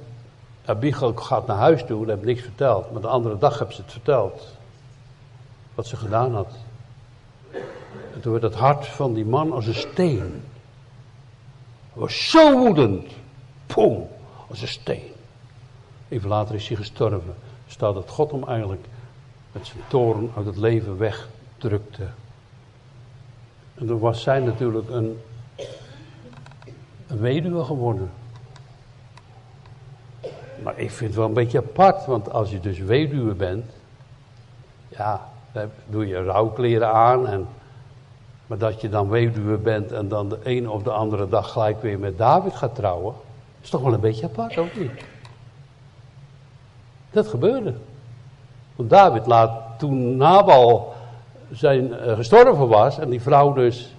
Abigail 0.64 1.14
gaat 1.14 1.46
naar 1.46 1.56
huis 1.56 1.84
toe 1.84 2.02
en 2.02 2.08
heeft 2.08 2.24
niks 2.24 2.42
verteld. 2.42 2.92
Maar 2.92 3.00
de 3.00 3.08
andere 3.08 3.38
dag 3.38 3.58
heeft 3.58 3.74
ze 3.74 3.82
het 3.82 3.92
verteld. 3.92 4.57
Wat 5.78 5.86
ze 5.86 5.96
gedaan 5.96 6.34
had. 6.34 6.52
En 8.14 8.20
toen 8.20 8.32
werd 8.32 8.44
het 8.44 8.54
hart 8.54 8.86
van 8.86 9.14
die 9.14 9.24
man 9.24 9.52
als 9.52 9.66
een 9.66 9.74
steen. 9.74 10.42
Hij 11.92 12.02
was 12.02 12.30
zo 12.30 12.58
woedend. 12.58 13.12
Pum, 13.66 14.06
als 14.48 14.62
een 14.62 14.68
steen. 14.68 15.12
Even 16.08 16.28
later 16.28 16.54
is 16.54 16.68
hij 16.68 16.76
gestorven. 16.76 17.34
Staat 17.66 17.94
dat 17.94 18.08
God 18.08 18.30
hem 18.30 18.44
eigenlijk 18.44 18.86
met 19.52 19.66
zijn 19.66 19.78
toren 19.88 20.30
uit 20.36 20.46
het 20.46 20.56
leven 20.56 20.98
wegdrukte. 20.98 22.06
En 23.74 23.86
toen 23.86 23.98
was 23.98 24.22
zij 24.22 24.40
natuurlijk 24.40 24.88
een, 24.90 25.20
een 27.06 27.18
weduwe 27.18 27.64
geworden. 27.64 28.10
Maar 30.62 30.78
ik 30.78 30.90
vind 30.90 31.10
het 31.10 31.18
wel 31.18 31.28
een 31.28 31.34
beetje 31.34 31.58
apart, 31.58 32.06
want 32.06 32.32
als 32.32 32.50
je 32.50 32.60
dus 32.60 32.78
weduwe 32.78 33.34
bent, 33.34 33.70
ja, 34.88 35.36
doe 35.86 36.06
je 36.06 36.22
rouwkleren 36.22 36.92
aan. 36.92 37.26
En, 37.26 37.46
maar 38.46 38.58
dat 38.58 38.80
je 38.80 38.88
dan 38.88 39.08
weduwe 39.08 39.56
bent 39.56 39.92
en 39.92 40.08
dan 40.08 40.28
de 40.28 40.38
ene 40.44 40.70
of 40.70 40.82
de 40.82 40.90
andere 40.90 41.28
dag 41.28 41.52
gelijk 41.52 41.82
weer 41.82 41.98
met 41.98 42.18
David 42.18 42.54
gaat 42.54 42.74
trouwen, 42.74 43.14
is 43.60 43.70
toch 43.70 43.80
wel 43.80 43.92
een 43.92 44.00
beetje 44.00 44.26
apart, 44.26 44.58
ook 44.58 44.76
niet? 44.76 45.04
Dat 47.10 47.26
gebeurde. 47.26 47.74
Want 48.76 48.90
David 48.90 49.26
laat 49.26 49.78
toen 49.78 50.16
Nabal 50.16 50.94
zijn, 51.50 51.86
uh, 51.86 52.12
gestorven 52.12 52.68
was 52.68 52.98
en 52.98 53.10
die 53.10 53.22
vrouw 53.22 53.52
dus 53.52 53.94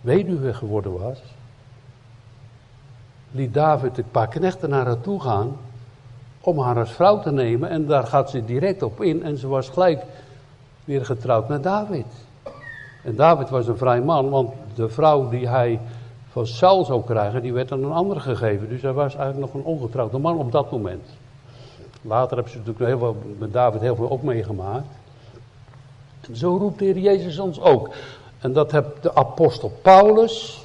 weduwe 0.00 0.54
geworden 0.54 1.00
was, 1.00 1.22
liet 3.30 3.54
David 3.54 3.98
een 3.98 4.10
paar 4.10 4.28
knechten 4.28 4.70
naar 4.70 4.86
haar 4.86 5.00
toe 5.00 5.20
gaan 5.20 5.56
om 6.40 6.58
haar 6.58 6.78
als 6.78 6.92
vrouw 6.92 7.20
te 7.20 7.32
nemen. 7.32 7.68
En 7.68 7.86
daar 7.86 8.06
gaat 8.06 8.30
ze 8.30 8.44
direct 8.44 8.82
op 8.82 9.02
in 9.02 9.22
en 9.22 9.36
ze 9.36 9.48
was 9.48 9.68
gelijk 9.68 10.02
weer 10.84 11.04
getrouwd 11.04 11.48
met 11.48 11.62
David. 11.62 12.06
En 13.04 13.16
David 13.16 13.50
was 13.50 13.66
een 13.66 13.76
vrij 13.76 14.00
man, 14.00 14.30
want 14.30 14.52
de 14.74 14.88
vrouw 14.88 15.28
die 15.28 15.48
hij 15.48 15.80
van 16.30 16.46
Saul 16.46 16.84
zou 16.84 17.04
krijgen, 17.04 17.42
die 17.42 17.52
werd 17.52 17.72
aan 17.72 17.84
een 17.84 17.92
ander 17.92 18.20
gegeven. 18.20 18.68
Dus 18.68 18.82
hij 18.82 18.92
was 18.92 19.14
eigenlijk 19.14 19.52
nog 19.52 19.62
een 19.62 19.70
ongetrouwde 19.70 20.18
man 20.18 20.38
op 20.38 20.52
dat 20.52 20.70
moment. 20.70 21.08
Later 22.02 22.34
hebben 22.34 22.52
ze 22.52 22.58
natuurlijk 22.58 22.86
heel 22.86 22.98
veel, 22.98 23.16
met 23.38 23.52
David 23.52 23.80
heel 23.80 23.96
veel 23.96 24.10
ook 24.10 24.22
meegemaakt. 24.22 24.86
En 26.28 26.36
zo 26.36 26.56
roept 26.56 26.78
de 26.78 26.84
Heer 26.84 26.98
Jezus 26.98 27.38
ons 27.38 27.60
ook. 27.60 27.90
En 28.38 28.52
dat 28.52 28.72
heeft 28.72 29.02
de 29.02 29.14
apostel 29.14 29.72
Paulus 29.82 30.64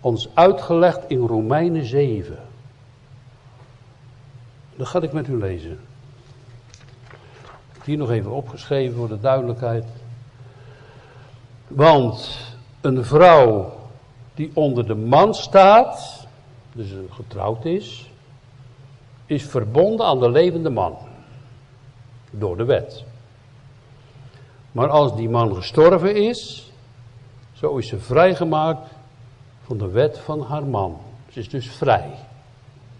ons 0.00 0.28
uitgelegd 0.34 1.00
in 1.06 1.26
Romeinen 1.26 1.84
7. 1.84 2.38
Dat 4.76 4.86
ga 4.86 5.00
ik 5.00 5.12
met 5.12 5.28
u 5.28 5.38
lezen. 5.38 5.80
Hier 7.84 7.96
nog 7.96 8.10
even 8.10 8.30
opgeschreven 8.30 8.96
voor 8.96 9.08
de 9.08 9.20
duidelijkheid. 9.20 9.84
Want 11.68 12.38
een 12.80 13.04
vrouw 13.04 13.72
die 14.34 14.50
onder 14.54 14.86
de 14.86 14.94
man 14.94 15.34
staat, 15.34 16.26
dus 16.72 16.92
getrouwd 17.10 17.64
is, 17.64 18.10
is 19.26 19.42
verbonden 19.42 20.06
aan 20.06 20.20
de 20.20 20.30
levende 20.30 20.70
man. 20.70 20.96
Door 22.30 22.56
de 22.56 22.64
wet. 22.64 23.04
Maar 24.72 24.88
als 24.88 25.16
die 25.16 25.28
man 25.28 25.54
gestorven 25.54 26.16
is, 26.16 26.70
zo 27.52 27.76
is 27.76 27.88
ze 27.88 27.98
vrijgemaakt 27.98 28.90
van 29.62 29.78
de 29.78 29.88
wet 29.88 30.18
van 30.18 30.42
haar 30.42 30.64
man. 30.64 30.98
Ze 31.30 31.38
is 31.38 31.48
dus 31.48 31.70
vrij. 31.70 32.10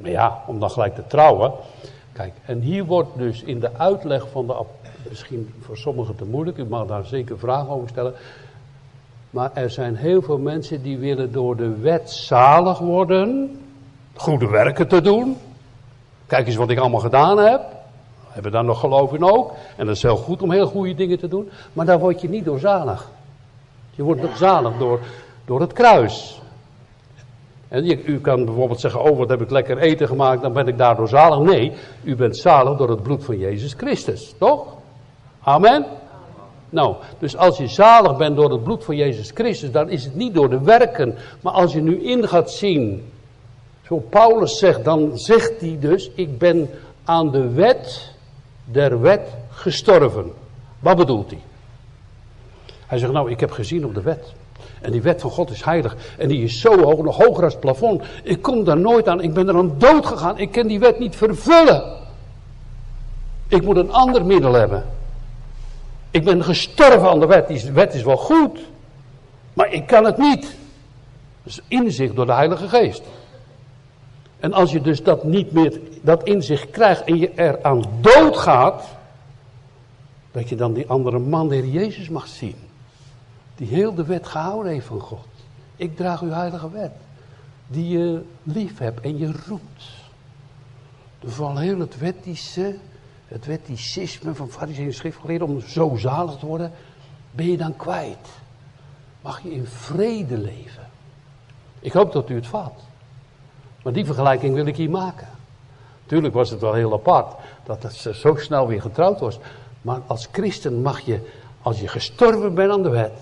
Maar 0.02 0.10
ja, 0.10 0.42
om 0.46 0.60
dan 0.60 0.70
gelijk 0.70 0.94
te 0.94 1.06
trouwen. 1.06 1.52
Kijk, 2.12 2.32
en 2.46 2.60
hier 2.60 2.84
wordt 2.84 3.16
dus 3.16 3.42
in 3.42 3.60
de 3.60 3.70
uitleg 3.76 4.28
van 4.30 4.46
de. 4.46 4.64
Misschien 5.08 5.54
voor 5.60 5.76
sommigen 5.76 6.16
te 6.16 6.24
moeilijk, 6.24 6.58
u 6.58 6.64
mag 6.64 6.86
daar 6.86 7.04
zeker 7.04 7.38
vragen 7.38 7.68
over 7.68 7.88
stellen. 7.88 8.14
Maar 9.30 9.50
er 9.54 9.70
zijn 9.70 9.96
heel 9.96 10.22
veel 10.22 10.38
mensen 10.38 10.82
die 10.82 10.98
willen 10.98 11.32
door 11.32 11.56
de 11.56 11.76
wet 11.76 12.10
zalig 12.10 12.78
worden. 12.78 13.60
Goede 14.14 14.48
werken 14.48 14.88
te 14.88 15.00
doen. 15.00 15.36
Kijk 16.26 16.46
eens 16.46 16.56
wat 16.56 16.70
ik 16.70 16.78
allemaal 16.78 17.00
gedaan 17.00 17.38
heb. 17.38 17.60
Hebben 18.28 18.52
daar 18.52 18.64
nog 18.64 18.80
geloof 18.80 19.12
in 19.12 19.24
ook. 19.24 19.52
En 19.76 19.86
dat 19.86 19.96
is 19.96 20.02
heel 20.02 20.16
goed 20.16 20.42
om 20.42 20.50
heel 20.50 20.66
goede 20.66 20.94
dingen 20.94 21.18
te 21.18 21.28
doen. 21.28 21.50
Maar 21.72 21.86
daar 21.86 21.98
word 21.98 22.20
je 22.20 22.28
niet 22.28 22.44
door 22.44 22.58
zalig. 22.58 23.10
Je 23.90 24.02
wordt 24.02 24.38
zalig 24.38 24.78
door, 24.78 25.00
door 25.44 25.60
het 25.60 25.72
kruis. 25.72 26.42
En 27.72 28.00
u 28.04 28.20
kan 28.20 28.44
bijvoorbeeld 28.44 28.80
zeggen, 28.80 29.02
oh 29.02 29.18
wat 29.18 29.28
heb 29.28 29.40
ik 29.40 29.50
lekker 29.50 29.78
eten 29.78 30.08
gemaakt, 30.08 30.42
dan 30.42 30.52
ben 30.52 30.68
ik 30.68 30.78
daardoor 30.78 31.08
zalig. 31.08 31.38
Nee, 31.38 31.72
u 32.02 32.16
bent 32.16 32.36
zalig 32.36 32.78
door 32.78 32.90
het 32.90 33.02
bloed 33.02 33.24
van 33.24 33.38
Jezus 33.38 33.72
Christus, 33.72 34.34
toch? 34.38 34.66
Amen? 35.42 35.86
Nou, 36.70 36.94
dus 37.18 37.36
als 37.36 37.58
je 37.58 37.66
zalig 37.66 38.16
bent 38.16 38.36
door 38.36 38.50
het 38.50 38.64
bloed 38.64 38.84
van 38.84 38.96
Jezus 38.96 39.30
Christus, 39.34 39.70
dan 39.70 39.90
is 39.90 40.04
het 40.04 40.14
niet 40.14 40.34
door 40.34 40.50
de 40.50 40.60
werken. 40.60 41.14
Maar 41.40 41.52
als 41.52 41.72
je 41.72 41.80
nu 41.80 42.02
in 42.02 42.28
gaat 42.28 42.50
zien, 42.50 43.10
zo 43.86 43.96
Paulus 43.96 44.58
zegt, 44.58 44.84
dan 44.84 45.18
zegt 45.18 45.60
hij 45.60 45.76
dus, 45.80 46.10
ik 46.14 46.38
ben 46.38 46.70
aan 47.04 47.30
de 47.30 47.50
wet 47.50 48.14
der 48.64 49.00
wet 49.00 49.28
gestorven. 49.50 50.32
Wat 50.78 50.96
bedoelt 50.96 51.30
hij? 51.30 51.42
Hij 52.86 52.98
zegt, 52.98 53.12
nou, 53.12 53.30
ik 53.30 53.40
heb 53.40 53.50
gezien 53.50 53.84
op 53.84 53.94
de 53.94 54.02
wet. 54.02 54.32
En 54.82 54.92
die 54.92 55.02
wet 55.02 55.20
van 55.20 55.30
God 55.30 55.50
is 55.50 55.64
heilig. 55.64 55.96
En 56.18 56.28
die 56.28 56.42
is 56.42 56.60
zo 56.60 56.82
hoog, 56.82 57.02
nog 57.02 57.16
hoger 57.16 57.44
als 57.44 57.52
het 57.52 57.62
plafond. 57.62 58.02
Ik 58.22 58.42
kom 58.42 58.64
daar 58.64 58.78
nooit 58.78 59.08
aan. 59.08 59.20
Ik 59.20 59.34
ben 59.34 59.48
er 59.48 59.56
aan 59.56 59.74
dood 59.78 60.06
gegaan. 60.06 60.38
Ik 60.38 60.52
kan 60.52 60.66
die 60.66 60.78
wet 60.78 60.98
niet 60.98 61.16
vervullen. 61.16 61.82
Ik 63.48 63.62
moet 63.62 63.76
een 63.76 63.92
ander 63.92 64.24
middel 64.24 64.52
hebben. 64.52 64.84
Ik 66.10 66.24
ben 66.24 66.44
gestorven 66.44 67.08
aan 67.08 67.20
de 67.20 67.26
wet. 67.26 67.48
Die 67.48 67.70
wet 67.72 67.94
is 67.94 68.02
wel 68.02 68.16
goed. 68.16 68.58
Maar 69.52 69.72
ik 69.72 69.86
kan 69.86 70.04
het 70.04 70.18
niet. 70.18 70.54
Dus 71.42 71.60
inzicht 71.68 72.16
door 72.16 72.26
de 72.26 72.32
Heilige 72.32 72.68
Geest. 72.68 73.02
En 74.40 74.52
als 74.52 74.72
je 74.72 74.80
dus 74.80 75.02
dat 75.02 75.24
niet 75.24 75.52
meer, 75.52 75.80
dat 76.00 76.22
inzicht 76.22 76.70
krijgt 76.70 77.04
en 77.04 77.18
je 77.18 77.30
er 77.30 77.62
aan 77.62 77.84
dood 78.00 78.36
gaat. 78.36 78.84
Dat 80.32 80.48
je 80.48 80.56
dan 80.56 80.72
die 80.72 80.88
andere 80.88 81.18
man, 81.18 81.48
de 81.48 81.54
Heer 81.54 81.66
Jezus, 81.66 82.08
mag 82.08 82.26
zien 82.26 82.70
die 83.54 83.66
heel 83.66 83.94
de 83.94 84.04
wet 84.04 84.26
gehouden 84.26 84.72
heeft 84.72 84.86
van 84.86 85.00
God. 85.00 85.26
Ik 85.76 85.96
draag 85.96 86.22
uw 86.22 86.30
heilige 86.30 86.70
wet, 86.70 86.92
die 87.66 87.98
je 87.98 88.24
lief 88.42 88.78
hebt 88.78 89.00
en 89.00 89.18
je 89.18 89.32
roept. 89.46 89.84
Van 91.24 91.58
heel 91.58 91.78
het 91.78 91.98
wettische, 91.98 92.76
het 93.26 93.46
wetticisme 93.46 94.34
van 94.34 94.48
fariseeën 94.48 94.86
en 94.86 94.94
schriftgeleerden 94.94 95.48
om 95.48 95.60
zo 95.60 95.96
zalig 95.96 96.36
te 96.36 96.46
worden, 96.46 96.72
ben 97.30 97.50
je 97.50 97.56
dan 97.56 97.76
kwijt. 97.76 98.28
Mag 99.20 99.42
je 99.42 99.52
in 99.52 99.66
vrede 99.66 100.38
leven. 100.38 100.90
Ik 101.80 101.92
hoop 101.92 102.12
dat 102.12 102.30
u 102.30 102.34
het 102.34 102.46
vat. 102.46 102.74
Maar 103.82 103.92
die 103.92 104.04
vergelijking 104.04 104.54
wil 104.54 104.66
ik 104.66 104.76
hier 104.76 104.90
maken. 104.90 105.28
Tuurlijk 106.06 106.34
was 106.34 106.50
het 106.50 106.60
wel 106.60 106.72
heel 106.72 106.92
apart 106.92 107.34
dat 107.64 107.82
het 107.82 107.92
zo 107.92 108.34
snel 108.36 108.66
weer 108.66 108.80
getrouwd 108.80 109.20
was. 109.20 109.38
Maar 109.82 110.00
als 110.06 110.28
christen 110.32 110.82
mag 110.82 111.00
je, 111.00 111.30
als 111.62 111.80
je 111.80 111.88
gestorven 111.88 112.54
bent 112.54 112.72
aan 112.72 112.82
de 112.82 112.88
wet, 112.88 113.12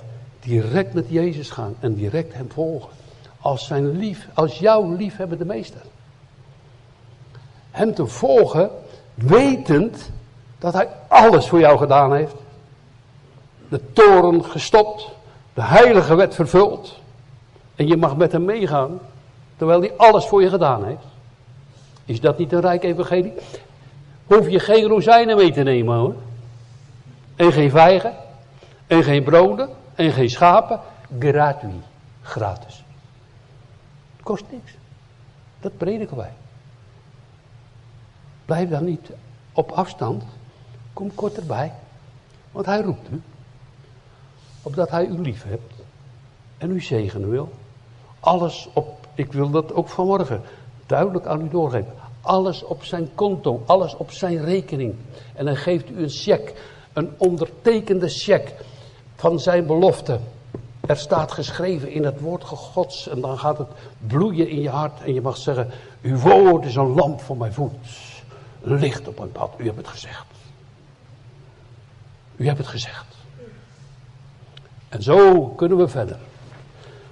direct 0.41 0.95
met 0.95 1.07
Jezus 1.09 1.51
gaan 1.51 1.75
en 1.81 1.95
direct 1.95 2.35
hem 2.35 2.51
volgen. 2.53 2.91
Als 3.41 3.67
zijn 3.67 3.99
lief, 3.99 4.29
als 4.35 4.59
jouw 4.59 4.95
liefhebbende 4.95 5.45
meester. 5.45 5.81
Hem 7.71 7.95
te 7.95 8.07
volgen, 8.07 8.71
wetend 9.15 10.11
dat 10.59 10.73
hij 10.73 10.89
alles 11.09 11.49
voor 11.49 11.61
jou 11.61 11.79
gedaan 11.79 12.15
heeft. 12.15 12.35
De 13.69 13.93
toren 13.93 14.45
gestopt, 14.45 15.09
de 15.55 15.63
heilige 15.63 16.15
wet 16.15 16.35
vervuld. 16.35 16.99
En 17.77 17.87
je 17.87 17.97
mag 17.97 18.17
met 18.17 18.33
hem 18.33 18.45
meegaan, 18.45 18.99
terwijl 19.57 19.81
hij 19.81 19.93
alles 19.97 20.27
voor 20.27 20.43
je 20.43 20.49
gedaan 20.49 20.85
heeft. 20.85 21.05
Is 22.05 22.21
dat 22.21 22.39
niet 22.39 22.53
een 22.53 22.61
rijk 22.61 22.83
evangelie? 22.83 23.33
Hoef 24.27 24.49
je 24.49 24.59
geen 24.59 24.87
rozijnen 24.87 25.37
mee 25.37 25.53
te 25.53 25.63
nemen 25.63 25.97
hoor. 25.97 26.15
En 27.37 27.53
geen 27.53 27.71
vijgen. 27.71 28.15
En 28.87 29.03
geen 29.03 29.23
broden 29.23 29.69
en 30.01 30.13
geen 30.13 30.31
schapen, 30.31 30.81
gratuit, 31.19 31.73
gratis. 32.23 32.85
Het 34.17 34.23
kost 34.23 34.45
niks. 34.51 34.73
Dat 35.61 35.77
prediken 35.77 36.17
wij. 36.17 36.33
Blijf 38.45 38.69
dan 38.69 38.85
niet 38.85 39.11
op 39.53 39.71
afstand. 39.71 40.25
Kom 40.93 41.15
kort 41.15 41.37
erbij. 41.37 41.73
Want 42.53 42.67
hij 42.67 42.81
roept 42.81 43.11
u. 43.11 43.23
Opdat 44.63 44.91
hij 44.91 45.07
u 45.07 45.21
lief 45.21 45.45
hebt. 45.45 45.73
En 46.59 46.71
u 46.71 46.81
zegenen 46.81 47.31
wil. 47.31 47.53
Alles 48.21 48.69
op, 48.73 49.07
ik 49.15 49.33
wil 49.33 49.51
dat 49.51 49.73
ook 49.73 49.89
vanmorgen 49.89 50.43
duidelijk 50.87 51.27
aan 51.27 51.41
u 51.41 51.49
doorgeven. 51.49 51.95
Alles 52.21 52.63
op 52.63 52.85
zijn 52.85 53.15
konto, 53.15 53.63
alles 53.67 53.97
op 53.97 54.11
zijn 54.11 54.45
rekening. 54.45 54.95
En 55.35 55.45
dan 55.45 55.57
geeft 55.57 55.91
u 55.91 56.03
een 56.03 56.09
cheque, 56.09 56.55
een 56.93 57.11
ondertekende 57.19 58.09
cheque 58.09 58.55
van 59.21 59.41
zijn 59.41 59.67
belofte. 59.67 60.19
Er 60.81 60.97
staat 60.97 61.33
geschreven 61.33 61.91
in 61.91 62.05
het 62.05 62.21
woord 62.21 62.45
Gods 62.45 63.09
en 63.09 63.21
dan 63.21 63.39
gaat 63.39 63.59
het 63.59 63.69
bloeien 64.07 64.49
in 64.49 64.61
je 64.61 64.69
hart 64.69 65.03
en 65.03 65.15
je 65.15 65.21
mag 65.21 65.37
zeggen, 65.37 65.71
uw 66.03 66.17
woord 66.17 66.65
is 66.65 66.75
een 66.75 66.95
lamp 66.95 67.21
voor 67.21 67.37
mijn 67.37 67.53
voet, 67.53 67.73
licht 68.61 69.09
op 69.09 69.19
mijn 69.19 69.33
pad. 69.33 69.55
U 69.57 69.65
hebt 69.65 69.77
het 69.77 69.89
gezegd. 69.89 70.27
U 72.37 72.47
hebt 72.47 72.59
het 72.59 72.67
gezegd. 72.67 73.07
En 74.89 75.03
zo 75.03 75.47
kunnen 75.47 75.79
we 75.79 75.89
verder. 75.89 76.19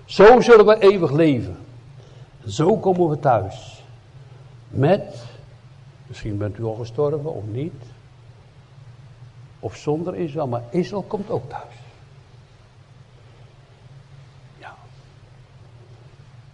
Zo 0.04 0.40
zullen 0.40 0.66
we 0.66 0.78
eeuwig 0.78 1.10
leven. 1.10 1.58
En 2.44 2.50
zo 2.50 2.76
komen 2.76 3.08
we 3.08 3.18
thuis. 3.18 3.82
Met, 4.68 5.24
misschien 6.06 6.38
bent 6.38 6.58
u 6.58 6.64
al 6.64 6.74
gestorven 6.74 7.34
of 7.34 7.44
niet. 7.44 7.82
Of 9.60 9.76
zonder 9.76 10.14
Israël, 10.16 10.46
maar 10.46 10.62
Israël 10.70 11.02
komt 11.02 11.30
ook 11.30 11.48
thuis. 11.48 11.77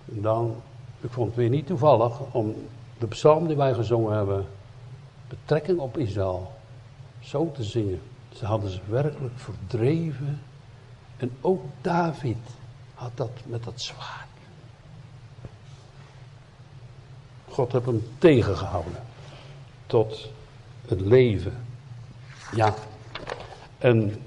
Dan, 0.05 0.63
ik 1.01 1.11
vond 1.11 1.27
het 1.27 1.37
weer 1.37 1.49
niet 1.49 1.67
toevallig 1.67 2.21
om 2.31 2.55
de 2.99 3.07
psalm 3.07 3.47
die 3.47 3.57
wij 3.57 3.75
gezongen 3.75 4.17
hebben, 4.17 4.47
betrekking 5.29 5.79
op 5.79 5.99
Israël, 5.99 6.53
zo 7.21 7.53
te 7.53 7.65
zingen. 7.65 8.01
Ze 8.33 8.47
hadden 8.47 8.71
ze 8.71 8.81
werkelijk 8.89 9.35
verdreven. 9.37 10.41
En 11.17 11.31
ook 11.41 11.63
David 11.81 12.37
had 12.95 13.11
dat 13.15 13.31
met 13.45 13.65
dat 13.65 13.81
zwaard. 13.81 14.29
God 17.49 17.73
heeft 17.73 17.87
hem 17.87 18.03
tegengehouden 18.19 19.03
tot 19.87 20.31
het 20.87 21.01
leven. 21.01 21.65
Ja. 22.55 22.75
En 23.79 24.23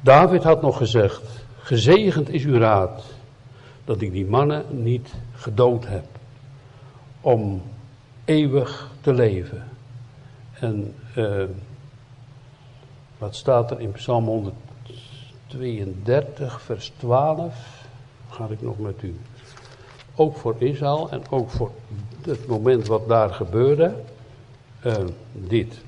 David 0.00 0.42
had 0.42 0.62
nog 0.62 0.76
gezegd: 0.76 1.22
Gezegend 1.58 2.28
is 2.28 2.44
uw 2.44 2.58
raad 2.58 3.02
dat 3.88 4.00
ik 4.00 4.12
die 4.12 4.26
mannen 4.26 4.82
niet 4.82 5.14
gedood 5.34 5.86
heb 5.86 6.04
om 7.20 7.62
eeuwig 8.24 8.90
te 9.00 9.12
leven. 9.12 9.64
En 10.60 10.94
uh, 11.16 11.44
wat 13.18 13.36
staat 13.36 13.70
er 13.70 13.80
in 13.80 13.92
Psalm 13.92 14.24
132, 14.24 16.60
vers 16.60 16.92
12? 16.96 17.86
Ga 18.28 18.46
ik 18.50 18.62
nog 18.62 18.78
met 18.78 19.02
u. 19.02 19.16
Ook 20.14 20.36
voor 20.36 20.54
Israël 20.58 21.10
en 21.10 21.22
ook 21.30 21.50
voor 21.50 21.70
het 22.22 22.46
moment 22.46 22.86
wat 22.86 23.08
daar 23.08 23.30
gebeurde. 23.30 23.94
Uh, 24.86 24.94
dit. 25.32 25.80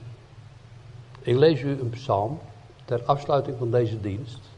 Ik 1.20 1.36
lees 1.36 1.62
u 1.62 1.80
een 1.80 1.90
psalm 1.90 2.38
ter 2.84 3.03
afsluiting 3.05 3.57
van 3.59 3.70
deze 3.70 4.01
dienst. 4.01 4.49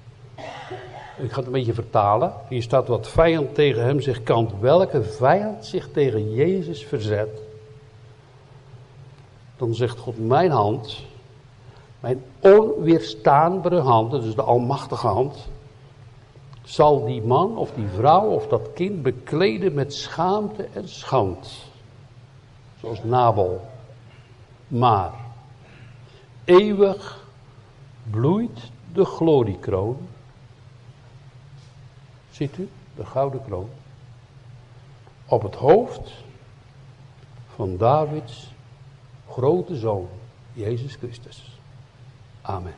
Ik 1.17 1.31
ga 1.31 1.37
het 1.37 1.47
een 1.47 1.53
beetje 1.53 1.75
vertalen. 1.75 2.33
Hier 2.49 2.63
staat 2.63 2.89
wat 2.89 3.09
vijand 3.09 3.55
tegen 3.55 3.85
hem 3.85 4.01
zich 4.01 4.23
kant. 4.23 4.53
Welke 4.61 5.03
vijand 5.03 5.65
zich 5.65 5.89
tegen 5.93 6.35
Jezus 6.35 6.85
verzet. 6.85 7.41
Dan 9.57 9.75
zegt 9.75 9.99
God, 9.99 10.27
mijn 10.27 10.51
hand, 10.51 11.05
mijn 12.01 12.23
onweerstaanbare 12.41 13.81
hand, 13.81 14.11
dus 14.11 14.35
de 14.35 14.43
almachtige 14.43 15.07
hand, 15.07 15.49
zal 16.65 17.05
die 17.05 17.23
man 17.23 17.57
of 17.57 17.73
die 17.73 17.89
vrouw 17.89 18.29
of 18.29 18.49
dat 18.49 18.73
kind 18.75 19.03
bekleden 19.03 19.75
met 19.75 19.95
schaamte 19.95 20.69
en 20.73 20.89
schand. 20.89 21.65
Zoals 22.81 23.05
Nabal. 23.05 23.61
Maar 24.69 25.13
eeuwig 26.45 27.25
bloeit 28.11 28.71
de 28.93 29.05
gloriekroon. 29.05 29.97
Ziet 32.43 32.59
u, 32.59 32.69
de 32.95 33.07
gouden 33.07 33.45
kroon. 33.45 33.71
Op 35.27 35.43
het 35.43 35.55
hoofd 35.55 36.13
van 37.55 37.77
Davids 37.77 38.53
grote 39.29 39.77
zoon, 39.77 40.09
Jezus 40.53 40.95
Christus. 40.95 41.61
Amen. 42.41 42.75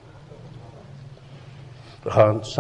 We 2.03 2.11
gaan 2.11 2.45
samen. 2.45 2.55